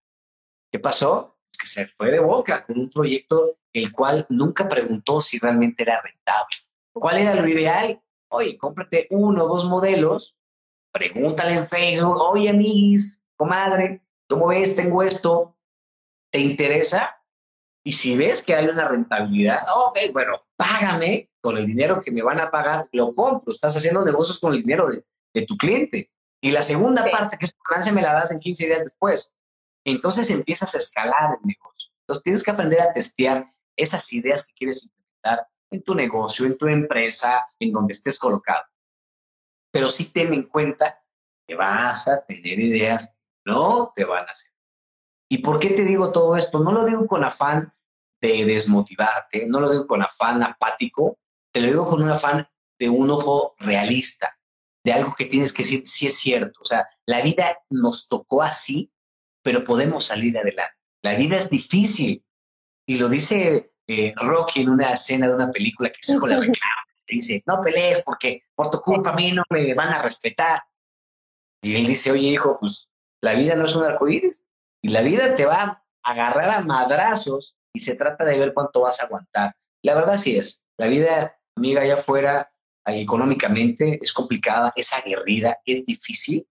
¿Qué 0.71 0.79
pasó? 0.79 1.39
Que 1.59 1.67
se 1.67 1.87
fue 1.87 2.11
de 2.11 2.21
boca 2.21 2.63
con 2.67 2.79
un 2.79 2.91
proyecto 2.91 3.59
el 3.73 3.91
cual 3.91 4.27
nunca 4.29 4.69
preguntó 4.69 5.23
si 5.23 5.39
realmente 5.39 5.83
era 5.83 6.03
rentable. 6.03 6.66
¿Cuál 7.01 7.19
era 7.19 7.35
lo 7.35 7.47
ideal? 7.47 8.03
Oye, 8.29 8.57
cómprate 8.57 9.07
uno 9.11 9.45
o 9.45 9.49
dos 9.49 9.67
modelos, 9.67 10.37
pregúntale 10.93 11.53
en 11.53 11.67
Facebook, 11.67 12.17
oye, 12.17 12.49
amiguis, 12.49 13.23
comadre, 13.37 14.03
¿cómo 14.29 14.49
ves? 14.49 14.75
Tengo 14.75 15.03
esto, 15.03 15.57
¿te 16.31 16.41
interesa? 16.41 17.23
Y 17.85 17.93
si 17.93 18.17
ves 18.17 18.43
que 18.43 18.55
hay 18.55 18.67
una 18.67 18.89
rentabilidad, 18.89 19.59
ok, 19.89 19.99
bueno, 20.13 20.41
págame 20.57 21.31
con 21.41 21.59
el 21.59 21.67
dinero 21.67 22.01
que 22.01 22.11
me 22.11 22.23
van 22.23 22.41
a 22.41 22.51
pagar, 22.51 22.89
lo 22.93 23.15
compro. 23.15 23.53
Estás 23.53 23.77
haciendo 23.77 24.05
negocios 24.05 24.41
con 24.41 24.55
el 24.55 24.63
dinero 24.63 24.89
de, 24.89 25.47
tu 25.47 25.57
cliente. 25.57 26.11
Y 26.41 26.51
la 26.51 26.63
segunda 26.63 27.09
parte, 27.11 27.37
que 27.37 27.45
es 27.45 27.53
tu 27.55 27.61
ganancia, 27.69 27.93
me 27.93 28.03
la 28.03 28.15
das 28.15 28.33
en 28.33 28.41
15 28.41 28.67
días 28.67 28.81
después. 28.83 29.39
Entonces 29.85 30.31
empiezas 30.31 30.75
a 30.75 30.79
escalar 30.79 31.39
el 31.39 31.47
negocio. 31.47 31.93
Entonces 32.01 32.25
tienes 32.25 32.43
que 32.43 32.51
aprender 32.51 32.81
a 32.81 32.93
testear 32.95 33.45
esas 33.77 34.11
ideas 34.13 34.47
que 34.47 34.55
quieres 34.55 34.83
implementar 34.83 35.47
tu 35.83 35.95
negocio, 35.95 36.47
en 36.47 36.59
tu 36.59 36.67
empresa, 36.67 37.47
en 37.59 37.73
donde 37.73 37.93
estés 37.93 38.19
colocado. 38.19 38.65
Pero 39.73 39.91
sí 39.91 40.07
ten 40.07 40.33
en 40.33 40.45
cuenta 40.45 41.03
que 41.47 41.55
vas 41.55 42.09
a 42.09 42.25
tener 42.25 42.59
ideas 42.59 43.21
no 43.45 43.93
te 43.95 44.05
van 44.05 44.29
a 44.29 44.33
hacer. 44.33 44.51
¿Y 45.31 45.39
por 45.39 45.59
qué 45.59 45.71
te 45.71 45.85
digo 45.85 46.13
todo 46.13 46.37
esto? 46.37 46.61
No 46.61 46.73
lo 46.73 46.85
digo 46.85 47.07
con 47.07 47.25
afán 47.25 47.73
de 48.21 48.45
desmotivarte, 48.45 49.47
no 49.49 49.61
lo 49.61 49.71
digo 49.71 49.87
con 49.87 50.03
afán 50.03 50.43
apático, 50.43 51.19
te 51.53 51.61
lo 51.61 51.69
digo 51.69 51.87
con 51.87 52.03
un 52.03 52.11
afán 52.11 52.49
de 52.79 52.89
un 52.89 53.11
ojo 53.11 53.55
realista, 53.59 54.39
de 54.85 54.93
algo 54.93 55.15
que 55.17 55.25
tienes 55.27 55.53
que 55.53 55.63
decir 55.63 55.87
si 55.87 56.07
es 56.07 56.17
cierto. 56.19 56.61
O 56.63 56.65
sea, 56.65 56.89
la 57.07 57.23
vida 57.23 57.59
nos 57.71 58.09
tocó 58.09 58.43
así, 58.43 58.93
pero 59.43 59.65
podemos 59.65 60.07
salir 60.07 60.37
adelante. 60.37 60.77
La 61.03 61.15
vida 61.15 61.37
es 61.37 61.51
difícil. 61.51 62.25
Y 62.89 62.99
lo 62.99 63.09
dice 63.09 63.73
eh, 63.87 64.13
Rocky 64.17 64.63
en 64.63 64.71
una 64.71 64.93
escena 64.93 65.29
de 65.29 65.35
una 65.35 65.51
película 65.51 65.91
que 65.91 65.99
se 66.01 66.15
la 66.15 66.41
reclama. 66.41 66.83
Dice, 67.09 67.43
no 67.47 67.61
pelees 67.61 68.03
porque 68.05 68.43
por 68.55 68.69
tu 68.71 68.81
culpa 68.81 69.11
a 69.11 69.15
mí 69.15 69.31
no 69.31 69.45
me 69.51 69.75
van 69.75 69.93
a 69.93 70.03
respetar. 70.03 70.61
Y 71.63 71.77
él 71.77 71.87
dice, 71.87 72.11
oye 72.11 72.29
hijo, 72.29 72.59
pues 72.59 72.89
la 73.21 73.35
vida 73.35 73.55
no 73.55 73.65
es 73.67 73.77
un 73.77 73.85
arcoíris 73.85 74.47
y 74.83 74.89
la 74.89 75.03
vida 75.03 75.35
te 75.35 75.47
va 75.47 75.63
a 75.63 76.11
agarrar 76.11 76.51
a 76.51 76.61
madrazos 76.61 77.57
y 77.73 77.81
se 77.81 77.97
trata 77.97 78.25
de 78.25 78.39
ver 78.39 78.53
cuánto 78.55 78.81
vas 78.81 79.01
a 79.01 79.07
aguantar. 79.07 79.55
La 79.83 79.95
verdad 79.95 80.17
sí 80.17 80.37
es, 80.37 80.65
la 80.77 80.87
vida, 80.87 81.39
amiga, 81.55 81.83
allá 81.83 81.95
afuera, 81.95 82.49
económicamente 82.87 83.99
es 84.01 84.13
complicada, 84.13 84.73
es 84.77 84.93
aguerrida, 84.93 85.59
es 85.65 85.87
difícil. 85.87 86.49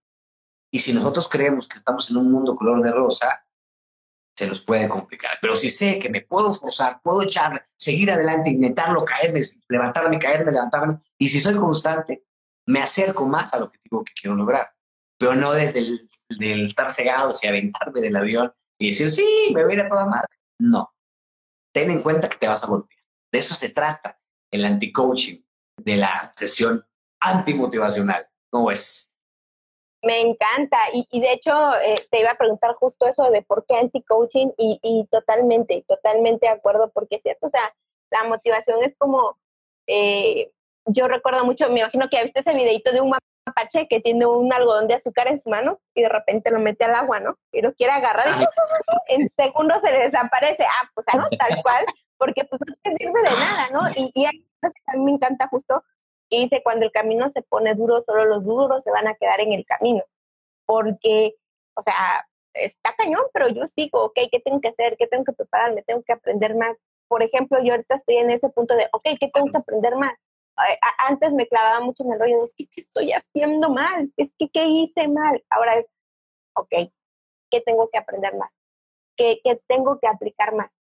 Y 0.70 0.80
si 0.80 0.92
nosotros 0.92 1.28
creemos 1.28 1.68
que 1.68 1.78
estamos 1.78 2.10
en 2.10 2.18
un 2.18 2.30
mundo 2.30 2.54
color 2.54 2.82
de 2.82 2.90
rosa, 2.90 3.45
se 4.36 4.46
nos 4.46 4.60
puede 4.60 4.88
complicar. 4.88 5.38
Pero 5.40 5.56
si 5.56 5.70
sé 5.70 5.98
que 5.98 6.10
me 6.10 6.20
puedo 6.20 6.50
esforzar, 6.50 7.00
puedo 7.02 7.22
echar, 7.22 7.64
seguir 7.76 8.10
adelante, 8.10 8.50
intentarlo, 8.50 9.04
caerme, 9.04 9.40
levantarme, 9.68 10.18
caerme, 10.18 10.52
levantarme, 10.52 10.98
y 11.18 11.28
si 11.28 11.40
soy 11.40 11.54
constante, 11.54 12.24
me 12.66 12.80
acerco 12.80 13.26
más 13.26 13.54
al 13.54 13.64
objetivo 13.64 14.04
que 14.04 14.12
quiero 14.20 14.36
lograr. 14.36 14.70
Pero 15.18 15.34
no 15.34 15.52
desde 15.52 15.78
el 15.78 16.64
estar 16.64 16.90
cegado 16.90 17.32
y 17.40 17.46
aventarme 17.46 18.00
del 18.00 18.16
avión 18.16 18.52
y 18.78 18.90
decir, 18.90 19.10
sí, 19.10 19.52
me 19.54 19.64
voy 19.64 19.72
a 19.72 19.76
ir 19.76 19.80
a 19.82 19.88
toda 19.88 20.04
madre. 20.04 20.28
No. 20.58 20.92
Ten 21.72 21.90
en 21.90 22.02
cuenta 22.02 22.28
que 22.28 22.36
te 22.36 22.48
vas 22.48 22.62
a 22.62 22.66
golpear. 22.66 23.00
De 23.32 23.38
eso 23.38 23.54
se 23.54 23.70
trata 23.70 24.20
el 24.50 24.64
anti-coaching, 24.64 25.42
de 25.78 25.96
la 25.96 26.32
sesión 26.36 26.84
antimotivacional. 27.20 28.28
¿Cómo 28.50 28.70
es? 28.70 29.14
Me 30.06 30.20
encanta. 30.20 30.78
Y, 30.92 31.06
y 31.10 31.20
de 31.20 31.32
hecho, 31.32 31.52
eh, 31.80 31.96
te 32.10 32.20
iba 32.20 32.30
a 32.30 32.38
preguntar 32.38 32.72
justo 32.74 33.08
eso 33.08 33.28
de 33.28 33.42
por 33.42 33.66
qué 33.66 33.74
anti-coaching 33.74 34.50
y, 34.56 34.78
y 34.80 35.04
totalmente, 35.10 35.84
totalmente 35.88 36.46
de 36.46 36.52
acuerdo, 36.52 36.92
porque 36.94 37.16
es 37.16 37.22
cierto, 37.22 37.46
o 37.46 37.50
sea, 37.50 37.74
la 38.10 38.22
motivación 38.22 38.78
es 38.84 38.94
como, 38.96 39.36
eh, 39.88 40.52
yo 40.84 41.08
recuerdo 41.08 41.44
mucho, 41.44 41.68
me 41.70 41.80
imagino 41.80 42.08
que 42.08 42.18
ya 42.18 42.22
viste 42.22 42.38
ese 42.38 42.54
videito 42.54 42.92
de 42.92 43.00
un 43.00 43.16
mapache 43.46 43.88
que 43.88 43.98
tiene 43.98 44.26
un 44.26 44.52
algodón 44.52 44.86
de 44.86 44.94
azúcar 44.94 45.26
en 45.26 45.40
su 45.40 45.50
mano 45.50 45.80
y 45.92 46.02
de 46.02 46.08
repente 46.08 46.52
lo 46.52 46.60
mete 46.60 46.84
al 46.84 46.94
agua, 46.94 47.18
¿no? 47.18 47.36
Y 47.50 47.60
lo 47.60 47.74
quiere 47.74 47.92
agarrar 47.92 48.28
y 48.40 49.12
en 49.12 49.28
segundos 49.30 49.82
se 49.82 49.90
le 49.90 50.04
desaparece. 50.04 50.64
Ah, 50.64 50.88
pues 50.94 51.08
algo 51.08 51.26
tal 51.38 51.62
cual, 51.62 51.84
porque 52.16 52.44
pues 52.44 52.60
no 52.64 52.76
te 52.80 52.96
sirve 52.96 53.22
de 53.22 53.30
nada, 53.30 53.68
¿no? 53.72 53.80
Y, 53.96 54.12
y 54.14 54.24
a 54.26 54.30
mí 54.30 55.04
me 55.04 55.10
encanta 55.10 55.48
justo 55.48 55.82
que 56.28 56.38
dice, 56.40 56.62
cuando 56.62 56.86
el 56.86 56.92
camino 56.92 57.28
se 57.28 57.42
pone 57.42 57.74
duro, 57.74 58.00
solo 58.00 58.24
los 58.24 58.44
duros 58.44 58.82
se 58.84 58.90
van 58.90 59.08
a 59.08 59.14
quedar 59.14 59.40
en 59.40 59.52
el 59.52 59.64
camino. 59.64 60.02
Porque, 60.66 61.34
o 61.74 61.82
sea, 61.82 62.26
está 62.54 62.94
cañón, 62.96 63.22
pero 63.32 63.48
yo 63.48 63.66
sigo, 63.66 64.04
ok, 64.04 64.18
¿qué 64.30 64.40
tengo 64.40 64.60
que 64.60 64.68
hacer? 64.68 64.96
¿Qué 64.96 65.06
tengo 65.06 65.24
que 65.24 65.32
prepararme? 65.32 65.82
Tengo 65.82 66.02
que 66.02 66.12
aprender 66.12 66.56
más. 66.56 66.76
Por 67.08 67.22
ejemplo, 67.22 67.58
yo 67.62 67.72
ahorita 67.72 67.96
estoy 67.96 68.16
en 68.16 68.30
ese 68.30 68.48
punto 68.50 68.74
de, 68.74 68.88
ok, 68.92 69.02
¿qué 69.20 69.28
tengo 69.28 69.50
que 69.50 69.58
aprender 69.58 69.94
más? 69.96 70.14
Antes 71.06 71.34
me 71.34 71.46
clavaba 71.46 71.80
mucho 71.80 72.02
en 72.02 72.12
el 72.12 72.18
rollo 72.20 72.42
es 72.42 72.54
que, 72.54 72.66
¿qué 72.66 72.80
estoy 72.80 73.12
haciendo 73.12 73.68
mal? 73.70 74.10
Es 74.16 74.34
que, 74.38 74.48
¿qué 74.48 74.64
hice 74.64 75.06
mal? 75.08 75.44
Ahora 75.50 75.76
es, 75.78 75.86
ok, 76.54 76.90
¿qué 77.50 77.60
tengo 77.60 77.88
que 77.90 77.98
aprender 77.98 78.34
más? 78.36 78.52
¿Qué, 79.16 79.40
qué 79.44 79.60
tengo 79.66 79.98
que 80.00 80.08
aplicar 80.08 80.54
más? 80.54 80.74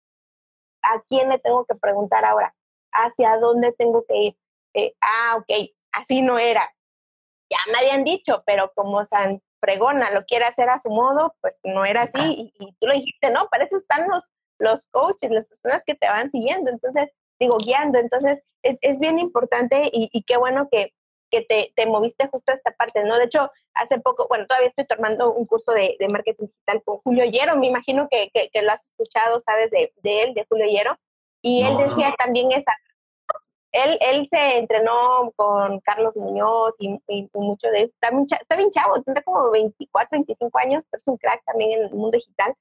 ¿A 0.82 1.02
quién 1.08 1.28
le 1.28 1.38
tengo 1.38 1.64
que 1.64 1.74
preguntar 1.74 2.24
ahora? 2.24 2.54
¿Hacia 2.92 3.36
dónde 3.38 3.72
tengo 3.72 4.04
que 4.06 4.16
ir? 4.16 4.36
Eh, 4.74 4.94
ah, 5.00 5.36
ok, 5.38 5.70
así 5.92 6.20
no 6.20 6.38
era. 6.38 6.68
Ya 7.50 7.58
me 7.72 7.78
habían 7.78 8.04
dicho, 8.04 8.42
pero 8.46 8.72
como 8.74 9.04
San 9.04 9.40
Pregona 9.60 10.10
lo 10.10 10.24
quiere 10.24 10.44
hacer 10.44 10.68
a 10.68 10.78
su 10.78 10.90
modo, 10.90 11.34
pues 11.40 11.58
no 11.62 11.84
era 11.84 12.02
así. 12.02 12.52
Y, 12.58 12.72
tú 12.80 12.86
lo 12.86 12.94
dijiste, 12.94 13.30
¿no? 13.30 13.48
Para 13.48 13.64
eso 13.64 13.76
están 13.76 14.08
los, 14.08 14.24
los 14.58 14.86
coaches, 14.90 15.30
las 15.30 15.48
personas 15.48 15.82
que 15.86 15.94
te 15.94 16.08
van 16.08 16.30
siguiendo. 16.30 16.70
Entonces, 16.70 17.10
digo, 17.38 17.56
guiando. 17.58 17.98
Entonces, 17.98 18.42
es, 18.62 18.78
es 18.82 18.98
bien 18.98 19.18
importante 19.18 19.88
y, 19.92 20.22
qué 20.24 20.36
bueno 20.36 20.68
que, 20.70 20.92
que 21.30 21.42
te, 21.42 21.72
te, 21.76 21.86
moviste 21.86 22.28
justo 22.28 22.52
a 22.52 22.54
esta 22.54 22.72
parte, 22.72 23.04
¿no? 23.04 23.16
De 23.16 23.24
hecho, 23.24 23.50
hace 23.74 24.00
poco, 24.00 24.26
bueno, 24.28 24.46
todavía 24.46 24.68
estoy 24.68 24.86
tomando 24.86 25.32
un 25.32 25.46
curso 25.46 25.72
de, 25.72 25.96
de 25.98 26.08
marketing 26.08 26.46
digital 26.46 26.82
con 26.84 26.98
Julio 26.98 27.24
Hierro, 27.24 27.56
me 27.56 27.66
imagino 27.66 28.08
que, 28.10 28.30
que, 28.30 28.62
lo 28.62 28.72
has 28.72 28.86
escuchado, 28.86 29.40
¿sabes? 29.40 29.70
De, 29.70 29.92
de 30.02 30.22
él, 30.22 30.34
de 30.34 30.46
Julio 30.48 30.66
Hierro. 30.66 30.96
Y 31.42 31.62
él 31.62 31.76
decía 31.76 32.14
también 32.18 32.52
esa 32.52 32.74
él, 33.74 33.98
él 34.00 34.28
se 34.30 34.58
entrenó 34.58 35.32
con 35.34 35.80
Carlos 35.80 36.16
Muñoz 36.16 36.76
y, 36.78 36.96
y, 37.08 37.28
mucho 37.34 37.68
de 37.68 37.82
eso. 37.82 37.94
Está, 38.00 38.36
está 38.40 38.56
bien 38.56 38.70
chavo, 38.70 39.02
tendrá 39.02 39.22
como 39.22 39.50
24, 39.50 40.10
25 40.12 40.58
años, 40.58 40.84
pero 40.88 41.00
es 41.00 41.08
un 41.08 41.16
crack 41.16 41.44
también 41.44 41.72
en 41.72 41.86
el 41.86 41.90
mundo 41.90 42.12
digital. 42.12 42.54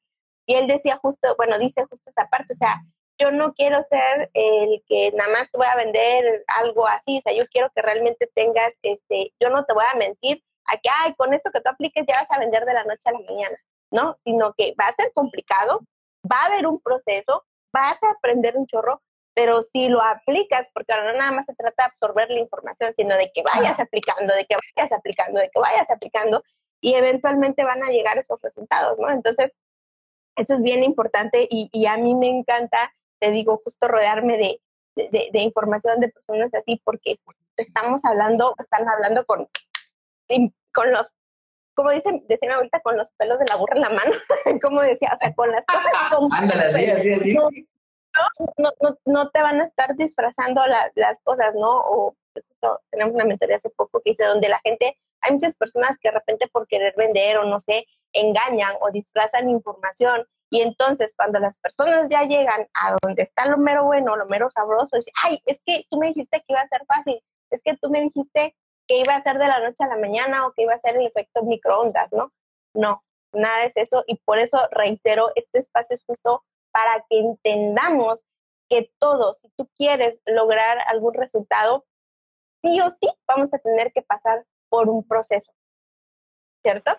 Y 0.47 0.55
él 0.55 0.65
decía 0.65 0.97
justo, 0.97 1.35
bueno, 1.37 1.59
dice 1.59 1.85
justo 1.85 2.09
esa 2.09 2.27
parte, 2.29 2.53
o 2.53 2.55
sea, 2.55 2.81
yo 3.19 3.31
no 3.31 3.53
quiero 3.53 3.83
ser 3.83 4.31
el 4.33 4.83
que 4.87 5.11
nada 5.15 5.29
más 5.31 5.51
te 5.51 5.57
voy 5.59 5.67
a 5.71 5.75
vender 5.75 6.43
algo 6.47 6.87
así, 6.87 7.19
o 7.19 7.21
sea, 7.21 7.33
yo 7.33 7.45
quiero 7.47 7.69
que 7.75 7.83
realmente 7.83 8.27
tengas, 8.33 8.73
este, 8.81 9.33
yo 9.39 9.51
no 9.51 9.63
te 9.65 9.75
voy 9.75 9.85
a 9.93 9.97
mentir 9.97 10.43
a 10.65 10.77
que, 10.77 10.89
ay, 10.89 11.13
con 11.13 11.33
esto 11.33 11.51
que 11.51 11.61
tú 11.61 11.69
apliques 11.69 12.05
ya 12.07 12.21
vas 12.21 12.31
a 12.31 12.39
vender 12.39 12.65
de 12.65 12.73
la 12.73 12.85
noche 12.85 13.03
a 13.05 13.11
la 13.11 13.19
mañana, 13.19 13.57
¿no? 13.91 14.17
Sino 14.25 14.53
que 14.53 14.73
va 14.81 14.87
a 14.87 14.93
ser 14.93 15.11
complicado, 15.13 15.81
va 16.29 16.41
a 16.41 16.45
haber 16.47 16.65
un 16.65 16.81
proceso, 16.81 17.45
vas 17.71 18.01
a 18.01 18.11
aprender 18.11 18.57
un 18.57 18.65
chorro, 18.65 19.01
pero 19.33 19.63
si 19.63 19.89
lo 19.89 20.01
aplicas, 20.01 20.67
porque 20.73 20.93
ahora 20.93 21.11
no 21.11 21.17
nada 21.17 21.31
más 21.31 21.45
se 21.45 21.55
trata 21.55 21.83
de 21.83 21.87
absorber 21.87 22.29
la 22.29 22.39
información, 22.39 22.93
sino 22.95 23.15
de 23.17 23.31
que 23.33 23.41
vayas 23.41 23.79
aplicando, 23.79 24.33
de 24.33 24.45
que 24.45 24.55
vayas 24.55 24.91
aplicando, 24.91 25.39
de 25.39 25.49
que 25.49 25.59
vayas 25.59 25.89
aplicando, 25.89 26.43
y 26.81 26.95
eventualmente 26.95 27.63
van 27.63 27.83
a 27.83 27.89
llegar 27.89 28.17
esos 28.17 28.41
resultados, 28.41 28.97
¿no? 28.99 29.09
Entonces, 29.09 29.53
eso 30.35 30.53
es 30.55 30.61
bien 30.61 30.83
importante 30.83 31.47
y, 31.49 31.69
y 31.71 31.85
a 31.85 31.97
mí 31.97 32.13
me 32.15 32.27
encanta, 32.27 32.93
te 33.19 33.31
digo, 33.31 33.61
justo 33.63 33.87
rodearme 33.87 34.37
de, 34.37 34.61
de, 34.95 35.29
de, 35.31 35.39
información 35.39 35.99
de 35.99 36.09
personas 36.09 36.53
así, 36.53 36.81
porque 36.83 37.19
estamos 37.57 38.03
hablando, 38.05 38.53
están 38.59 38.87
hablando 38.87 39.25
con, 39.25 39.47
con 40.71 40.91
los 40.91 41.13
como 41.75 41.89
dicen, 41.89 42.23
decían 42.27 42.51
ahorita, 42.51 42.81
con 42.81 42.97
los 42.97 43.09
pelos 43.13 43.39
de 43.39 43.45
la 43.49 43.55
burra 43.55 43.75
en 43.75 43.81
la 43.81 43.89
mano, 43.89 44.11
como 44.61 44.81
decía, 44.81 45.11
o 45.15 45.17
sea, 45.17 45.33
con 45.33 45.51
las 45.51 45.65
cosas. 45.65 45.91
Ándale, 46.31 46.63
así, 46.65 46.85
así, 46.85 47.13
así 47.13 47.67
no, 48.57 48.71
no, 48.81 48.97
no 49.05 49.29
te 49.29 49.41
van 49.41 49.61
a 49.61 49.65
estar 49.65 49.95
disfrazando 49.95 50.61
las 50.95 51.19
cosas, 51.23 51.53
¿no? 51.55 51.69
O 51.69 52.15
tenemos 52.91 53.13
una 53.13 53.25
mentoría 53.25 53.57
hace 53.57 53.69
poco 53.69 54.01
que 54.01 54.11
dice 54.11 54.25
donde 54.25 54.49
la 54.49 54.59
gente, 54.63 54.97
hay 55.21 55.33
muchas 55.33 55.55
personas 55.55 55.97
que 55.99 56.09
de 56.09 56.15
repente 56.15 56.47
por 56.47 56.67
querer 56.67 56.93
vender 56.97 57.37
o 57.37 57.45
no 57.45 57.59
sé, 57.59 57.85
engañan 58.13 58.73
o 58.81 58.91
disfrazan 58.91 59.49
información 59.49 60.25
y 60.49 60.61
entonces 60.61 61.13
cuando 61.15 61.39
las 61.39 61.57
personas 61.57 62.07
ya 62.09 62.23
llegan 62.23 62.67
a 62.75 62.95
donde 63.01 63.23
está 63.23 63.47
lo 63.47 63.57
mero 63.57 63.85
bueno, 63.85 64.15
lo 64.15 64.27
mero 64.27 64.49
sabroso, 64.51 64.97
dicen, 64.97 65.13
ay, 65.23 65.41
es 65.45 65.61
que 65.65 65.85
tú 65.89 65.97
me 65.97 66.07
dijiste 66.07 66.39
que 66.39 66.45
iba 66.49 66.61
a 66.61 66.67
ser 66.67 66.85
fácil, 66.85 67.19
es 67.49 67.61
que 67.63 67.75
tú 67.77 67.89
me 67.89 68.01
dijiste 68.01 68.55
que 68.87 68.99
iba 68.99 69.15
a 69.15 69.23
ser 69.23 69.39
de 69.39 69.47
la 69.47 69.59
noche 69.59 69.83
a 69.83 69.87
la 69.87 69.97
mañana 69.97 70.45
o 70.45 70.51
que 70.53 70.63
iba 70.63 70.73
a 70.73 70.77
ser 70.77 70.97
el 70.97 71.07
efecto 71.07 71.43
microondas, 71.43 72.11
¿no? 72.13 72.31
No, 72.75 73.01
nada 73.31 73.63
es 73.63 73.73
eso 73.75 74.03
y 74.05 74.17
por 74.17 74.37
eso 74.37 74.57
reitero, 74.71 75.31
este 75.35 75.59
espacio 75.59 75.95
es 75.95 76.03
justo 76.05 76.43
para 76.73 77.05
que 77.09 77.19
entendamos 77.19 78.25
que 78.67 78.91
todos, 78.99 79.37
si 79.39 79.49
tú 79.55 79.69
quieres 79.77 80.19
lograr 80.25 80.79
algún 80.87 81.13
resultado, 81.13 81.85
sí 82.63 82.81
o 82.81 82.89
sí 82.89 83.07
vamos 83.27 83.53
a 83.53 83.59
tener 83.59 83.93
que 83.93 84.01
pasar 84.01 84.45
por 84.69 84.89
un 84.89 85.07
proceso, 85.07 85.53
¿cierto? 86.63 86.91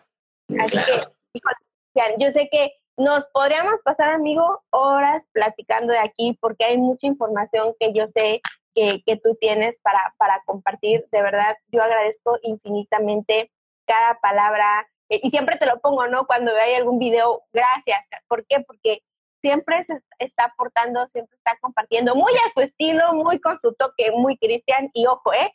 Así 0.61 0.79
que, 0.79 2.15
yo 2.19 2.31
sé 2.31 2.49
que 2.51 2.73
nos 2.97 3.27
podríamos 3.27 3.75
pasar, 3.85 4.13
amigo, 4.13 4.63
horas 4.71 5.27
platicando 5.33 5.93
de 5.93 5.99
aquí 5.99 6.39
porque 6.41 6.65
hay 6.65 6.79
mucha 6.79 7.09
información 7.09 7.75
que 7.81 7.93
yo 7.93 8.07
sé 8.07 8.41
que, 8.75 9.03
que 9.05 9.17
tú 9.17 9.35
tienes 9.41 9.81
para, 9.81 10.15
para 10.17 10.43
compartir. 10.47 11.09
De 11.11 11.23
verdad, 11.23 11.57
yo 11.69 11.83
agradezco 11.83 12.39
infinitamente 12.43 13.51
cada 13.87 14.21
palabra 14.21 14.89
eh, 15.09 15.21
y 15.23 15.31
siempre 15.31 15.57
te 15.57 15.67
lo 15.67 15.81
pongo, 15.81 16.07
¿no? 16.07 16.27
Cuando 16.27 16.55
vea 16.55 16.77
algún 16.77 16.99
video, 16.99 17.43
gracias. 17.53 18.07
¿Por 18.29 18.47
qué? 18.47 18.61
Porque 18.61 19.03
siempre 19.45 19.85
se 19.85 20.01
está 20.21 20.45
aportando, 20.47 21.07
siempre 21.09 21.37
está 21.37 21.59
compartiendo, 21.61 22.15
muy 22.15 22.33
a 22.33 22.53
su 22.55 22.63
estilo, 22.63 23.13
muy 23.13 23.39
con 23.41 23.59
su 23.59 23.75
toque, 23.75 24.11
muy 24.13 24.39
cristian, 24.39 24.91
y 24.95 25.07
ojo, 25.07 25.35
¿eh? 25.35 25.53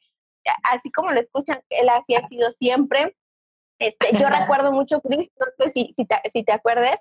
Así 0.72 0.92
como 0.92 1.10
lo 1.10 1.20
escuchan, 1.20 1.60
él 1.70 1.90
así 1.90 2.14
ha 2.14 2.28
sido 2.28 2.52
siempre. 2.52 3.18
Este, 3.80 4.16
yo 4.16 4.30
recuerdo 4.40 4.72
mucho, 4.72 5.02
Cris, 5.02 5.32
no 5.40 5.48
sé 5.58 5.72
si, 5.72 5.94
si, 5.96 6.06
te, 6.06 6.18
si 6.32 6.44
te 6.44 6.52
acuerdes, 6.52 6.98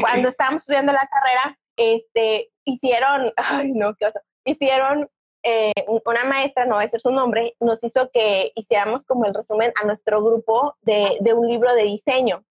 cuando 0.00 0.28
estábamos 0.28 0.62
estudiando 0.62 0.92
la 0.92 1.08
carrera, 1.08 1.58
este, 1.76 2.52
hicieron, 2.64 3.32
ay 3.36 3.72
no, 3.72 3.96
qué 3.96 4.06
oso, 4.06 4.20
hicieron 4.44 5.10
eh, 5.42 5.72
una 6.04 6.22
maestra, 6.22 6.66
no 6.66 6.76
voy 6.76 6.84
a 6.84 6.86
decir 6.86 7.00
su 7.00 7.10
nombre, 7.10 7.56
nos 7.58 7.82
hizo 7.82 8.10
que 8.12 8.52
hiciéramos 8.54 9.02
como 9.02 9.24
el 9.24 9.34
resumen 9.34 9.72
a 9.82 9.86
nuestro 9.86 10.22
grupo 10.22 10.76
de, 10.82 11.16
de 11.20 11.32
un 11.32 11.48
libro 11.48 11.74
de 11.74 11.82
diseño. 11.82 12.44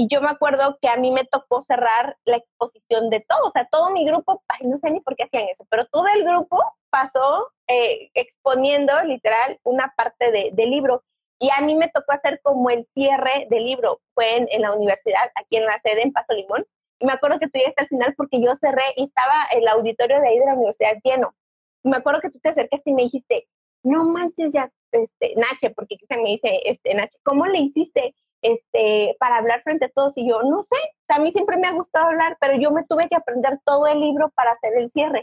Y 0.00 0.06
yo 0.06 0.20
me 0.20 0.28
acuerdo 0.28 0.78
que 0.80 0.88
a 0.88 0.96
mí 0.96 1.10
me 1.10 1.24
tocó 1.24 1.60
cerrar 1.60 2.16
la 2.24 2.36
exposición 2.36 3.10
de 3.10 3.18
todo, 3.18 3.48
o 3.48 3.50
sea, 3.50 3.64
todo 3.64 3.90
mi 3.90 4.04
grupo, 4.06 4.44
ay, 4.46 4.68
no 4.68 4.78
sé 4.78 4.92
ni 4.92 5.00
por 5.00 5.16
qué 5.16 5.24
hacían 5.24 5.48
eso, 5.48 5.66
pero 5.68 5.86
todo 5.86 6.06
el 6.14 6.22
grupo 6.22 6.62
pasó 6.88 7.50
eh, 7.66 8.08
exponiendo 8.14 8.92
literal 9.02 9.58
una 9.64 9.92
parte 9.96 10.30
de, 10.30 10.50
del 10.52 10.70
libro. 10.70 11.02
Y 11.40 11.50
a 11.50 11.62
mí 11.62 11.74
me 11.74 11.88
tocó 11.88 12.12
hacer 12.12 12.40
como 12.44 12.70
el 12.70 12.84
cierre 12.84 13.48
del 13.50 13.64
libro, 13.64 14.00
fue 14.14 14.36
en, 14.36 14.62
la 14.62 14.72
universidad, 14.72 15.32
aquí 15.34 15.56
en 15.56 15.64
la 15.64 15.80
sede, 15.84 16.02
en 16.02 16.12
Paso 16.12 16.32
Limón. 16.32 16.64
Y 17.00 17.04
me 17.04 17.14
acuerdo 17.14 17.40
que 17.40 17.48
tú 17.48 17.58
llegaste 17.58 17.82
al 17.82 17.88
final 17.88 18.14
porque 18.16 18.40
yo 18.40 18.54
cerré 18.54 18.84
y 18.94 19.06
estaba 19.06 19.48
el 19.50 19.66
auditorio 19.66 20.20
de 20.20 20.28
ahí 20.28 20.38
de 20.38 20.46
la 20.46 20.54
universidad 20.54 20.94
lleno. 21.02 21.34
Y 21.82 21.88
me 21.88 21.96
acuerdo 21.96 22.20
que 22.20 22.30
tú 22.30 22.38
te 22.38 22.50
acercaste 22.50 22.88
y 22.90 22.94
me 22.94 23.02
dijiste, 23.02 23.48
no 23.82 24.04
manches 24.04 24.52
ya, 24.52 24.68
este, 24.92 25.34
Nache, 25.34 25.70
porque 25.70 25.96
quizá 25.96 26.18
me 26.18 26.30
dice, 26.30 26.60
este, 26.66 26.94
Nache, 26.94 27.18
¿cómo 27.24 27.46
le 27.46 27.58
hiciste? 27.58 28.14
Este, 28.42 29.16
para 29.18 29.38
hablar 29.38 29.62
frente 29.62 29.86
a 29.86 29.90
todos. 29.90 30.16
Y 30.16 30.28
yo, 30.28 30.42
no 30.42 30.62
sé, 30.62 30.76
a 31.08 31.18
mí 31.18 31.32
siempre 31.32 31.56
me 31.56 31.66
ha 31.66 31.72
gustado 31.72 32.06
hablar, 32.06 32.36
pero 32.40 32.54
yo 32.58 32.70
me 32.70 32.82
tuve 32.84 33.08
que 33.08 33.16
aprender 33.16 33.58
todo 33.64 33.86
el 33.86 34.00
libro 34.00 34.30
para 34.30 34.52
hacer 34.52 34.72
el 34.76 34.90
cierre. 34.90 35.22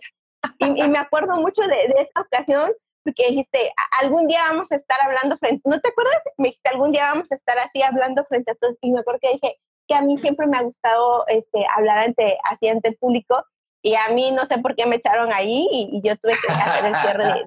Y, 0.59 0.83
me 0.83 0.99
acuerdo 0.99 1.37
mucho 1.37 1.63
de, 1.63 1.85
esa 1.97 2.21
ocasión, 2.21 2.71
porque 3.03 3.27
dijiste, 3.29 3.71
algún 4.01 4.27
día 4.27 4.43
vamos 4.49 4.71
a 4.71 4.75
estar 4.75 4.97
hablando 5.03 5.37
frente, 5.37 5.61
¿no 5.65 5.79
te 5.79 5.89
acuerdas? 5.89 6.19
Me 6.37 6.49
dijiste, 6.49 6.69
algún 6.69 6.91
día 6.91 7.05
vamos 7.05 7.31
a 7.31 7.35
estar 7.35 7.57
así 7.59 7.81
hablando 7.81 8.25
frente 8.25 8.51
a 8.51 8.55
todos. 8.55 8.75
Y 8.81 8.91
me 8.91 8.99
acuerdo 8.99 9.19
que 9.21 9.33
dije 9.33 9.57
que 9.87 9.95
a 9.95 10.01
mí 10.01 10.17
siempre 10.17 10.47
me 10.47 10.57
ha 10.57 10.61
gustado 10.61 11.25
este, 11.27 11.65
hablar 11.75 11.99
ante, 11.99 12.37
así 12.43 12.67
ante 12.67 12.89
el 12.89 12.97
público. 12.97 13.43
Y 13.81 13.93
a 13.93 14.09
mí 14.09 14.31
no 14.31 14.47
sé 14.47 14.57
por 14.57 14.75
qué 14.75 14.87
me 14.87 14.95
echaron 14.95 15.31
ahí 15.31 15.67
y, 15.71 16.01
yo 16.03 16.17
tuve 16.17 16.33
que 16.33 16.51
hacer 16.51 16.85
el 16.85 16.95
cierre 16.95 17.45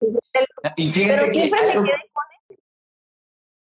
pero 0.00 1.32
siempre 1.32 1.66
me 1.66 1.72
quedé 1.72 2.10
con 2.12 2.24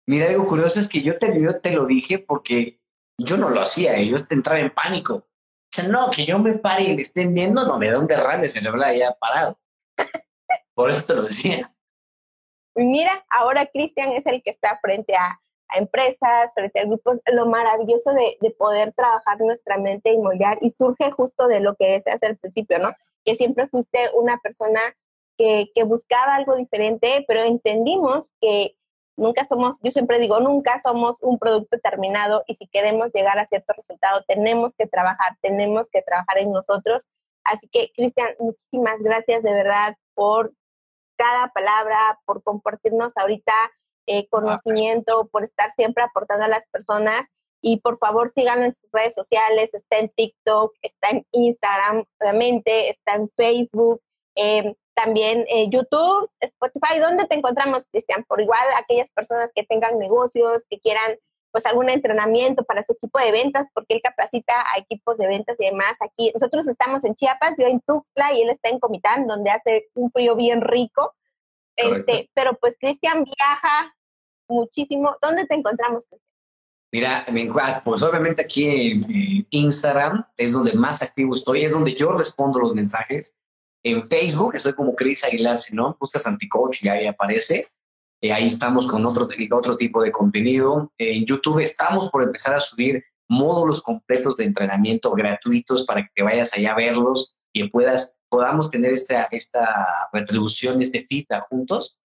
Mira, 0.08 0.30
algo 0.30 0.47
curioso 0.47 0.80
es 0.80 0.88
que 0.88 1.01
yo 1.01 1.18
te, 1.18 1.32
te 1.62 1.72
lo 1.72 1.86
dije 1.86 2.20
porque 2.20 2.80
yo 3.18 3.38
no 3.38 3.49
lo 3.49 3.62
hacía, 3.62 3.99
yo 4.01 4.18
entraba 4.30 4.60
en 4.60 4.74
pánico. 4.74 5.16
O 5.16 5.72
sea, 5.72 5.88
no, 5.88 6.12
que 6.12 6.26
yo 6.26 6.38
me 6.39 6.53
pare 6.53 6.84
y 6.84 6.95
me 6.95 7.01
estén 7.01 7.34
viendo, 7.34 7.66
no, 7.66 7.78
me 7.78 7.89
da 7.89 7.99
un 7.99 8.08
derrame 8.08 8.47
cerebral 8.47 8.95
ya 8.95 9.14
parado. 9.14 9.60
Por 10.76 10.89
eso 10.89 11.06
te 11.08 11.16
lo 11.16 11.24
decía. 11.24 11.74
Mira, 12.76 13.26
ahora 13.30 13.66
Cristian 13.66 14.12
es 14.12 14.26
el 14.26 14.43
que 14.43 14.51
está 14.51 14.80
frente 14.82 15.16
a, 15.16 15.39
empresas, 15.76 16.51
frente 16.53 16.80
a 16.80 16.86
grupos, 16.86 17.18
lo 17.34 17.47
maravilloso 17.47 18.14
de, 18.14 18.38
de, 18.39 18.51
poder 18.51 18.93
trabajar 18.93 19.39
nuestra 19.39 19.78
mente 19.78 20.12
y 20.12 20.18
moldear, 20.18 20.60
y 20.62 20.70
surge 20.70 21.12
justo 21.12 21.47
de 21.47 21.60
lo 21.60 21.76
que 21.76 21.89
decías 21.89 22.22
al 22.22 22.38
principio, 22.38 22.78
¿no? 22.78 22.93
Que 23.26 23.36
siempre 23.36 23.68
fuiste 23.68 23.97
una 24.14 24.38
persona 24.38 24.80
que 25.38 25.84
buscaba 25.86 26.36
algo 26.36 26.56
diferente, 26.56 27.26
pero 27.28 27.43
entendimos 27.43 28.32
que 28.39 28.78
nunca 29.18 29.45
somos, 29.45 29.78
yo 29.82 29.91
siempre 29.91 30.20
digo, 30.20 30.39
nunca 30.39 30.82
somos 30.84 31.18
un 31.22 31.39
producto 31.39 31.80
terminado 31.80 32.43
y 32.47 32.55
si 32.55 32.68
queremos 32.68 33.11
llegar 33.13 33.39
a 33.39 33.47
cierto 33.47 33.74
resultado, 33.74 34.24
tenemos 34.28 34.74
que 34.76 34.88
trabajar, 34.88 35.38
tenemos 35.41 35.89
que 35.89 36.01
trabajar 36.01 36.38
en 36.39 36.51
nosotros. 36.51 37.03
Así 37.43 37.68
que, 37.68 37.91
Cristian, 37.95 38.30
muchísimas 38.39 38.99
gracias 38.99 39.43
de 39.43 39.53
verdad 39.53 39.95
por 40.13 40.53
cada 41.18 41.49
palabra, 41.49 42.20
por 42.26 42.43
compartirnos 42.43 43.13
ahorita 43.16 43.53
eh, 44.07 44.28
conocimiento, 44.30 45.28
por 45.28 45.43
estar 45.43 45.72
siempre 45.74 46.03
aportando 46.03 46.45
a 46.45 46.49
las 46.49 46.66
personas. 46.68 47.22
Y 47.61 47.80
por 47.80 47.97
favor 47.97 48.30
síganlo 48.30 48.66
en 48.66 48.74
sus 48.74 48.89
redes 48.91 49.16
sociales, 49.16 49.74
está 49.74 49.97
en 49.97 50.09
TikTok, 50.09 50.74
está 50.82 51.09
en 51.09 51.26
Instagram, 51.32 52.05
obviamente, 52.20 52.89
está 52.89 53.13
en 53.13 53.30
Facebook. 53.36 54.01
Eh, 54.36 54.76
también 54.96 55.46
eh, 55.50 55.70
YouTube, 55.70 56.30
Spotify, 56.39 57.00
¿dónde 57.00 57.26
te 57.26 57.36
encontramos, 57.36 57.88
Cristian? 57.91 58.24
Por 58.24 58.41
igual, 58.41 58.64
aquellas 58.78 59.12
personas 59.12 59.52
que 59.54 59.64
tengan 59.64 60.00
negocios, 60.00 60.64
que 60.70 60.80
quieran 60.80 61.18
pues 61.52 61.66
algún 61.66 61.89
entrenamiento 61.89 62.66
para 62.66 62.84
su 62.84 62.93
equipo 62.93 63.18
de 63.20 63.32
ventas, 63.32 63.68
porque 63.74 63.93
él 63.93 64.02
capacita 64.04 64.54
a 64.74 64.80
equipos 64.80 65.18
de 65.18 65.28
ventas 65.28 65.56
y 65.60 65.66
demás. 65.66 65.93
Aquí 66.02 66.32
nosotros 66.34 66.68
estamos 66.68 67.06
en 67.06 67.16
Chiapas, 67.16 67.56
yo 67.58 67.68
en 67.68 67.80
Tuxtla 67.80 68.34
y 68.34 68.41
él 68.41 68.50
está 68.50 68.70
en 68.70 68.80
Comitán, 68.80 69.26
donde 69.26 69.52
hace 69.52 69.88
un 69.93 70.10
frío 70.12 70.36
bien 70.36 70.62
rico. 70.62 71.16
Este, 71.78 72.30
pero 72.34 72.56
pues 72.56 72.76
Cristian 72.78 73.24
viaja 73.24 73.96
muchísimo. 74.50 75.16
¿Dónde 75.22 75.46
te 75.46 75.56
encontramos, 75.56 76.06
Cristian? 76.06 76.36
Mira, 76.91 77.26
pues 77.84 78.02
obviamente 78.02 78.41
aquí 78.41 78.91
en 78.91 79.48
Instagram 79.50 80.26
es 80.38 80.52
donde 80.54 80.74
más 80.74 81.02
activo 81.02 81.36
estoy, 81.36 81.64
es 81.64 81.72
donde 81.72 81.93
yo 81.93 82.14
respondo 82.14 82.60
los 82.60 82.74
mensajes. 82.74 83.39
En 83.86 84.02
Facebook 84.02 84.56
estoy 84.56 84.74
como 84.74 84.96
Cris 84.96 85.24
Aguilar, 85.24 85.60
si 85.60 85.76
no, 85.76 85.96
buscas 86.00 86.26
Anticoach 86.26 86.84
y 86.84 86.90
ahí 86.90 87.06
aparece. 87.06 87.68
Eh, 88.20 88.34
ahí 88.34 88.48
estamos 88.48 88.88
con 88.88 89.06
otro, 89.06 89.30
otro 89.52 89.78
tipo 89.78 90.02
de 90.02 90.12
contenido. 90.12 90.92
en 90.98 91.24
YouTube 91.24 91.60
estamos 91.60 92.10
por 92.10 92.24
empezar 92.24 92.56
a 92.56 92.60
subir 92.60 93.04
módulos 93.30 93.84
completos 93.84 94.38
de 94.38 94.46
entrenamiento 94.46 95.12
gratuitos 95.12 95.86
para 95.86 96.02
que 96.02 96.10
te 96.16 96.24
vayas 96.24 96.52
allá 96.56 96.72
a 96.72 96.76
verlos 96.76 97.38
y 97.54 97.70
puedas, 97.70 98.20
podamos 98.28 98.72
tener 98.72 98.92
esta, 98.92 99.26
esta 99.26 100.10
retribución, 100.12 100.82
este 100.82 101.06
feed 101.06 101.26
juntos. 101.48 102.00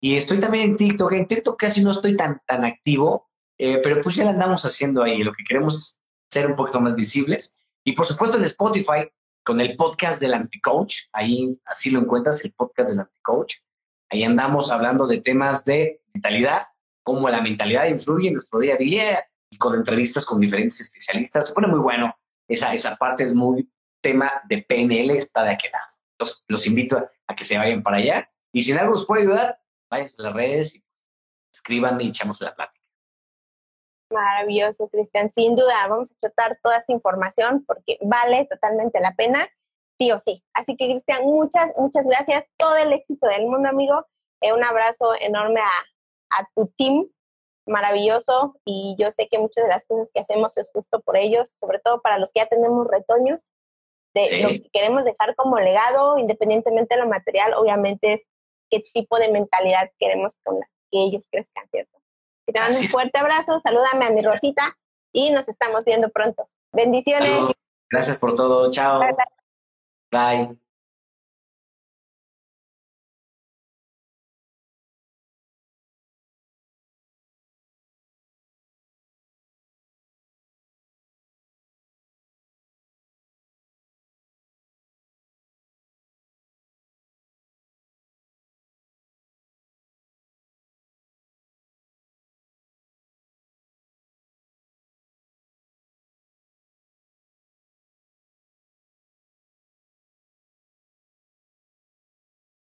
Y 0.00 0.16
estoy 0.16 0.40
también 0.40 0.70
en 0.70 0.76
TikTok. 0.78 1.12
En 1.12 1.28
TikTok 1.28 1.58
casi 1.58 1.84
no 1.84 1.90
estoy 1.90 2.16
tan, 2.16 2.40
tan 2.46 2.64
activo, 2.64 3.28
eh, 3.58 3.78
pero 3.82 4.00
pues 4.00 4.16
ya 4.16 4.24
lo 4.24 4.30
andamos 4.30 4.64
haciendo 4.64 5.02
ahí. 5.02 5.18
Lo 5.18 5.34
que 5.34 5.44
queremos 5.44 5.78
es 5.78 6.06
ser 6.30 6.46
un 6.46 6.56
poquito 6.56 6.80
más 6.80 6.94
visibles. 6.94 7.60
Y 7.84 7.92
por 7.92 8.06
supuesto 8.06 8.38
en 8.38 8.44
Spotify 8.44 9.06
con 9.46 9.60
el 9.60 9.76
podcast 9.76 10.20
del 10.20 10.34
Anticoach. 10.34 11.02
Ahí 11.12 11.56
así 11.66 11.90
lo 11.90 12.00
encuentras, 12.00 12.44
el 12.44 12.52
podcast 12.52 12.90
del 12.90 12.98
Anticoach. 12.98 13.54
Ahí 14.10 14.24
andamos 14.24 14.72
hablando 14.72 15.06
de 15.06 15.20
temas 15.20 15.64
de 15.64 16.02
mentalidad, 16.12 16.66
cómo 17.04 17.28
la 17.28 17.40
mentalidad 17.40 17.86
influye 17.86 18.26
en 18.26 18.34
nuestro 18.34 18.58
día 18.58 18.74
a 18.74 18.76
día 18.76 19.24
y 19.48 19.56
con 19.56 19.76
entrevistas 19.76 20.26
con 20.26 20.40
diferentes 20.40 20.80
especialistas. 20.80 21.46
Se 21.46 21.54
pone 21.54 21.68
muy 21.68 21.78
bueno. 21.78 22.12
Esa, 22.48 22.74
esa 22.74 22.96
parte 22.96 23.22
es 23.22 23.34
muy 23.36 23.70
tema 24.00 24.32
de 24.48 24.62
PNL, 24.68 25.10
está 25.10 25.44
de 25.44 25.50
aquel 25.50 25.70
lado. 25.70 25.94
Entonces, 26.14 26.44
los 26.48 26.66
invito 26.66 27.08
a, 27.28 27.36
que 27.36 27.44
se 27.44 27.56
vayan 27.56 27.84
para 27.84 27.98
allá. 27.98 28.28
Y 28.52 28.64
si 28.64 28.72
en 28.72 28.78
algo 28.78 28.94
os 28.94 29.06
puede 29.06 29.22
ayudar, 29.22 29.60
vayan 29.88 30.08
a 30.18 30.22
las 30.22 30.32
redes 30.32 30.74
y 30.74 30.84
escriban 31.54 32.00
y 32.00 32.08
echamos 32.08 32.40
la 32.40 32.52
plática. 32.52 32.75
Maravilloso, 34.10 34.88
Cristian. 34.88 35.30
Sin 35.30 35.56
duda, 35.56 35.86
vamos 35.88 36.10
a 36.12 36.14
tratar 36.20 36.58
toda 36.62 36.78
esa 36.78 36.92
información 36.92 37.64
porque 37.66 37.98
vale 38.02 38.46
totalmente 38.46 39.00
la 39.00 39.14
pena, 39.14 39.48
sí 39.98 40.12
o 40.12 40.18
sí. 40.18 40.44
Así 40.54 40.76
que, 40.76 40.86
Cristian, 40.86 41.24
muchas, 41.24 41.72
muchas 41.76 42.04
gracias. 42.04 42.46
Todo 42.56 42.76
el 42.76 42.92
éxito 42.92 43.26
del 43.26 43.46
mundo, 43.46 43.68
amigo. 43.68 44.06
Eh, 44.40 44.52
un 44.52 44.62
abrazo 44.62 45.14
enorme 45.20 45.60
a, 45.60 46.40
a 46.40 46.48
tu 46.54 46.68
team, 46.76 47.08
maravilloso. 47.66 48.56
Y 48.64 48.94
yo 48.98 49.10
sé 49.10 49.28
que 49.28 49.38
muchas 49.38 49.64
de 49.64 49.70
las 49.70 49.84
cosas 49.86 50.10
que 50.14 50.20
hacemos 50.20 50.56
es 50.56 50.70
justo 50.72 51.00
por 51.00 51.16
ellos, 51.16 51.56
sobre 51.60 51.80
todo 51.80 52.00
para 52.00 52.18
los 52.18 52.30
que 52.32 52.40
ya 52.40 52.46
tenemos 52.46 52.86
retoños. 52.86 53.48
De 54.14 54.40
lo 54.40 54.48
que 54.48 54.70
queremos 54.72 55.04
dejar 55.04 55.34
como 55.36 55.58
legado, 55.58 56.16
independientemente 56.16 56.94
de 56.94 57.02
lo 57.02 57.08
material, 57.08 57.52
obviamente 57.52 58.14
es 58.14 58.26
qué 58.70 58.82
tipo 58.94 59.18
de 59.18 59.30
mentalidad 59.30 59.90
queremos 59.98 60.32
con 60.42 60.58
la 60.58 60.66
que 60.90 61.02
ellos 61.02 61.28
crezcan, 61.30 61.68
¿cierto? 61.68 61.95
Que 62.46 62.52
te 62.52 62.60
mando 62.60 62.78
un 62.78 62.88
fuerte 62.88 63.18
abrazo, 63.18 63.60
salúdame 63.60 64.06
a 64.06 64.10
mi 64.10 64.22
Rosita 64.22 64.76
y 65.12 65.30
nos 65.30 65.48
estamos 65.48 65.84
viendo 65.84 66.10
pronto. 66.10 66.48
Bendiciones. 66.72 67.32
Gracias 67.90 68.18
por 68.18 68.34
todo. 68.34 68.70
Chao. 68.70 69.00
Bye. 70.10 70.56